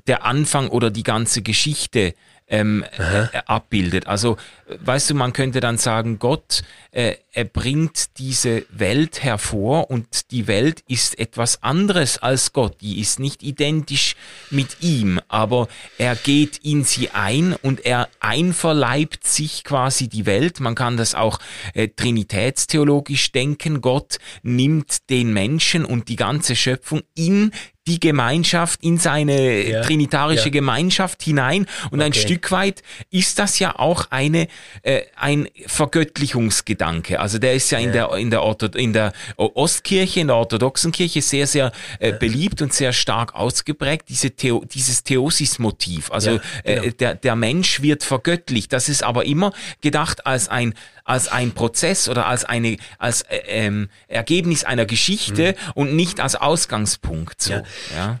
der 0.07 0.25
Anfang 0.25 0.69
oder 0.69 0.91
die 0.91 1.03
ganze 1.03 1.41
Geschichte 1.41 2.13
ähm, 2.53 2.85
äh, 2.99 3.35
abbildet. 3.47 4.05
Also, 4.05 4.37
weißt 4.67 5.09
du, 5.09 5.15
man 5.15 5.33
könnte 5.33 5.59
dann 5.59 5.79
sagen, 5.79 6.19
Gott, 6.19 6.61
äh, 6.91 7.15
er 7.31 7.45
bringt 7.45 8.19
diese 8.19 8.63
Welt 8.69 9.23
hervor 9.23 9.89
und 9.89 10.29
die 10.29 10.45
Welt 10.45 10.83
ist 10.87 11.17
etwas 11.17 11.63
anderes 11.63 12.19
als 12.19 12.53
Gott. 12.53 12.79
Die 12.81 12.99
ist 12.99 13.19
nicht 13.19 13.41
identisch 13.41 14.15
mit 14.51 14.77
ihm, 14.81 15.19
aber 15.29 15.67
er 15.97 16.15
geht 16.15 16.59
in 16.59 16.83
sie 16.83 17.09
ein 17.09 17.55
und 17.63 17.87
er 17.87 18.07
einverleibt 18.19 19.25
sich 19.25 19.63
quasi 19.63 20.07
die 20.07 20.27
Welt. 20.27 20.59
Man 20.59 20.75
kann 20.75 20.95
das 20.95 21.15
auch 21.15 21.39
äh, 21.73 21.87
trinitätstheologisch 21.87 23.31
denken. 23.31 23.81
Gott 23.81 24.19
nimmt 24.43 25.09
den 25.09 25.33
Menschen 25.33 25.85
und 25.85 26.07
die 26.07 26.17
ganze 26.17 26.55
Schöpfung 26.55 27.01
in 27.15 27.51
die 27.87 27.99
Gemeinschaft, 27.99 28.81
in 28.81 28.97
seine 28.97 29.61
ja, 29.61 29.81
trinitarische 29.81 30.45
ja. 30.45 30.51
Gemeinschaft 30.51 31.21
hinein. 31.21 31.65
Und 31.91 31.99
okay. 31.99 32.05
ein 32.05 32.13
Stück 32.13 32.51
weit 32.51 32.81
ist 33.11 33.39
das 33.39 33.59
ja 33.59 33.77
auch 33.77 34.07
eine, 34.09 34.47
äh, 34.83 35.01
ein 35.17 35.49
Vergöttlichungsgedanke. 35.65 37.19
Also 37.19 37.39
der 37.39 37.53
ist 37.55 37.69
ja, 37.71 37.79
ja. 37.79 37.85
in 37.85 37.91
der, 37.91 38.13
in 38.13 38.29
der, 38.29 38.43
Ortho 38.43 38.67
in 38.67 38.93
der 38.93 39.11
Ostkirche, 39.35 40.21
in 40.21 40.27
der 40.27 40.37
orthodoxen 40.37 40.93
Kirche 40.93 41.21
sehr, 41.21 41.45
sehr 41.45 41.73
äh, 41.99 42.13
beliebt 42.13 42.61
und 42.61 42.73
sehr 42.73 42.93
stark 42.93 43.35
ausgeprägt, 43.35 44.05
diese 44.07 44.31
Theo, 44.31 44.63
dieses 44.63 45.03
Theosis-Motiv. 45.03 46.09
Also 46.11 46.39
äh, 46.63 46.75
genau. 46.75 46.83
äh, 46.83 46.91
der, 46.93 47.15
der 47.15 47.35
Mensch 47.35 47.81
wird 47.81 48.05
vergöttlicht. 48.05 48.71
Das 48.71 48.87
ist 48.87 49.03
aber 49.03 49.25
immer 49.25 49.51
gedacht 49.81 50.25
als 50.25 50.47
ein 50.47 50.73
als 51.03 51.27
ein 51.27 51.51
Prozess 51.51 52.07
oder 52.09 52.27
als 52.27 52.45
eine 52.45 52.77
als 52.97 53.23
äh, 53.23 53.37
ähm, 53.45 53.89
Ergebnis 54.07 54.63
einer 54.63 54.85
Geschichte 54.85 55.51
mhm. 55.53 55.71
und 55.75 55.95
nicht 55.95 56.19
als 56.19 56.35
Ausgangspunkt. 56.35 57.41
So. 57.41 57.53
Ja. 57.53 57.63
ja. 57.95 58.19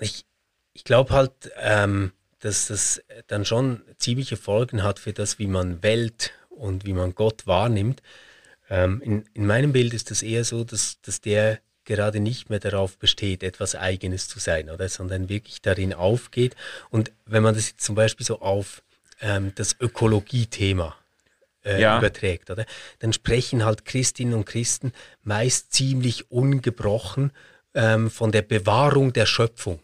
Ich, 0.00 0.24
ich 0.72 0.84
glaube 0.84 1.12
halt, 1.14 1.32
ähm, 1.58 2.12
dass 2.40 2.66
das 2.66 3.02
dann 3.26 3.44
schon 3.44 3.82
ziemliche 3.98 4.36
Folgen 4.36 4.82
hat 4.82 4.98
für 4.98 5.12
das, 5.12 5.38
wie 5.38 5.46
man 5.46 5.82
Welt 5.82 6.32
und 6.48 6.86
wie 6.86 6.94
man 6.94 7.14
Gott 7.14 7.46
wahrnimmt. 7.46 8.02
Ähm, 8.68 9.00
in, 9.02 9.24
in 9.34 9.46
meinem 9.46 9.72
Bild 9.72 9.94
ist 9.94 10.10
es 10.10 10.22
eher 10.22 10.44
so, 10.44 10.64
dass, 10.64 11.00
dass 11.02 11.20
der 11.20 11.58
gerade 11.84 12.20
nicht 12.20 12.50
mehr 12.50 12.60
darauf 12.60 12.98
besteht, 12.98 13.42
etwas 13.42 13.74
Eigenes 13.74 14.28
zu 14.28 14.38
sein, 14.38 14.70
oder? 14.70 14.88
Sondern 14.88 15.28
wirklich 15.28 15.60
darin 15.60 15.92
aufgeht. 15.92 16.54
Und 16.88 17.10
wenn 17.26 17.42
man 17.42 17.54
das 17.54 17.68
jetzt 17.68 17.84
zum 17.84 17.94
Beispiel 17.94 18.24
so 18.24 18.40
auf 18.40 18.82
ähm, 19.20 19.52
das 19.56 19.76
Ökologie-Thema 19.80 20.96
äh, 21.64 21.80
ja. 21.80 21.98
überträgt, 21.98 22.50
oder? 22.50 22.64
Dann 22.98 23.12
sprechen 23.12 23.64
halt 23.64 23.84
Christinnen 23.84 24.34
und 24.34 24.46
Christen 24.46 24.92
meist 25.22 25.72
ziemlich 25.72 26.30
ungebrochen 26.30 27.32
ähm, 27.74 28.10
von 28.10 28.32
der 28.32 28.42
Bewahrung 28.42 29.12
der 29.12 29.26
Schöpfung. 29.26 29.80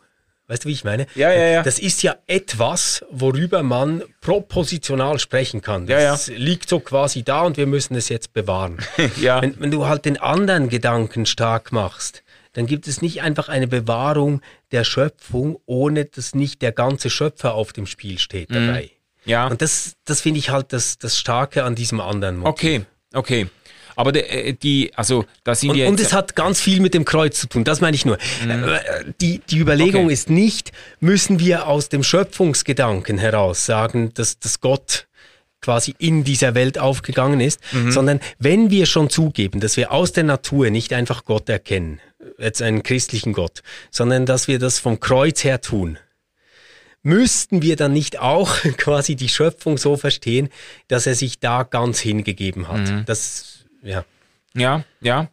Weißt 0.49 0.65
du, 0.65 0.69
wie 0.69 0.73
ich 0.73 0.85
meine? 0.85 1.07
Ja, 1.17 1.33
ja, 1.33 1.47
ja. 1.47 1.63
Das 1.65 1.81
ist 1.81 2.05
ja 2.05 2.15
etwas, 2.29 3.05
worüber 3.11 3.65
man 3.65 4.05
propositional 4.21 5.19
sprechen 5.19 5.61
kann. 5.61 5.87
Das 5.89 6.29
ja, 6.29 6.35
ja. 6.35 6.39
liegt 6.39 6.69
so 6.69 6.79
quasi 6.79 7.25
da 7.25 7.43
und 7.43 7.57
wir 7.57 7.67
müssen 7.67 7.97
es 7.97 8.09
jetzt 8.09 8.33
bewahren. 8.33 8.79
ja. 9.21 9.43
Wenn, 9.43 9.59
wenn 9.61 9.71
du 9.73 9.87
halt 9.87 10.05
den 10.05 10.19
anderen 10.19 10.69
Gedanken 10.69 11.27
stark 11.27 11.73
machst, 11.73 12.23
dann 12.53 12.67
gibt 12.67 12.87
es 12.87 13.03
nicht 13.03 13.23
einfach 13.23 13.49
eine 13.49 13.67
Bewahrung 13.67 14.41
der 14.71 14.85
Schöpfung, 14.85 15.59
ohne 15.67 16.05
dass 16.05 16.35
nicht 16.35 16.63
der 16.63 16.73
ganze 16.73 17.11
Schöpfer 17.11 17.55
auf 17.55 17.73
dem 17.73 17.87
Spiel 17.87 18.19
steht 18.19 18.51
mhm. 18.51 18.71
Ja. 19.27 19.49
Und 19.49 19.61
das, 19.61 19.97
das 20.05 20.21
finde 20.21 20.39
ich 20.39 20.51
halt 20.51 20.73
das, 20.73 20.99
das 20.99 21.19
Starke 21.19 21.65
an 21.65 21.75
diesem 21.75 22.01
anderen 22.01 22.39
Motiv. 22.39 22.53
Okay, 22.53 22.85
okay. 23.13 23.47
Aber 23.97 24.13
die, 24.13 24.21
äh, 24.21 24.53
die 24.53 24.93
also 24.95 25.25
da 25.43 25.55
sind 25.55 25.71
und, 25.71 25.77
wir 25.77 25.89
und 25.89 25.99
es 25.99 26.13
hat 26.13 26.37
ganz 26.37 26.61
viel 26.61 26.81
mit 26.81 26.95
dem 26.95 27.05
Kreuz 27.05 27.41
zu 27.41 27.49
tun. 27.49 27.65
Das 27.65 27.81
meine 27.81 27.95
ich 27.95 28.05
nur. 28.05 28.19
Mhm. 28.45 28.51
Äh, 28.51 28.79
die, 29.21 29.41
die 29.51 29.59
Überlegung 29.59 30.05
okay. 30.05 30.13
ist 30.13 30.31
nicht, 30.31 30.73
müssen 31.01 31.41
wir 31.41 31.67
aus 31.67 31.89
dem 31.89 32.03
Schöpfungsgedanken 32.03 33.19
heraus 33.19 33.67
sagen, 33.67 34.13
dass, 34.15 34.39
dass 34.39 34.61
Gott 34.61 35.07
quasi 35.63 35.95
in 35.99 36.23
dieser 36.23 36.55
Welt 36.55 36.79
aufgegangen 36.79 37.41
ist, 37.41 37.61
mhm. 37.73 37.91
sondern 37.91 38.21
wenn 38.39 38.71
wir 38.71 38.87
schon 38.87 39.11
zugeben, 39.11 39.61
dass 39.61 39.77
wir 39.77 39.91
aus 39.91 40.13
der 40.13 40.25
Natur 40.25 40.71
nicht 40.71 40.93
einfach 40.93 41.25
Gott 41.25 41.49
erkennen, 41.49 42.01
jetzt 42.39 42.63
einen 42.63 42.83
christlichen 42.83 43.33
Gott, 43.33 43.63
sondern 43.91 44.27
dass 44.27 44.47
wir 44.47 44.59
das 44.59 44.79
vom 44.79 45.01
Kreuz 45.01 45.43
her 45.43 45.61
tun, 45.61 45.99
müssten 47.07 47.63
wir 47.63 47.77
dann 47.77 47.93
nicht 47.93 48.19
auch 48.19 48.57
quasi 48.77 49.15
die 49.15 49.29
Schöpfung 49.29 49.79
so 49.79 49.97
verstehen, 49.97 50.49
dass 50.89 51.07
er 51.07 51.15
sich 51.15 51.39
da 51.39 51.63
ganz 51.63 52.01
hingegeben 52.01 52.69
hat? 52.69 52.91
Mhm. 52.91 53.05
Das, 53.07 53.65
ja. 53.83 54.05
Ja, 54.55 54.85
ja. 55.01 55.29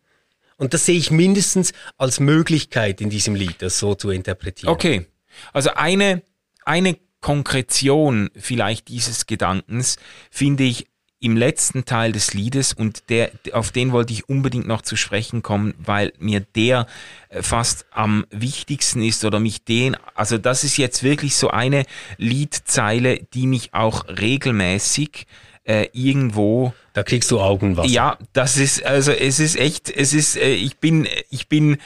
Und 0.57 0.73
das 0.73 0.85
sehe 0.85 0.97
ich 0.97 1.09
mindestens 1.09 1.73
als 1.97 2.19
Möglichkeit 2.19 3.01
in 3.01 3.09
diesem 3.09 3.33
Lied, 3.33 3.55
das 3.61 3.79
so 3.79 3.95
zu 3.95 4.11
interpretieren. 4.11 4.71
Okay. 4.71 5.07
Also 5.51 5.71
eine, 5.71 6.21
eine 6.63 6.97
Konkretion 7.21 8.29
vielleicht 8.35 8.89
dieses 8.89 9.25
Gedankens 9.25 9.97
finde 10.29 10.65
ich 10.65 10.87
im 11.23 11.37
letzten 11.37 11.85
Teil 11.85 12.11
des 12.11 12.33
Liedes 12.33 12.73
und 12.73 13.09
der, 13.09 13.31
auf 13.53 13.71
den 13.71 13.93
wollte 13.93 14.11
ich 14.11 14.27
unbedingt 14.27 14.67
noch 14.67 14.81
zu 14.81 14.97
sprechen 14.97 15.41
kommen, 15.41 15.73
weil 15.77 16.11
mir 16.19 16.41
der 16.41 16.85
äh, 17.29 17.41
fast 17.41 17.85
am 17.91 18.25
wichtigsten 18.29 19.01
ist 19.01 19.23
oder 19.23 19.39
mich 19.39 19.63
den, 19.63 19.95
also 20.15 20.37
das 20.37 20.65
ist 20.65 20.75
jetzt 20.75 21.01
wirklich 21.01 21.37
so 21.37 21.49
eine 21.49 21.85
Liedzeile, 22.17 23.21
die 23.33 23.47
mich 23.47 23.73
auch 23.73 24.05
regelmäßig 24.09 25.25
äh, 25.63 25.87
irgendwo 25.93 26.73
da 26.93 27.01
kriegst 27.01 27.31
du 27.31 27.39
Augenwasser. 27.39 27.89
Ja, 27.89 28.19
das 28.33 28.57
ist, 28.57 28.85
also 28.85 29.11
es 29.11 29.39
ist 29.39 29.55
echt, 29.55 29.89
es 29.89 30.13
ist, 30.13 30.37
äh, 30.37 30.53
ich 30.53 30.77
bin, 30.77 31.07
ich 31.31 31.49
bin 31.49 31.77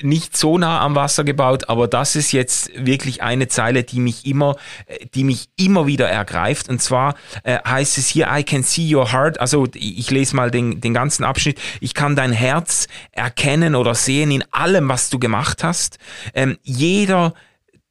nicht 0.00 0.38
so 0.38 0.56
nah 0.56 0.80
am 0.80 0.94
Wasser 0.94 1.22
gebaut, 1.22 1.68
aber 1.68 1.86
das 1.86 2.16
ist 2.16 2.32
jetzt 2.32 2.70
wirklich 2.74 3.22
eine 3.22 3.46
Zeile, 3.48 3.84
die 3.84 4.00
mich 4.00 4.24
immer, 4.24 4.56
äh, 4.86 5.04
die 5.14 5.22
mich 5.22 5.50
immer 5.56 5.86
wieder 5.86 6.08
ergreift. 6.08 6.70
Und 6.70 6.80
zwar 6.80 7.14
äh, 7.42 7.58
heißt 7.58 7.98
es 7.98 8.08
hier, 8.08 8.28
I 8.32 8.42
can 8.42 8.62
see 8.62 8.94
your 8.94 9.12
heart, 9.12 9.38
also 9.38 9.68
ich 9.74 10.10
lese 10.10 10.34
mal 10.34 10.50
den, 10.50 10.80
den 10.80 10.94
ganzen 10.94 11.24
Abschnitt, 11.24 11.60
ich 11.80 11.92
kann 11.92 12.16
dein 12.16 12.32
Herz 12.32 12.88
erkennen 13.12 13.74
oder 13.74 13.94
sehen 13.94 14.30
in 14.30 14.44
allem, 14.50 14.88
was 14.88 15.10
du 15.10 15.18
gemacht 15.18 15.62
hast. 15.62 15.98
Ähm, 16.32 16.56
jeder 16.62 17.34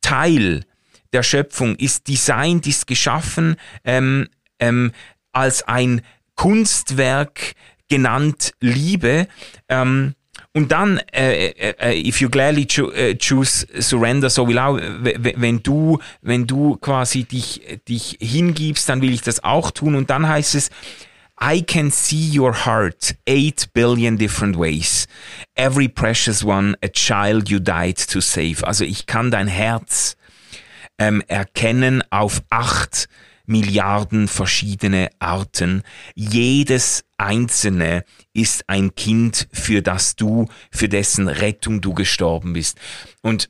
Teil 0.01 0.65
der 1.13 1.21
Schöpfung 1.21 1.75
ist 1.75 2.07
designt, 2.07 2.65
ist 2.65 2.87
geschaffen 2.87 3.57
ähm, 3.83 4.27
ähm, 4.57 4.91
als 5.33 5.67
ein 5.67 6.01
Kunstwerk 6.35 7.53
genannt 7.89 8.53
Liebe. 8.59 9.27
Ähm, 9.69 10.15
und 10.55 10.71
dann, 10.71 10.99
äh, 11.11 11.47
äh, 11.47 11.75
äh 11.79 12.07
if 12.07 12.21
you 12.21 12.29
gladly 12.29 12.65
cho 12.67 12.91
äh, 12.91 13.17
choose 13.17 13.67
surrender, 13.79 14.29
so 14.29 14.47
will 14.47 14.59
auch, 14.59 14.79
wenn 14.79 15.63
du, 15.63 15.99
wenn 16.21 16.45
du 16.45 16.77
quasi 16.77 17.23
dich, 17.23 17.79
dich 17.87 18.17
hingibst, 18.21 18.87
dann 18.87 19.01
will 19.01 19.13
ich 19.13 19.21
das 19.21 19.43
auch 19.43 19.71
tun. 19.71 19.95
Und 19.95 20.09
dann 20.09 20.27
heißt 20.27 20.55
es, 20.55 20.69
I 21.41 21.61
can 21.61 21.91
see 21.91 22.39
your 22.39 22.65
heart 22.65 23.15
eight 23.27 23.67
billion 23.73 24.17
different 24.17 24.57
ways. 24.57 25.07
Every 25.55 25.87
precious 25.87 26.43
one, 26.43 26.75
a 26.83 26.87
child 26.87 27.49
you 27.49 27.59
died 27.59 27.97
to 28.09 28.21
save. 28.21 28.65
Also 28.65 28.85
ich 28.85 29.07
kann 29.07 29.31
dein 29.31 29.47
Herz 29.47 30.15
ähm, 30.99 31.23
erkennen 31.27 32.03
auf 32.11 32.43
acht 32.49 33.09
Milliarden 33.45 34.27
verschiedene 34.27 35.09
Arten. 35.19 35.83
Jedes 36.15 37.03
einzelne 37.17 38.05
ist 38.33 38.69
ein 38.69 38.95
Kind, 38.95 39.47
für 39.51 39.81
das 39.81 40.15
du, 40.15 40.47
für 40.71 40.89
dessen 40.89 41.27
Rettung 41.27 41.81
du 41.81 41.93
gestorben 41.93 42.53
bist. 42.53 42.79
Und 43.21 43.49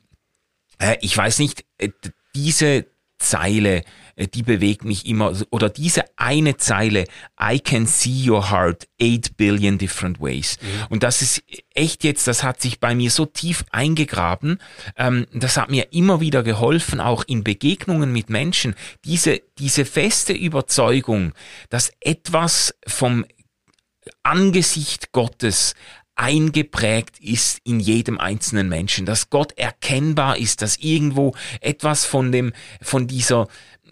äh, 0.78 0.96
ich 1.00 1.16
weiß 1.16 1.38
nicht, 1.38 1.64
äh, 1.78 1.90
diese 2.34 2.86
Zeile 3.18 3.84
die 4.16 4.42
bewegt 4.42 4.84
mich 4.84 5.06
immer, 5.06 5.32
oder 5.50 5.68
diese 5.68 6.04
eine 6.16 6.56
Zeile, 6.56 7.04
I 7.40 7.58
can 7.58 7.86
see 7.86 8.28
your 8.28 8.50
heart 8.50 8.86
eight 9.00 9.36
billion 9.36 9.78
different 9.78 10.20
ways. 10.20 10.58
Mhm. 10.60 10.86
Und 10.90 11.02
das 11.02 11.22
ist 11.22 11.42
echt 11.74 12.04
jetzt, 12.04 12.26
das 12.26 12.42
hat 12.42 12.60
sich 12.60 12.80
bei 12.80 12.94
mir 12.94 13.10
so 13.10 13.26
tief 13.26 13.64
eingegraben, 13.70 14.58
ähm, 14.96 15.26
das 15.32 15.56
hat 15.56 15.70
mir 15.70 15.92
immer 15.92 16.20
wieder 16.20 16.42
geholfen, 16.42 17.00
auch 17.00 17.24
in 17.26 17.44
Begegnungen 17.44 18.12
mit 18.12 18.30
Menschen, 18.30 18.74
diese, 19.04 19.40
diese 19.58 19.84
feste 19.84 20.32
Überzeugung, 20.32 21.32
dass 21.70 21.92
etwas 22.00 22.74
vom 22.86 23.24
Angesicht 24.22 25.12
Gottes 25.12 25.74
eingeprägt 26.16 27.18
ist 27.20 27.60
in 27.64 27.80
jedem 27.80 28.18
einzelnen 28.18 28.68
Menschen, 28.68 29.06
dass 29.06 29.30
Gott 29.30 29.52
erkennbar 29.58 30.38
ist, 30.38 30.62
dass 30.62 30.76
irgendwo 30.76 31.34
etwas 31.60 32.04
von 32.04 32.30
dem, 32.30 32.52
von 32.80 33.06
dieser, 33.06 33.48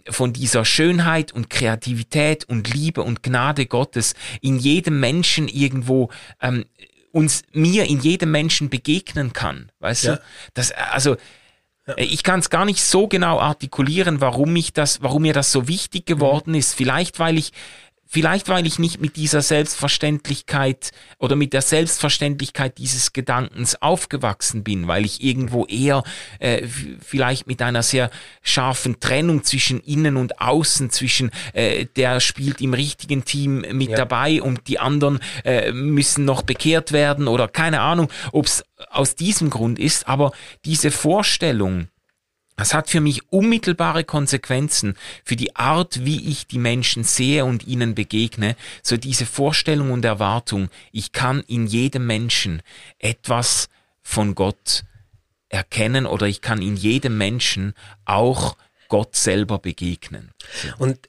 von 0.09 0.33
dieser 0.33 0.65
Schönheit 0.65 1.33
und 1.33 1.51
Kreativität 1.51 2.45
und 2.45 2.73
Liebe 2.73 3.03
und 3.03 3.23
Gnade 3.23 3.67
Gottes 3.67 4.15
in 4.41 4.59
jedem 4.59 5.01
Menschen 5.01 5.49
irgendwo 5.49 6.11
ähm, 6.41 6.65
uns 7.13 7.43
mir 7.53 7.85
in 7.85 8.01
jedem 8.01 8.31
Menschen 8.31 8.71
begegnen 8.71 9.33
kann, 9.33 9.71
weißt 9.81 10.05
ja. 10.05 10.17
du? 10.17 10.23
Das 10.55 10.73
also 10.73 11.17
Äh, 11.87 12.05
Ich 12.05 12.23
kann 12.23 12.41
es 12.41 12.51
gar 12.51 12.65
nicht 12.65 12.83
so 12.83 13.09
genau 13.09 13.41
artikulieren, 13.41 14.21
warum 14.21 14.55
ich 14.57 14.73
das, 14.73 15.03
warum 15.03 15.23
mir 15.23 15.35
das 15.35 15.53
so 15.53 15.69
wichtig 15.69 16.07
geworden 16.07 16.55
ist. 16.55 16.75
Vielleicht, 16.75 17.19
weil 17.19 17.39
ich 17.39 17.53
Vielleicht, 18.15 18.51
weil 18.51 18.67
ich 18.67 18.79
nicht 18.79 19.01
mit 19.01 19.17
dieser 19.17 19.41
Selbstverständlichkeit 19.41 20.91
oder 21.19 21.35
mit 21.35 21.55
der 21.55 21.63
Selbstverständlichkeit 21.63 22.77
dieses 22.77 23.15
Gedankens 23.15 23.81
aufgewachsen 23.81 24.63
bin, 24.63 24.87
weil 24.87 25.07
ich 25.07 25.25
irgendwo 25.25 25.65
eher 25.65 26.03
äh, 26.39 26.67
vielleicht 27.01 27.47
mit 27.47 27.63
einer 27.63 27.83
sehr 27.83 28.11
scharfen 28.43 29.01
Trennung 29.01 29.45
zwischen 29.45 29.81
innen 29.81 30.19
und 30.19 30.43
außen, 30.43 30.91
zwischen 30.91 31.31
äh, 31.55 31.87
der 31.97 32.21
spielt 32.21 32.61
im 32.61 32.75
richtigen 32.75 33.25
Team 33.25 33.65
mit 33.73 33.89
Ja. 33.89 33.97
dabei 33.97 34.43
und 34.43 34.69
die 34.69 34.79
anderen 34.79 35.19
äh, 35.47 35.73
müssen 35.73 36.27
noch 36.27 36.43
bekehrt 36.43 36.93
werden 36.93 37.29
oder 37.29 37.49
keine 37.49 37.81
Ahnung, 37.81 38.11
ob 38.33 38.45
es 38.45 38.63
aus 38.91 39.15
diesem 39.15 39.49
Grund 39.49 39.79
ist, 39.79 40.07
aber 40.07 40.33
diese 40.67 40.91
Vorstellung, 40.91 41.89
das 42.57 42.75
hat 42.75 42.91
für 42.91 43.01
mich 43.01 43.33
unmittelbare 43.33 44.05
Konsequenzen 44.05 44.97
für 45.25 45.37
die 45.37 45.57
Art, 45.57 46.05
wie 46.05 46.29
ich 46.29 46.47
die 46.47 46.59
Menschen 46.59 47.03
sehe 47.03 47.45
und 47.45 47.67
ihnen 47.67 47.95
begegne. 47.95 48.57
So 48.83 48.97
diese 48.97 49.27
Vorstellung 49.27 49.91
und 49.91 50.05
Erwartung, 50.05 50.69
ich 50.93 51.13
kann 51.13 51.41
in 51.47 51.67
jedem 51.67 52.07
Menschen 52.07 52.63
etwas 52.99 53.69
von 54.03 54.35
Gott 54.35 54.85
erkennen 55.49 56.07
oder 56.07 56.27
ich 56.27 56.41
kann 56.41 56.61
in 56.61 56.77
jedem 56.77 57.17
Menschen 57.19 57.75
auch 58.05 58.57
Gott 58.89 59.17
selber 59.17 59.59
begegnen. 59.59 60.33
Und 60.79 61.09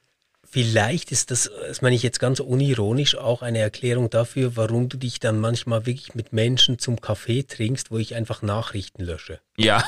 vielleicht 0.53 1.11
ist 1.11 1.31
das, 1.31 1.49
das 1.67 1.81
meine 1.81 1.95
ich 1.95 2.03
jetzt 2.03 2.19
ganz 2.19 2.39
unironisch, 2.39 3.15
auch 3.17 3.41
eine 3.41 3.57
Erklärung 3.57 4.11
dafür, 4.11 4.55
warum 4.55 4.87
du 4.87 4.97
dich 4.97 5.19
dann 5.19 5.39
manchmal 5.39 5.87
wirklich 5.87 6.13
mit 6.13 6.31
Menschen 6.31 6.77
zum 6.77 7.01
Kaffee 7.01 7.41
trinkst, 7.43 7.89
wo 7.89 7.97
ich 7.97 8.13
einfach 8.13 8.43
Nachrichten 8.43 9.03
lösche. 9.03 9.39
Ja, 9.57 9.83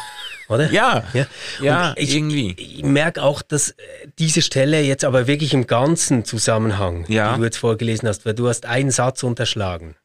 Oder? 0.50 0.72
ja, 0.72 1.04
Ja, 1.14 1.28
ja, 1.62 1.94
ich, 1.98 2.16
irgendwie. 2.16 2.54
Ich 2.58 2.84
merke 2.84 3.22
auch, 3.22 3.44
dass 3.44 3.70
äh, 3.70 3.74
diese 4.18 4.42
Stelle 4.42 4.82
jetzt 4.82 5.06
aber 5.06 5.28
wirklich 5.28 5.54
im 5.54 5.68
ganzen 5.68 6.26
Zusammenhang, 6.26 7.06
Ja. 7.10 7.34
die 7.34 7.40
du 7.40 7.46
jetzt 7.46 7.58
vorgelesen 7.58 8.08
hast, 8.10 8.26
weil 8.26 8.34
du 8.34 8.48
hast 8.50 8.66
einen 8.66 8.90
Satz 8.92 9.22
unterschlagen, 9.24 9.96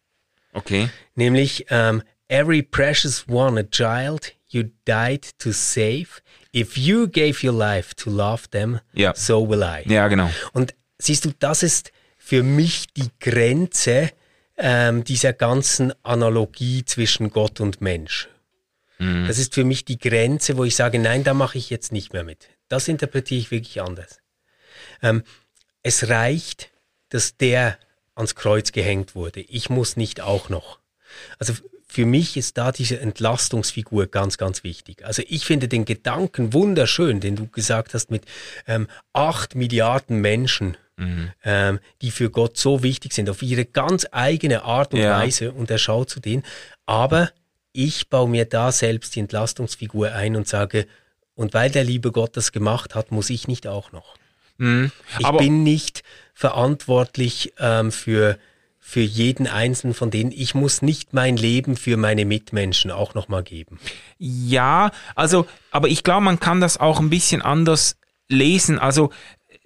Okay. 0.52 0.90
nämlich 1.14 1.66
ähm, 1.70 2.02
Every 2.28 2.62
precious 2.62 3.24
one 3.28 3.58
a 3.58 3.64
child 3.64 4.34
you 4.48 4.64
died 4.86 5.26
to 5.38 5.52
save. 5.52 6.06
If 6.54 6.76
you 6.76 7.08
gave 7.08 7.46
your 7.46 7.54
life 7.54 7.94
to 7.96 8.10
love 8.10 8.48
them, 8.50 8.80
Ja. 8.92 9.14
so 9.14 9.48
will 9.48 9.62
I. 9.62 9.88
Ja, 9.92 10.08
genau. 10.08 10.30
Und 10.52 10.74
siehst 10.98 11.24
du, 11.24 11.32
das 11.38 11.62
ist 11.62 11.92
für 12.18 12.42
mich 12.42 12.92
die 12.94 13.08
Grenze 13.20 14.10
ähm, 14.56 15.04
dieser 15.04 15.32
ganzen 15.32 15.92
Analogie 16.04 16.84
zwischen 16.84 17.30
Gott 17.30 17.60
und 17.60 17.80
Mensch. 17.80 18.28
Das 18.98 19.38
ist 19.38 19.54
für 19.54 19.64
mich 19.64 19.86
die 19.86 19.98
Grenze, 19.98 20.58
wo 20.58 20.64
ich 20.64 20.76
sage, 20.76 20.98
nein, 20.98 21.24
da 21.24 21.32
mache 21.32 21.56
ich 21.56 21.70
jetzt 21.70 21.90
nicht 21.90 22.12
mehr 22.12 22.22
mit. 22.22 22.50
Das 22.68 22.86
interpretiere 22.86 23.40
ich 23.40 23.50
wirklich 23.50 23.80
anders. 23.80 24.18
Ähm, 25.02 25.22
es 25.82 26.10
reicht, 26.10 26.70
dass 27.08 27.38
der 27.38 27.78
ans 28.14 28.34
Kreuz 28.34 28.72
gehängt 28.72 29.14
wurde. 29.14 29.40
Ich 29.40 29.70
muss 29.70 29.96
nicht 29.96 30.20
auch 30.20 30.50
noch. 30.50 30.80
Also 31.38 31.54
für 31.92 32.06
mich 32.06 32.36
ist 32.36 32.56
da 32.56 32.70
diese 32.70 33.00
Entlastungsfigur 33.00 34.06
ganz, 34.06 34.38
ganz 34.38 34.62
wichtig. 34.62 35.04
Also 35.04 35.22
ich 35.26 35.44
finde 35.44 35.66
den 35.66 35.84
Gedanken 35.84 36.52
wunderschön, 36.52 37.18
den 37.18 37.34
du 37.34 37.48
gesagt 37.48 37.94
hast 37.94 38.12
mit 38.12 38.26
ähm, 38.68 38.86
acht 39.12 39.56
Milliarden 39.56 40.20
Menschen, 40.20 40.76
ähm, 41.42 41.80
die 42.00 42.12
für 42.12 42.30
Gott 42.30 42.56
so 42.56 42.84
wichtig 42.84 43.12
sind, 43.12 43.28
auf 43.28 43.42
ihre 43.42 43.64
ganz 43.64 44.06
eigene 44.12 44.62
Art 44.62 44.94
und 44.94 45.00
Ja. 45.00 45.18
Weise 45.18 45.50
und 45.50 45.68
er 45.68 45.78
schaut 45.78 46.10
zu 46.10 46.20
denen. 46.20 46.44
Aber 46.86 47.32
ich 47.72 48.08
baue 48.08 48.28
mir 48.28 48.44
da 48.44 48.70
selbst 48.70 49.16
die 49.16 49.20
Entlastungsfigur 49.20 50.12
ein 50.12 50.36
und 50.36 50.46
sage, 50.46 50.86
und 51.34 51.54
weil 51.54 51.70
der 51.70 51.82
liebe 51.82 52.12
Gott 52.12 52.36
das 52.36 52.52
gemacht 52.52 52.94
hat, 52.94 53.10
muss 53.10 53.30
ich 53.30 53.48
nicht 53.48 53.66
auch 53.66 53.90
noch. 53.90 54.14
Mhm. 54.58 54.92
Ich 55.18 55.28
bin 55.38 55.64
nicht 55.64 56.02
verantwortlich 56.34 57.54
ähm, 57.58 57.90
für, 57.90 58.38
für 58.80 59.00
jeden 59.00 59.46
einzelnen 59.46 59.94
von 59.94 60.10
denen. 60.10 60.32
Ich 60.32 60.54
muss 60.54 60.82
nicht 60.82 61.12
mein 61.12 61.36
Leben 61.36 61.76
für 61.76 61.96
meine 61.96 62.24
Mitmenschen 62.24 62.90
auch 62.90 63.14
nochmal 63.14 63.42
geben. 63.44 63.78
Ja, 64.18 64.90
also, 65.14 65.46
aber 65.70 65.88
ich 65.88 66.02
glaube, 66.02 66.22
man 66.22 66.40
kann 66.40 66.60
das 66.60 66.78
auch 66.78 66.98
ein 66.98 67.10
bisschen 67.10 67.42
anders 67.42 67.96
lesen. 68.28 68.78
Also, 68.78 69.10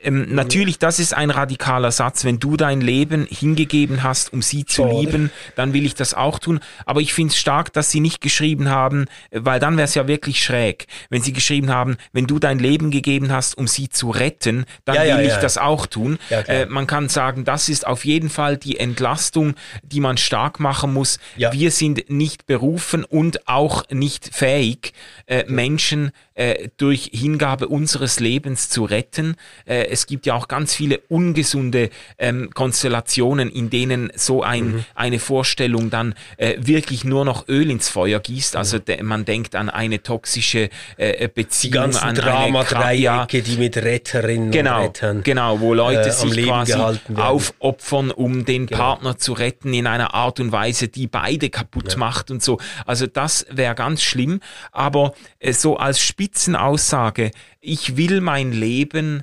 ähm, 0.04 0.34
natürlich, 0.34 0.78
das 0.78 0.98
ist 0.98 1.14
ein 1.14 1.30
radikaler 1.30 1.90
Satz. 1.90 2.24
Wenn 2.24 2.38
du 2.38 2.56
dein 2.56 2.80
Leben 2.80 3.26
hingegeben 3.28 4.02
hast, 4.02 4.32
um 4.32 4.42
sie 4.42 4.64
zu 4.64 4.84
lieben, 4.84 5.30
dann 5.56 5.72
will 5.72 5.84
ich 5.84 5.94
das 5.94 6.14
auch 6.14 6.38
tun. 6.38 6.60
Aber 6.86 7.00
ich 7.00 7.14
finde 7.14 7.32
es 7.32 7.38
stark, 7.38 7.72
dass 7.72 7.90
sie 7.90 8.00
nicht 8.00 8.20
geschrieben 8.20 8.68
haben, 8.68 9.06
äh, 9.30 9.40
weil 9.42 9.60
dann 9.60 9.76
wäre 9.76 9.84
es 9.84 9.94
ja 9.94 10.06
wirklich 10.06 10.42
schräg, 10.42 10.86
wenn 11.10 11.22
sie 11.22 11.32
geschrieben 11.32 11.70
haben, 11.70 11.96
wenn 12.12 12.26
du 12.26 12.38
dein 12.38 12.58
Leben 12.58 12.90
gegeben 12.90 13.32
hast, 13.32 13.56
um 13.56 13.66
sie 13.66 13.88
zu 13.88 14.10
retten, 14.10 14.64
dann 14.84 14.96
Ja, 14.96 15.02
will 15.02 15.08
ja, 15.08 15.20
ich 15.22 15.28
ja. 15.28 15.40
das 15.40 15.58
auch 15.58 15.86
tun. 15.86 16.18
Äh, 16.30 16.66
man 16.66 16.86
kann 16.86 17.08
sagen, 17.08 17.44
das 17.44 17.68
ist 17.68 17.86
auf 17.86 18.04
jeden 18.04 18.30
Fall 18.30 18.56
die 18.56 18.78
Entlastung, 18.78 19.54
die 19.82 20.00
man 20.00 20.16
stark 20.16 20.60
machen 20.60 20.92
muss. 20.92 21.18
Wir 21.52 21.70
sind 21.70 22.10
nicht 22.10 22.46
berufen 22.46 23.04
und 23.04 23.48
auch 23.48 23.84
nicht 23.90 24.34
fähig, 24.34 24.92
äh, 25.26 25.44
Menschen 25.48 26.10
äh, 26.34 26.68
durch 26.76 27.10
Hingabe 27.12 27.68
unseres 27.68 28.20
Lebens 28.20 28.68
zu 28.68 28.84
retten. 28.84 29.36
Äh, 29.66 29.93
es 29.94 30.06
gibt 30.06 30.26
ja 30.26 30.34
auch 30.34 30.48
ganz 30.48 30.74
viele 30.74 30.98
ungesunde 31.08 31.88
ähm, 32.18 32.50
Konstellationen, 32.52 33.48
in 33.50 33.70
denen 33.70 34.12
so 34.16 34.42
ein, 34.42 34.64
Mhm. 34.64 34.84
eine 34.94 35.18
Vorstellung 35.18 35.88
dann 35.90 36.14
äh, 36.36 36.56
wirklich 36.58 37.04
nur 37.04 37.24
noch 37.24 37.48
Öl 37.48 37.70
ins 37.70 37.88
Feuer 37.88 38.18
gießt. 38.20 38.56
Also 38.56 38.78
de 38.78 39.02
man 39.02 39.24
denkt 39.24 39.54
an 39.54 39.70
eine 39.70 40.02
toxische 40.02 40.68
äh, 40.96 41.28
Die 41.28 41.28
Beziehung, 41.28 41.72
ganzen 41.72 42.02
an 42.04 42.16
ja, 42.16 42.22
Dramadreiecke, 42.22 43.42
die 43.42 43.56
mit 43.56 43.76
Retterinnen 43.76 44.46
und 44.46 44.52
Genau, 44.52 44.82
Rettern. 44.82 45.22
genau, 45.22 45.60
wo 45.60 45.74
Leute 45.74 46.08
äh, 46.08 46.12
sich 46.12 46.34
Leben 46.34 46.48
quasi 46.48 46.74
aufopfern, 47.14 48.10
um 48.10 48.44
den 48.44 48.66
Genau. 48.66 48.78
Partner 48.80 49.16
zu 49.18 49.32
retten 49.32 49.72
in 49.74 49.86
einer 49.86 50.12
Art 50.14 50.40
und 50.40 50.52
Weise, 50.52 50.88
die 50.88 51.06
beide 51.06 51.50
kaputt 51.50 51.96
macht 51.96 52.30
und 52.30 52.42
so. 52.42 52.58
Also 52.86 53.06
das 53.06 53.46
wäre 53.50 53.74
ganz 53.74 54.02
schlimm. 54.02 54.40
Aber 54.72 55.14
äh, 55.38 55.52
so 55.52 55.76
als 55.76 56.00
Spitzenaussage, 56.00 57.30
ich 57.60 57.96
will 57.96 58.20
mein 58.20 58.52
Leben 58.52 59.22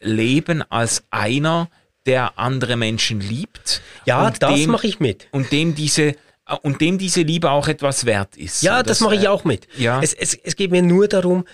leben 0.00 0.62
als 0.70 1.04
einer, 1.10 1.68
der 2.06 2.38
andere 2.38 2.76
Menschen 2.76 3.20
liebt. 3.20 3.82
Ja, 4.06 4.30
das 4.30 4.66
mache 4.66 4.86
ich 4.86 5.00
mit. 5.00 5.28
Und 5.32 5.52
dem 5.52 5.74
diese 5.74 6.16
und 6.62 6.80
dem 6.80 6.98
diese 6.98 7.22
Liebe 7.22 7.50
auch 7.50 7.68
etwas 7.68 8.06
wert 8.06 8.36
ist. 8.36 8.62
Ja, 8.62 8.78
Und 8.80 8.90
das, 8.90 9.00
mache 9.00 9.14
ich 9.14 9.24
äh, 9.24 9.28
auch 9.28 9.44
mit. 9.44 9.68
ja. 9.76 10.00
Es, 10.02 10.12
es, 10.12 10.34
es 10.34 10.56
geht 10.56 10.72
mir 10.72 10.82
nur 10.82 11.06
darum, 11.06 11.44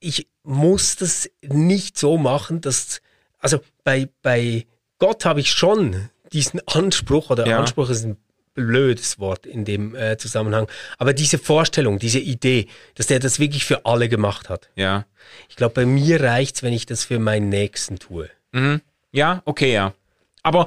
ich 0.00 0.28
muss 0.42 0.96
das 0.96 1.30
nicht 1.42 1.98
so 1.98 2.18
machen, 2.18 2.60
dass, 2.60 3.00
also 3.38 3.60
bei, 3.84 4.08
bei 4.22 4.66
Gott 4.98 5.24
habe 5.24 5.40
ich 5.40 5.50
schon 5.50 6.10
diesen 6.32 6.60
Anspruch, 6.68 7.30
oder 7.30 7.46
Ja. 7.46 7.58
Anspruch 7.58 7.88
ist 7.88 8.04
ein 8.04 8.16
blödes 8.58 9.20
Wort 9.20 9.46
in 9.46 9.64
dem 9.64 9.94
äh, 9.94 10.18
Zusammenhang, 10.18 10.66
aber 10.98 11.12
diese 11.12 11.38
Vorstellung, 11.38 12.00
diese 12.00 12.18
Idee, 12.18 12.66
dass 12.96 13.06
der 13.06 13.20
das 13.20 13.38
wirklich 13.38 13.64
für 13.64 13.86
alle 13.86 14.08
gemacht 14.08 14.48
hat. 14.48 14.68
Ja. 14.74 15.06
Ich 15.48 15.54
glaube, 15.54 15.74
bei 15.74 15.86
mir 15.86 16.20
reicht's, 16.20 16.64
wenn 16.64 16.72
ich 16.72 16.86
das 16.86 17.04
für 17.04 17.20
meinen 17.20 17.48
Nächsten 17.50 18.00
tue. 18.00 18.28
Mhm. 18.50 18.80
Ja, 19.12 19.42
okay, 19.44 19.72
ja. 19.72 19.94
Aber 20.42 20.66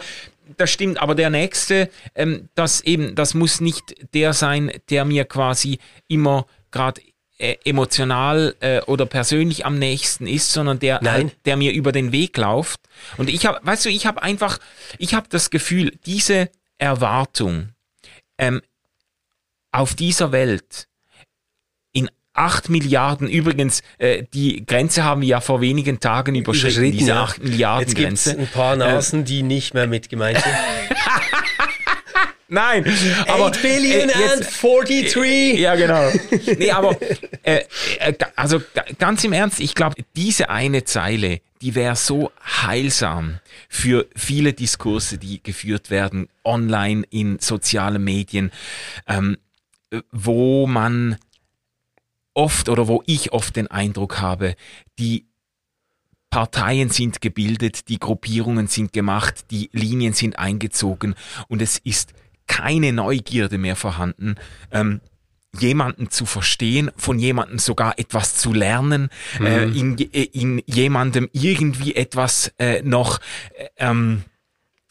das 0.56 0.72
stimmt, 0.72 1.02
aber 1.02 1.16
der 1.16 1.30
nächste, 1.30 1.90
ähm, 2.16 2.48
das 2.56 2.80
eben, 2.82 3.14
das 3.16 3.34
muss 3.34 3.60
nicht 3.60 4.14
der 4.14 4.32
sein, 4.32 4.72
der 4.90 5.04
mir 5.04 5.26
quasi 5.26 5.80
immer 6.08 6.46
gerade 6.72 7.02
äh, 7.38 7.58
emotional 7.66 8.56
äh, 8.62 8.82
oder 8.84 9.06
persönlich 9.06 9.66
am 9.66 9.78
nächsten 9.80 10.28
ist, 10.28 10.54
sondern 10.54 10.80
der, 10.80 11.00
Nein. 11.02 11.14
halt, 11.14 11.36
der 11.46 11.58
mir 11.58 11.74
über 11.74 11.92
den 11.92 12.14
Weg 12.14 12.38
läuft. 12.38 12.80
Und 13.18 13.30
ich 13.30 13.46
habe, 13.46 13.60
weißt 13.64 13.86
du, 13.86 13.90
ich 13.90 14.06
habe 14.06 14.24
einfach, 14.24 14.60
ich 14.98 15.14
habe 15.14 15.28
das 15.30 15.50
Gefühl, 15.50 15.98
diese 16.06 16.50
Erwartung 16.78 17.70
ähm, 18.42 18.62
auf 19.72 19.94
dieser 19.94 20.34
Welt 20.34 20.88
in 21.94 22.10
acht 22.34 22.70
Milliarden, 22.70 23.30
übrigens, 23.30 23.84
äh, 24.00 24.24
die 24.34 24.66
Grenze 24.66 25.04
haben 25.04 25.22
wir 25.22 25.28
ja 25.28 25.42
vor 25.42 25.62
wenigen 25.62 26.00
Tagen 26.00 26.36
überschritten, 26.36 26.92
diese 26.92 27.12
ja. 27.12 27.24
acht 27.24 27.42
Milliarden 27.42 27.88
Jetzt 27.88 27.96
Grenze. 27.96 28.38
ein 28.38 28.48
paar 28.48 28.76
Nasen, 28.76 29.24
die 29.24 29.44
nicht 29.44 29.74
mehr 29.74 29.88
mit 29.88 30.10
gemeint 30.10 30.40
sind. 30.40 30.54
Nein, 32.54 32.84
aber 33.28 33.46
8 33.48 33.62
billion 33.62 34.10
äh, 34.10 34.20
jetzt- 34.20 34.62
and 34.62 34.62
43! 34.62 35.58
Ja, 35.58 35.76
genau. 35.76 36.12
Nee, 36.58 36.70
aber 36.72 36.98
äh, 37.44 37.64
äh, 38.00 38.14
also 38.36 38.60
ga- 38.74 38.84
ganz 39.00 39.24
im 39.24 39.32
Ernst, 39.32 39.62
ich 39.62 39.74
glaube, 39.74 39.96
diese 40.18 40.50
eine 40.50 40.84
Zeile, 40.84 41.40
die 41.62 41.76
wäre 41.76 41.96
so 41.96 42.30
heilsam 42.44 43.40
für 43.70 44.06
viele 44.18 44.52
Diskurse, 44.52 45.18
die 45.18 45.42
geführt 45.42 45.90
werden 45.90 46.28
online 46.44 47.04
in 47.10 47.40
sozialen 47.40 48.04
Medien, 48.04 48.52
ähm, 49.08 49.38
äh, 49.92 50.02
wo 50.12 50.68
man 50.68 51.16
oft 52.34 52.68
oder 52.68 52.90
wo 52.90 53.02
ich 53.06 53.32
oft 53.32 53.56
den 53.56 53.68
Eindruck 53.68 54.20
habe, 54.20 54.56
die 55.00 55.26
Parteien 56.30 56.90
sind 56.90 57.22
gebildet, 57.22 57.88
die 57.88 58.00
Gruppierungen 58.00 58.68
sind 58.68 58.92
gemacht, 58.92 59.46
die 59.52 59.70
Linien 59.72 60.12
sind 60.14 60.38
eingezogen 60.38 61.16
und 61.48 61.62
es 61.62 61.78
ist 61.78 62.14
keine 62.52 62.92
Neugierde 62.92 63.58
mehr 63.58 63.78
vorhanden, 63.78 64.36
ähm, 64.74 65.00
jemanden 65.58 66.10
zu 66.10 66.26
verstehen, 66.26 66.92
von 66.98 67.18
jemandem 67.18 67.60
sogar 67.60 67.98
etwas 67.98 68.36
zu 68.36 68.52
lernen, 68.52 69.10
mhm. 69.40 69.46
äh, 69.46 69.64
in, 69.64 69.98
äh, 69.98 70.24
in 70.24 70.62
jemandem 70.66 71.30
irgendwie 71.32 71.96
etwas 71.96 72.54
äh, 72.60 72.82
noch 72.82 73.20
äh, 73.58 73.68
ähm, 73.78 74.24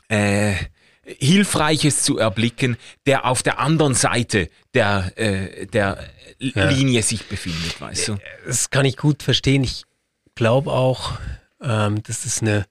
äh, 0.08 0.54
Hilfreiches 1.02 2.02
zu 2.02 2.16
erblicken, 2.16 2.78
der 3.04 3.26
auf 3.26 3.42
der 3.42 3.58
anderen 3.58 3.94
Seite 3.94 4.48
der, 4.72 5.12
äh, 5.16 5.66
der 5.66 5.98
ja. 6.38 6.70
Linie 6.70 7.02
sich 7.02 7.26
befindet, 7.26 7.78
weißt 7.78 8.08
du? 8.08 8.16
Das 8.46 8.70
kann 8.70 8.86
ich 8.86 8.96
gut 8.96 9.22
verstehen. 9.22 9.64
Ich 9.64 9.84
glaube 10.34 10.70
auch, 10.72 11.18
ähm, 11.62 12.02
dass 12.04 12.22
das 12.22 12.40
eine 12.40 12.64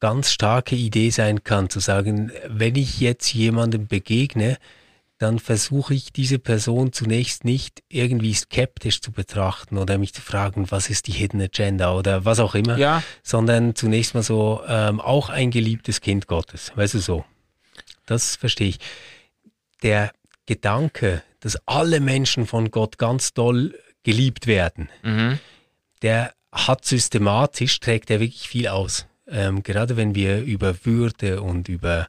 ganz 0.00 0.30
starke 0.30 0.76
Idee 0.76 1.10
sein 1.10 1.44
kann, 1.44 1.70
zu 1.70 1.80
sagen, 1.80 2.32
wenn 2.46 2.76
ich 2.76 3.00
jetzt 3.00 3.32
jemandem 3.32 3.86
begegne, 3.86 4.58
dann 5.18 5.40
versuche 5.40 5.94
ich 5.94 6.12
diese 6.12 6.38
Person 6.38 6.92
zunächst 6.92 7.44
nicht 7.44 7.82
irgendwie 7.88 8.32
skeptisch 8.34 9.00
zu 9.00 9.10
betrachten 9.10 9.76
oder 9.76 9.98
mich 9.98 10.14
zu 10.14 10.22
fragen, 10.22 10.70
was 10.70 10.90
ist 10.90 11.08
die 11.08 11.12
Hidden 11.12 11.42
Agenda 11.42 11.92
oder 11.94 12.24
was 12.24 12.38
auch 12.38 12.54
immer, 12.54 12.78
ja. 12.78 13.02
sondern 13.24 13.74
zunächst 13.74 14.14
mal 14.14 14.22
so 14.22 14.62
ähm, 14.68 15.00
auch 15.00 15.28
ein 15.28 15.50
geliebtes 15.50 16.00
Kind 16.00 16.28
Gottes, 16.28 16.72
weißt 16.76 16.94
du 16.94 16.98
so. 17.00 17.24
Das 18.06 18.36
verstehe 18.36 18.68
ich. 18.68 18.78
Der 19.82 20.12
Gedanke, 20.46 21.22
dass 21.40 21.58
alle 21.66 21.98
Menschen 21.98 22.46
von 22.46 22.70
Gott 22.70 22.96
ganz 22.96 23.34
doll 23.34 23.74
geliebt 24.04 24.46
werden, 24.46 24.88
mhm. 25.02 25.40
der 26.02 26.32
hat 26.52 26.84
systematisch, 26.84 27.80
trägt 27.80 28.08
er 28.10 28.20
wirklich 28.20 28.48
viel 28.48 28.68
aus 28.68 29.08
ähm, 29.30 29.62
gerade 29.62 29.96
wenn 29.96 30.14
wir 30.14 30.42
über 30.42 30.84
Würde 30.84 31.42
und 31.42 31.68
über 31.68 32.08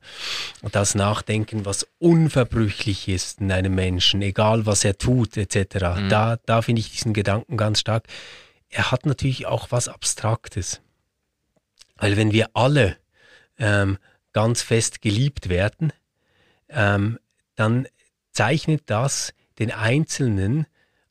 das 0.71 0.95
nachdenken, 0.95 1.65
was 1.65 1.87
unverbrüchlich 1.99 3.07
ist 3.07 3.41
in 3.41 3.51
einem 3.51 3.75
Menschen, 3.75 4.21
egal 4.21 4.65
was 4.65 4.85
er 4.85 4.97
tut, 4.97 5.35
etc., 5.37 5.97
mhm. 5.97 6.09
da, 6.09 6.37
da 6.45 6.61
finde 6.61 6.79
ich 6.79 6.91
diesen 6.91 7.13
Gedanken 7.13 7.57
ganz 7.57 7.81
stark. 7.81 8.05
Er 8.69 8.91
hat 8.91 9.05
natürlich 9.05 9.47
auch 9.47 9.67
was 9.71 9.87
Abstraktes. 9.87 10.81
Weil 11.97 12.15
wenn 12.15 12.31
wir 12.31 12.51
alle 12.53 12.95
ähm, 13.57 13.97
ganz 14.31 14.61
fest 14.61 15.01
geliebt 15.01 15.49
werden, 15.49 15.91
ähm, 16.69 17.19
dann 17.55 17.87
zeichnet 18.31 18.83
das 18.85 19.33
den 19.57 19.71
Einzelnen 19.71 20.67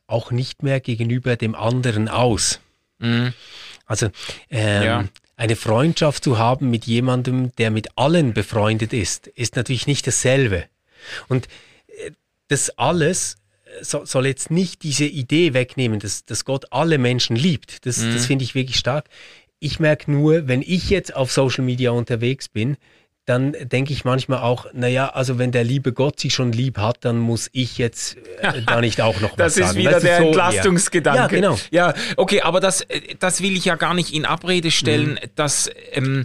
auch 0.06 0.30
nicht 0.30 0.62
mehr 0.62 0.80
gegenüber 0.80 1.36
dem 1.36 1.54
anderen 1.54 2.08
aus. 2.08 2.60
Mhm. 2.98 3.34
Also 3.84 4.08
ähm, 4.48 4.82
ja 4.82 5.04
eine 5.38 5.54
Freundschaft 5.54 6.24
zu 6.24 6.36
haben 6.36 6.68
mit 6.68 6.84
jemandem, 6.84 7.52
der 7.56 7.70
mit 7.70 7.96
allen 7.96 8.34
befreundet 8.34 8.92
ist, 8.92 9.28
ist 9.28 9.54
natürlich 9.54 9.86
nicht 9.86 10.06
dasselbe. 10.06 10.64
Und 11.28 11.46
äh, 11.86 12.10
das 12.48 12.70
alles 12.76 13.36
äh, 13.64 13.84
soll 13.84 14.26
jetzt 14.26 14.50
nicht 14.50 14.82
diese 14.82 15.04
Idee 15.04 15.54
wegnehmen, 15.54 16.00
dass, 16.00 16.24
dass 16.24 16.44
Gott 16.44 16.72
alle 16.72 16.98
Menschen 16.98 17.36
liebt. 17.36 17.86
Das, 17.86 17.98
mhm. 17.98 18.14
das 18.14 18.26
finde 18.26 18.44
ich 18.44 18.56
wirklich 18.56 18.78
stark. 18.78 19.08
Ich 19.60 19.78
merke 19.78 20.10
nur, 20.10 20.48
wenn 20.48 20.60
ich 20.60 20.90
jetzt 20.90 21.14
auf 21.14 21.30
Social 21.32 21.64
Media 21.64 21.92
unterwegs 21.92 22.48
bin, 22.48 22.76
dann 23.28 23.54
denke 23.60 23.92
ich 23.92 24.06
manchmal 24.06 24.38
auch, 24.38 24.66
naja, 24.72 25.10
also 25.10 25.38
wenn 25.38 25.52
der 25.52 25.62
liebe 25.62 25.92
Gott 25.92 26.18
sie 26.18 26.30
schon 26.30 26.50
lieb 26.50 26.78
hat, 26.78 27.04
dann 27.04 27.18
muss 27.18 27.50
ich 27.52 27.76
jetzt 27.76 28.16
äh, 28.40 28.62
da 28.66 28.80
nicht 28.80 29.02
auch 29.02 29.20
noch 29.20 29.32
was 29.36 29.54
sagen. 29.54 29.66
Das 29.66 29.70
ist 29.72 29.76
wieder 29.76 29.92
weißt 29.92 30.04
der 30.04 30.18
so, 30.18 30.24
Entlastungsgedanke. 30.24 31.20
Ja, 31.20 31.26
genau. 31.26 31.58
Ja, 31.70 31.94
okay, 32.16 32.40
aber 32.40 32.60
das, 32.60 32.80
äh, 32.82 33.00
das 33.18 33.42
will 33.42 33.54
ich 33.54 33.66
ja 33.66 33.76
gar 33.76 33.92
nicht 33.92 34.14
in 34.14 34.24
Abrede 34.24 34.70
stellen, 34.70 35.12
mhm. 35.12 35.30
dass, 35.34 35.70
ähm, 35.92 36.24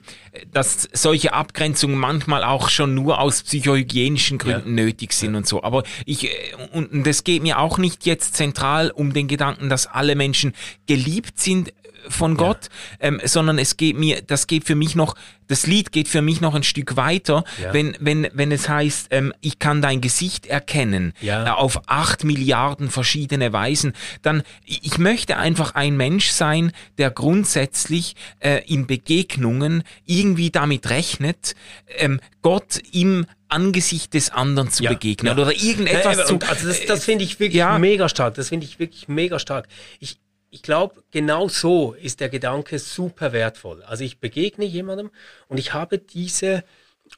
dass 0.54 0.88
solche 0.94 1.34
Abgrenzungen 1.34 1.98
manchmal 1.98 2.46
auch 2.46 2.70
schon 2.70 2.96
nur 2.96 3.20
aus 3.20 3.44
psychohygienischen 3.44 4.38
Gründen 4.38 4.78
ja. 4.78 4.86
nötig 4.86 5.12
sind 5.12 5.34
ja. 5.34 5.40
und 5.40 5.48
so. 5.48 5.62
Aber 5.62 5.84
ich, 6.06 6.26
äh, 6.26 6.30
und 6.72 7.06
das 7.06 7.26
geht 7.26 7.44
mir 7.44 7.60
auch 7.60 7.78
nicht 7.78 8.06
jetzt 8.06 8.36
zentral 8.38 8.92
um 8.92 9.12
den 9.12 9.28
Gedanken, 9.28 9.68
dass 9.68 9.88
alle 9.88 10.16
Menschen 10.16 10.54
geliebt 10.88 11.38
sind 11.38 11.74
von 12.10 12.38
Gott, 12.38 12.70
ja. 13.02 13.08
ähm, 13.08 13.22
sondern 13.24 13.58
es 13.58 13.78
geht 13.78 13.98
mir, 13.98 14.22
das 14.22 14.48
geht 14.48 14.66
für 14.66 14.76
mich 14.76 14.96
noch, 14.96 15.16
das 15.48 15.68
Lied 15.68 15.92
geht 15.92 16.08
für 16.08 16.22
mich 16.22 16.42
noch 16.42 16.56
ein 16.56 16.64
Stück 16.64 16.96
weiter, 16.96 17.44
ja. 17.62 17.74
wenn, 17.74 17.96
wenn, 18.00 18.28
wenn 18.34 18.52
es 18.52 18.70
heißt, 18.70 19.08
ähm, 19.12 19.34
ich 19.42 19.60
kann 19.60 19.82
dein 19.82 20.02
Gesicht 20.02 20.46
erkennen, 20.46 21.14
ja. 21.22 21.48
äh, 21.48 21.50
auf 21.50 21.82
acht 21.88 22.24
Milliarden 22.24 22.90
verschiedene 22.90 23.54
Weisen, 23.54 23.94
dann, 24.22 24.44
ich 24.66 24.98
möchte 24.98 25.38
einfach 25.38 25.76
ein 25.76 25.98
Mensch 25.98 26.30
sein, 26.30 26.72
der 26.98 27.12
grundsätzlich 27.12 28.16
äh, 28.40 28.62
in 28.66 28.88
Begegnungen 28.88 29.84
irgendwie 30.06 30.52
damit 30.52 30.90
rechnet, 30.90 31.56
ähm, 31.98 32.20
Gott 32.42 32.80
im 32.92 33.26
Angesicht 33.54 34.14
des 34.14 34.32
anderen 34.32 34.72
zu 34.72 34.84
ja, 34.84 34.92
begegnen 34.92 35.38
ja. 35.38 35.42
oder 35.42 35.54
irgendetwas 35.54 36.18
ja, 36.18 36.26
zu. 36.26 36.40
Also 36.48 36.68
das, 36.68 36.86
das 36.86 37.06
finde 37.06 37.24
ich 37.24 37.40
wirklich 37.40 37.64
mega 37.80 38.10
stark. 38.10 38.34
Das 38.36 38.50
finde 38.50 38.66
ich 38.66 38.80
wirklich 38.80 39.08
mega 39.08 39.38
stark. 39.38 39.68
Ich, 40.00 40.18
ich 40.54 40.62
glaube, 40.62 41.04
genau 41.10 41.48
so 41.48 41.94
ist 41.94 42.20
der 42.20 42.30
Gedanke 42.30 42.78
super 42.78 43.34
wertvoll. 43.34 43.82
Also 43.82 44.04
ich 44.04 44.20
begegne 44.20 44.66
jemandem 44.66 45.10
und 45.48 45.58
ich 45.58 45.74
habe 45.74 45.98
diese 45.98 46.64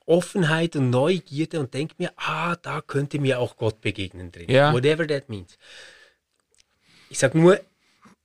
Offenheit 0.06 0.78
und 0.78 0.90
Neugierde 0.90 1.60
und 1.60 1.74
denke 1.74 1.96
mir, 1.98 2.14
ah, 2.16 2.56
da 2.56 2.80
könnte 2.80 3.20
mir 3.20 3.40
auch 3.40 3.58
Gott 3.58 3.82
begegnen 3.82 4.32
drin. 4.32 4.50
Ja. 4.50 4.72
Whatever 4.72 5.06
that 5.06 5.28
means. 5.28 5.58
Ich 7.10 7.20
sage 7.20 7.38
nur, 7.38 7.60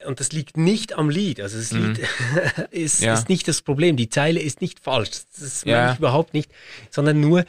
und 0.07 0.21
das 0.21 0.31
liegt 0.31 0.57
nicht 0.57 0.93
am 0.93 1.11
Lied, 1.11 1.41
also 1.41 1.59
das 1.59 1.73
mhm. 1.73 1.95
Lied 1.95 2.07
ist, 2.71 3.03
ja. 3.03 3.13
ist, 3.15 3.29
nicht 3.29 3.49
das 3.49 3.63
Problem, 3.63 3.97
die 3.97 4.11
Zeile 4.11 4.41
ist 4.41 4.61
nicht 4.61 4.79
falsch, 4.79 5.11
das 5.37 5.65
meine 5.65 5.77
ja. 5.77 5.93
ich 5.93 5.99
überhaupt 5.99 6.35
nicht, 6.35 6.53
sondern 6.89 7.19
nur, 7.19 7.45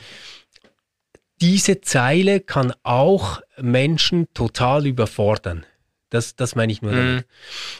diese 1.41 1.80
Zeile 1.82 2.39
kann 2.39 2.74
auch 2.82 3.39
Menschen 3.57 4.34
total 4.34 4.88
überfordern. 4.88 5.64
Das, 6.12 6.36
das 6.36 6.55
meine 6.55 6.72
ich 6.72 6.84
nur 6.84 6.91
damit. 6.91 7.26
Mhm. 7.26 7.30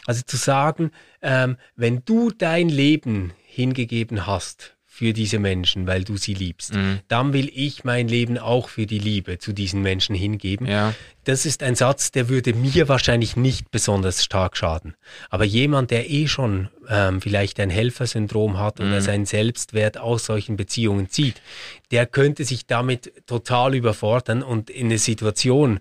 Also 0.08 0.24
zu 0.26 0.38
sagen, 0.38 0.92
ähm, 1.22 1.58
wenn 1.76 2.04
du 2.04 2.32
dein 2.32 2.70
Leben 2.70 3.34
hingegeben 3.46 4.26
hast 4.26 4.76
für 5.02 5.14
diese 5.14 5.39
Menschen, 5.39 5.88
weil 5.88 6.04
du 6.04 6.16
sie 6.16 6.36
liebst, 6.36 6.76
mhm. 6.76 6.99
dann 7.08 7.34
will 7.34 7.52
ich 7.56 7.84
mein 7.84 8.08
Leben 8.08 8.38
auch 8.38 8.70
für 8.70 8.86
die 8.86 8.99
Liebe 8.99 9.39
zu 9.39 9.52
diesen 9.52 9.82
Menschen 9.82 10.14
hingeben. 10.14 10.68
Ja. 10.68 10.93
Das 11.24 11.47
ist 11.47 11.64
ein 11.64 11.74
Satz, 11.74 12.12
der 12.12 12.30
würde 12.30 12.54
mir 12.54 12.88
wahrscheinlich 12.88 13.36
nicht 13.36 13.72
besonders 13.72 14.24
stark 14.24 14.56
schaden. 14.56 14.93
Aber 15.32 15.43
jemand, 15.43 15.89
der 15.89 16.12
eh 16.12 16.28
schon 16.28 16.70
ähm, 16.88 17.20
vielleicht 17.20 17.60
ein 17.60 17.72
Helfersyndrom 17.72 18.60
hat 18.60 18.78
mhm. 18.78 18.89
oder 18.89 19.02
seinen 19.02 19.26
Selbstwert 19.26 19.97
aus 19.97 20.24
solchen 20.26 20.56
Beziehungen 20.56 21.10
zieht, 21.10 21.41
der 21.89 22.06
könnte 22.06 22.43
sich 22.43 22.68
damit 22.68 23.26
total 23.26 23.74
überfordern 23.74 24.43
und 24.43 24.70
in 24.70 24.86
eine 24.86 24.99
Situation 24.99 25.80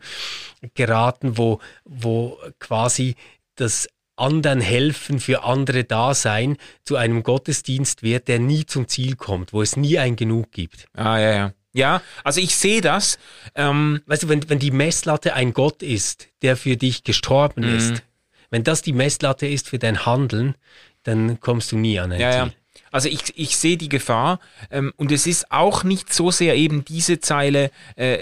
geraten, 0.73 1.37
wo, 1.37 1.61
wo 1.85 2.39
quasi 2.59 3.17
das 3.57 3.87
anderen 4.21 4.61
helfen, 4.61 5.21
für 5.21 5.45
andere 5.45 5.85
da 5.85 6.15
sein, 6.15 6.57
zu 6.85 6.97
einem 6.97 7.23
Gottesdienst 7.23 8.03
wird, 8.03 8.29
der 8.29 8.39
nie 8.39 8.67
zum 8.67 8.89
Ziel 8.89 9.17
kommt, 9.17 9.53
wo 9.53 9.63
es 9.63 9.77
nie 9.77 9.99
ein 9.99 10.17
Genug 10.17 10.53
gibt. 10.53 10.87
Ah, 10.95 11.19
ja, 11.19 11.33
ja. 11.33 11.53
Ja, 11.73 12.03
also 12.25 12.41
ich 12.41 12.57
sehe 12.57 12.81
das. 12.81 13.19
Ähm 13.55 14.03
weißt 14.07 14.25
du, 14.25 14.29
wenn, 14.29 14.49
wenn 14.51 14.59
die 14.59 14.73
Messlatte 14.73 15.35
ein 15.35 15.53
Gott 15.53 15.83
ist, 15.83 16.29
der 16.43 16.57
für 16.57 16.77
dich 16.77 17.05
gestorben 17.05 17.63
mhm. 17.63 17.77
ist, 17.77 18.03
wenn 18.51 18.65
das 18.65 18.83
die 18.83 18.93
Messlatte 18.93 19.47
ist 19.47 19.69
für 19.69 19.79
dein 19.79 20.05
Handeln, 20.05 20.57
dann 21.05 21.39
kommst 21.41 21.71
du 21.73 21.77
nie 21.77 22.01
an 22.01 22.13
ein 22.13 22.21
ja, 22.21 22.31
Ziel. 22.33 22.41
Ja. 22.41 22.53
Also 22.93 23.09
ich, 23.09 23.21
ich 23.37 23.57
sehe 23.57 23.77
die 23.77 23.89
Gefahr 23.89 24.41
ähm, 24.71 24.93
und 24.97 25.13
es 25.13 25.27
ist 25.27 25.53
auch 25.53 25.85
nicht 25.85 26.13
so 26.13 26.33
sehr 26.33 26.57
eben 26.57 26.85
diese 26.85 27.21
Zeile, 27.21 27.71
äh, 27.95 28.19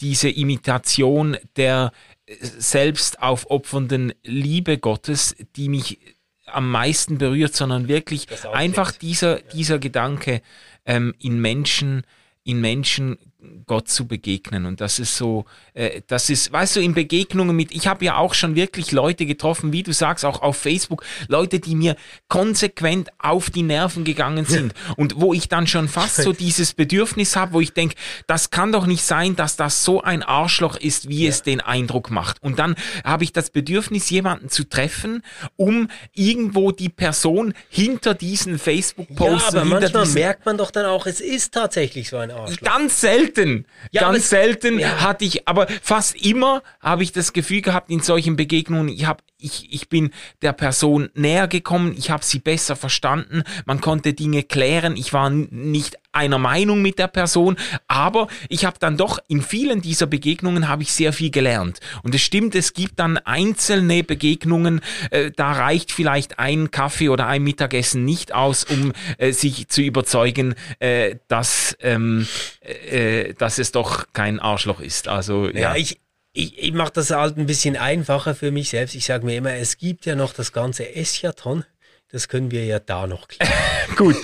diese 0.00 0.30
Imitation 0.30 1.36
der 1.56 1.92
selbst 2.40 3.22
aufopfernden 3.22 4.12
Liebe 4.24 4.78
Gottes, 4.78 5.36
die 5.56 5.68
mich 5.68 5.98
am 6.46 6.70
meisten 6.70 7.18
berührt, 7.18 7.54
sondern 7.54 7.88
wirklich 7.88 8.26
einfach 8.52 8.92
dieser, 8.92 9.40
dieser 9.40 9.78
Gedanke 9.78 10.42
ähm, 10.84 11.14
in 11.18 11.40
Menschen, 11.40 12.02
in 12.44 12.60
Menschen 12.60 13.18
Gott 13.66 13.88
zu 13.88 14.06
begegnen. 14.06 14.66
Und 14.66 14.80
das 14.80 14.98
ist 14.98 15.16
so, 15.16 15.44
äh, 15.74 16.02
das 16.06 16.30
ist, 16.30 16.52
weißt 16.52 16.76
du, 16.76 16.80
in 16.80 16.94
Begegnungen 16.94 17.54
mit, 17.56 17.72
ich 17.72 17.86
habe 17.86 18.04
ja 18.04 18.16
auch 18.16 18.34
schon 18.34 18.54
wirklich 18.54 18.92
Leute 18.92 19.26
getroffen, 19.26 19.72
wie 19.72 19.82
du 19.82 19.92
sagst, 19.92 20.24
auch 20.24 20.42
auf 20.42 20.56
Facebook, 20.56 21.04
Leute, 21.28 21.60
die 21.60 21.74
mir 21.74 21.96
konsequent 22.28 23.10
auf 23.18 23.50
die 23.50 23.62
Nerven 23.62 24.04
gegangen 24.04 24.44
sind. 24.44 24.74
Und 24.96 25.20
wo 25.20 25.32
ich 25.32 25.48
dann 25.48 25.66
schon 25.66 25.88
fast 25.88 26.16
so 26.16 26.32
dieses 26.32 26.74
Bedürfnis 26.74 27.36
habe, 27.36 27.52
wo 27.54 27.60
ich 27.60 27.72
denke, 27.72 27.94
das 28.26 28.50
kann 28.50 28.72
doch 28.72 28.86
nicht 28.86 29.02
sein, 29.02 29.36
dass 29.36 29.56
das 29.56 29.84
so 29.84 30.02
ein 30.02 30.22
Arschloch 30.22 30.76
ist, 30.76 31.08
wie 31.08 31.24
ja. 31.24 31.30
es 31.30 31.42
den 31.42 31.60
Eindruck 31.60 32.10
macht. 32.10 32.42
Und 32.42 32.58
dann 32.58 32.74
habe 33.04 33.24
ich 33.24 33.32
das 33.32 33.50
Bedürfnis, 33.50 34.10
jemanden 34.10 34.48
zu 34.48 34.64
treffen, 34.64 35.22
um 35.56 35.88
irgendwo 36.14 36.72
die 36.72 36.88
Person 36.88 37.54
hinter 37.68 38.14
diesen 38.14 38.58
Facebook-Posts. 38.58 39.54
Ja, 39.54 39.60
aber 39.60 39.64
manchmal 39.64 40.06
merkt 40.08 40.46
man 40.46 40.58
doch 40.58 40.70
dann 40.70 40.86
auch, 40.86 41.06
es 41.06 41.20
ist 41.20 41.54
tatsächlich 41.54 42.08
so 42.08 42.18
ein 42.18 42.30
Arschloch. 42.30 42.60
Ganz 42.60 43.00
selten. 43.00 43.66
Ja, 43.90 44.02
ganz 44.02 44.28
selten 44.28 44.78
ja. 44.78 45.00
hatte 45.00 45.24
ich, 45.24 45.48
aber 45.48 45.61
fast 45.82 46.14
immer 46.16 46.62
habe 46.80 47.02
ich 47.02 47.12
das 47.12 47.32
Gefühl 47.32 47.62
gehabt 47.62 47.90
in 47.90 48.00
solchen 48.00 48.36
Begegnungen, 48.36 48.88
ich 48.88 49.06
habe 49.06 49.22
ich, 49.38 49.72
ich 49.72 49.88
bin 49.88 50.10
der 50.40 50.52
Person 50.52 51.10
näher 51.14 51.48
gekommen, 51.48 51.94
ich 51.96 52.10
habe 52.10 52.24
sie 52.24 52.38
besser 52.38 52.76
verstanden, 52.76 53.42
man 53.66 53.80
konnte 53.80 54.14
Dinge 54.14 54.42
klären, 54.42 54.96
ich 54.96 55.12
war 55.12 55.30
nicht 55.30 55.98
einer 56.12 56.38
Meinung 56.38 56.82
mit 56.82 56.98
der 56.98 57.08
Person, 57.08 57.56
aber 57.88 58.28
ich 58.48 58.64
habe 58.64 58.76
dann 58.78 58.96
doch 58.96 59.18
in 59.28 59.42
vielen 59.42 59.80
dieser 59.80 60.06
Begegnungen 60.06 60.68
habe 60.68 60.82
ich 60.82 60.92
sehr 60.92 61.12
viel 61.12 61.30
gelernt. 61.30 61.80
Und 62.02 62.14
es 62.14 62.22
stimmt, 62.22 62.54
es 62.54 62.74
gibt 62.74 62.98
dann 62.98 63.18
einzelne 63.18 64.04
Begegnungen, 64.04 64.80
äh, 65.10 65.30
da 65.30 65.52
reicht 65.52 65.92
vielleicht 65.92 66.38
ein 66.38 66.70
Kaffee 66.70 67.08
oder 67.08 67.26
ein 67.26 67.42
Mittagessen 67.42 68.04
nicht 68.04 68.34
aus, 68.34 68.64
um 68.64 68.92
äh, 69.18 69.32
sich 69.32 69.68
zu 69.68 69.82
überzeugen, 69.82 70.54
äh, 70.78 71.16
dass, 71.28 71.76
ähm, 71.80 72.26
äh, 72.60 73.34
dass 73.34 73.58
es 73.58 73.72
doch 73.72 74.06
kein 74.12 74.38
Arschloch 74.38 74.80
ist. 74.80 75.08
Also 75.08 75.48
ja, 75.48 75.60
ja 75.60 75.76
ich, 75.76 76.00
ich, 76.32 76.58
ich 76.58 76.72
mache 76.72 76.92
das 76.94 77.10
halt 77.10 77.36
ein 77.36 77.46
bisschen 77.46 77.76
einfacher 77.76 78.34
für 78.34 78.50
mich 78.50 78.70
selbst. 78.70 78.94
Ich 78.94 79.04
sage 79.04 79.24
mir 79.24 79.36
immer, 79.36 79.54
es 79.54 79.78
gibt 79.78 80.06
ja 80.06 80.14
noch 80.14 80.32
das 80.32 80.52
ganze 80.52 80.94
Eschaton. 80.94 81.64
Das 82.12 82.28
können 82.28 82.50
wir 82.50 82.64
ja 82.66 82.78
da 82.78 83.06
noch 83.06 83.26
klären. 83.26 83.50
Gut, 83.96 84.16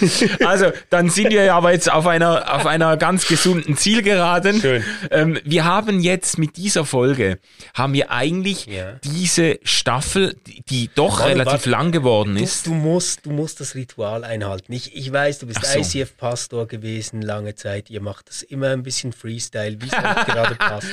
also 0.44 0.72
dann 0.90 1.08
sind 1.08 1.30
wir 1.30 1.44
ja 1.44 1.56
aber 1.56 1.72
jetzt 1.72 1.90
auf 1.90 2.06
einer, 2.06 2.54
auf 2.54 2.66
einer 2.66 2.96
ganz 2.98 3.26
gesunden 3.26 3.76
Zielgeraden. 3.78 4.60
Schön. 4.60 4.84
Ähm, 5.10 5.38
wir 5.42 5.64
haben 5.64 6.00
jetzt 6.00 6.36
mit 6.38 6.58
dieser 6.58 6.84
Folge, 6.84 7.38
haben 7.74 7.94
wir 7.94 8.10
eigentlich 8.10 8.66
Ja. 8.66 8.92
diese 9.04 9.58
Staffel, 9.62 10.36
die, 10.68 10.90
doch 10.94 11.20
Warte, 11.20 11.30
relativ 11.32 11.52
warte. 11.52 11.70
lang 11.70 11.90
geworden 11.92 12.34
Du, 12.36 12.42
ist. 12.44 12.66
du, 12.66 12.74
musst, 12.74 13.24
du 13.24 13.30
musst 13.30 13.60
das 13.60 13.74
Ritual 13.74 14.22
einhalten. 14.22 14.70
Ich, 14.72 14.94
ich 14.94 15.10
weiß, 15.10 15.38
du 15.38 15.46
bist 15.46 15.64
so. 15.64 15.78
ICF-Pastor 15.78 16.66
gewesen 16.68 17.22
lange 17.22 17.54
Zeit. 17.54 17.88
Ihr 17.88 18.02
macht 18.02 18.28
das 18.28 18.42
immer 18.42 18.68
ein 18.68 18.82
bisschen 18.82 19.14
Freestyle, 19.14 19.78
wie 19.80 19.86
es 19.86 19.92
euch 19.94 20.26
gerade 20.26 20.54
passt. 20.56 20.86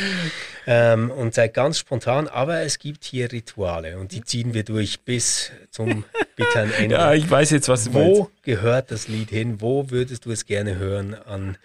Ähm, 0.66 1.12
und 1.12 1.34
seid 1.34 1.54
ganz 1.54 1.78
spontan. 1.78 2.30
Aber 2.30 2.62
es 2.62 2.80
gibt 2.80 3.04
hier 3.04 3.32
Rituale 3.34 3.98
und 4.00 4.14
die 4.14 4.24
ziehen 4.24 4.54
wir 4.54 4.64
durch 4.64 5.02
bis 5.02 5.52
zum 5.72 6.06
bitteren 6.38 6.72
Ende. 6.72 6.85
Ja, 6.92 7.14
ich 7.14 7.30
weiß 7.30 7.52
jetzt, 7.52 7.70
was 7.70 7.86
du 7.86 7.92
meinst. 7.92 8.20
Wo 8.20 8.30
gehört 8.44 8.92
das 8.92 9.08
Lied 9.08 9.30
hin? 9.30 9.62
Wo 9.62 9.90
würdest 9.90 10.26
du 10.26 10.32
es 10.32 10.46
gerne 10.46 10.78
hören? 10.78 11.14
An 11.14 11.58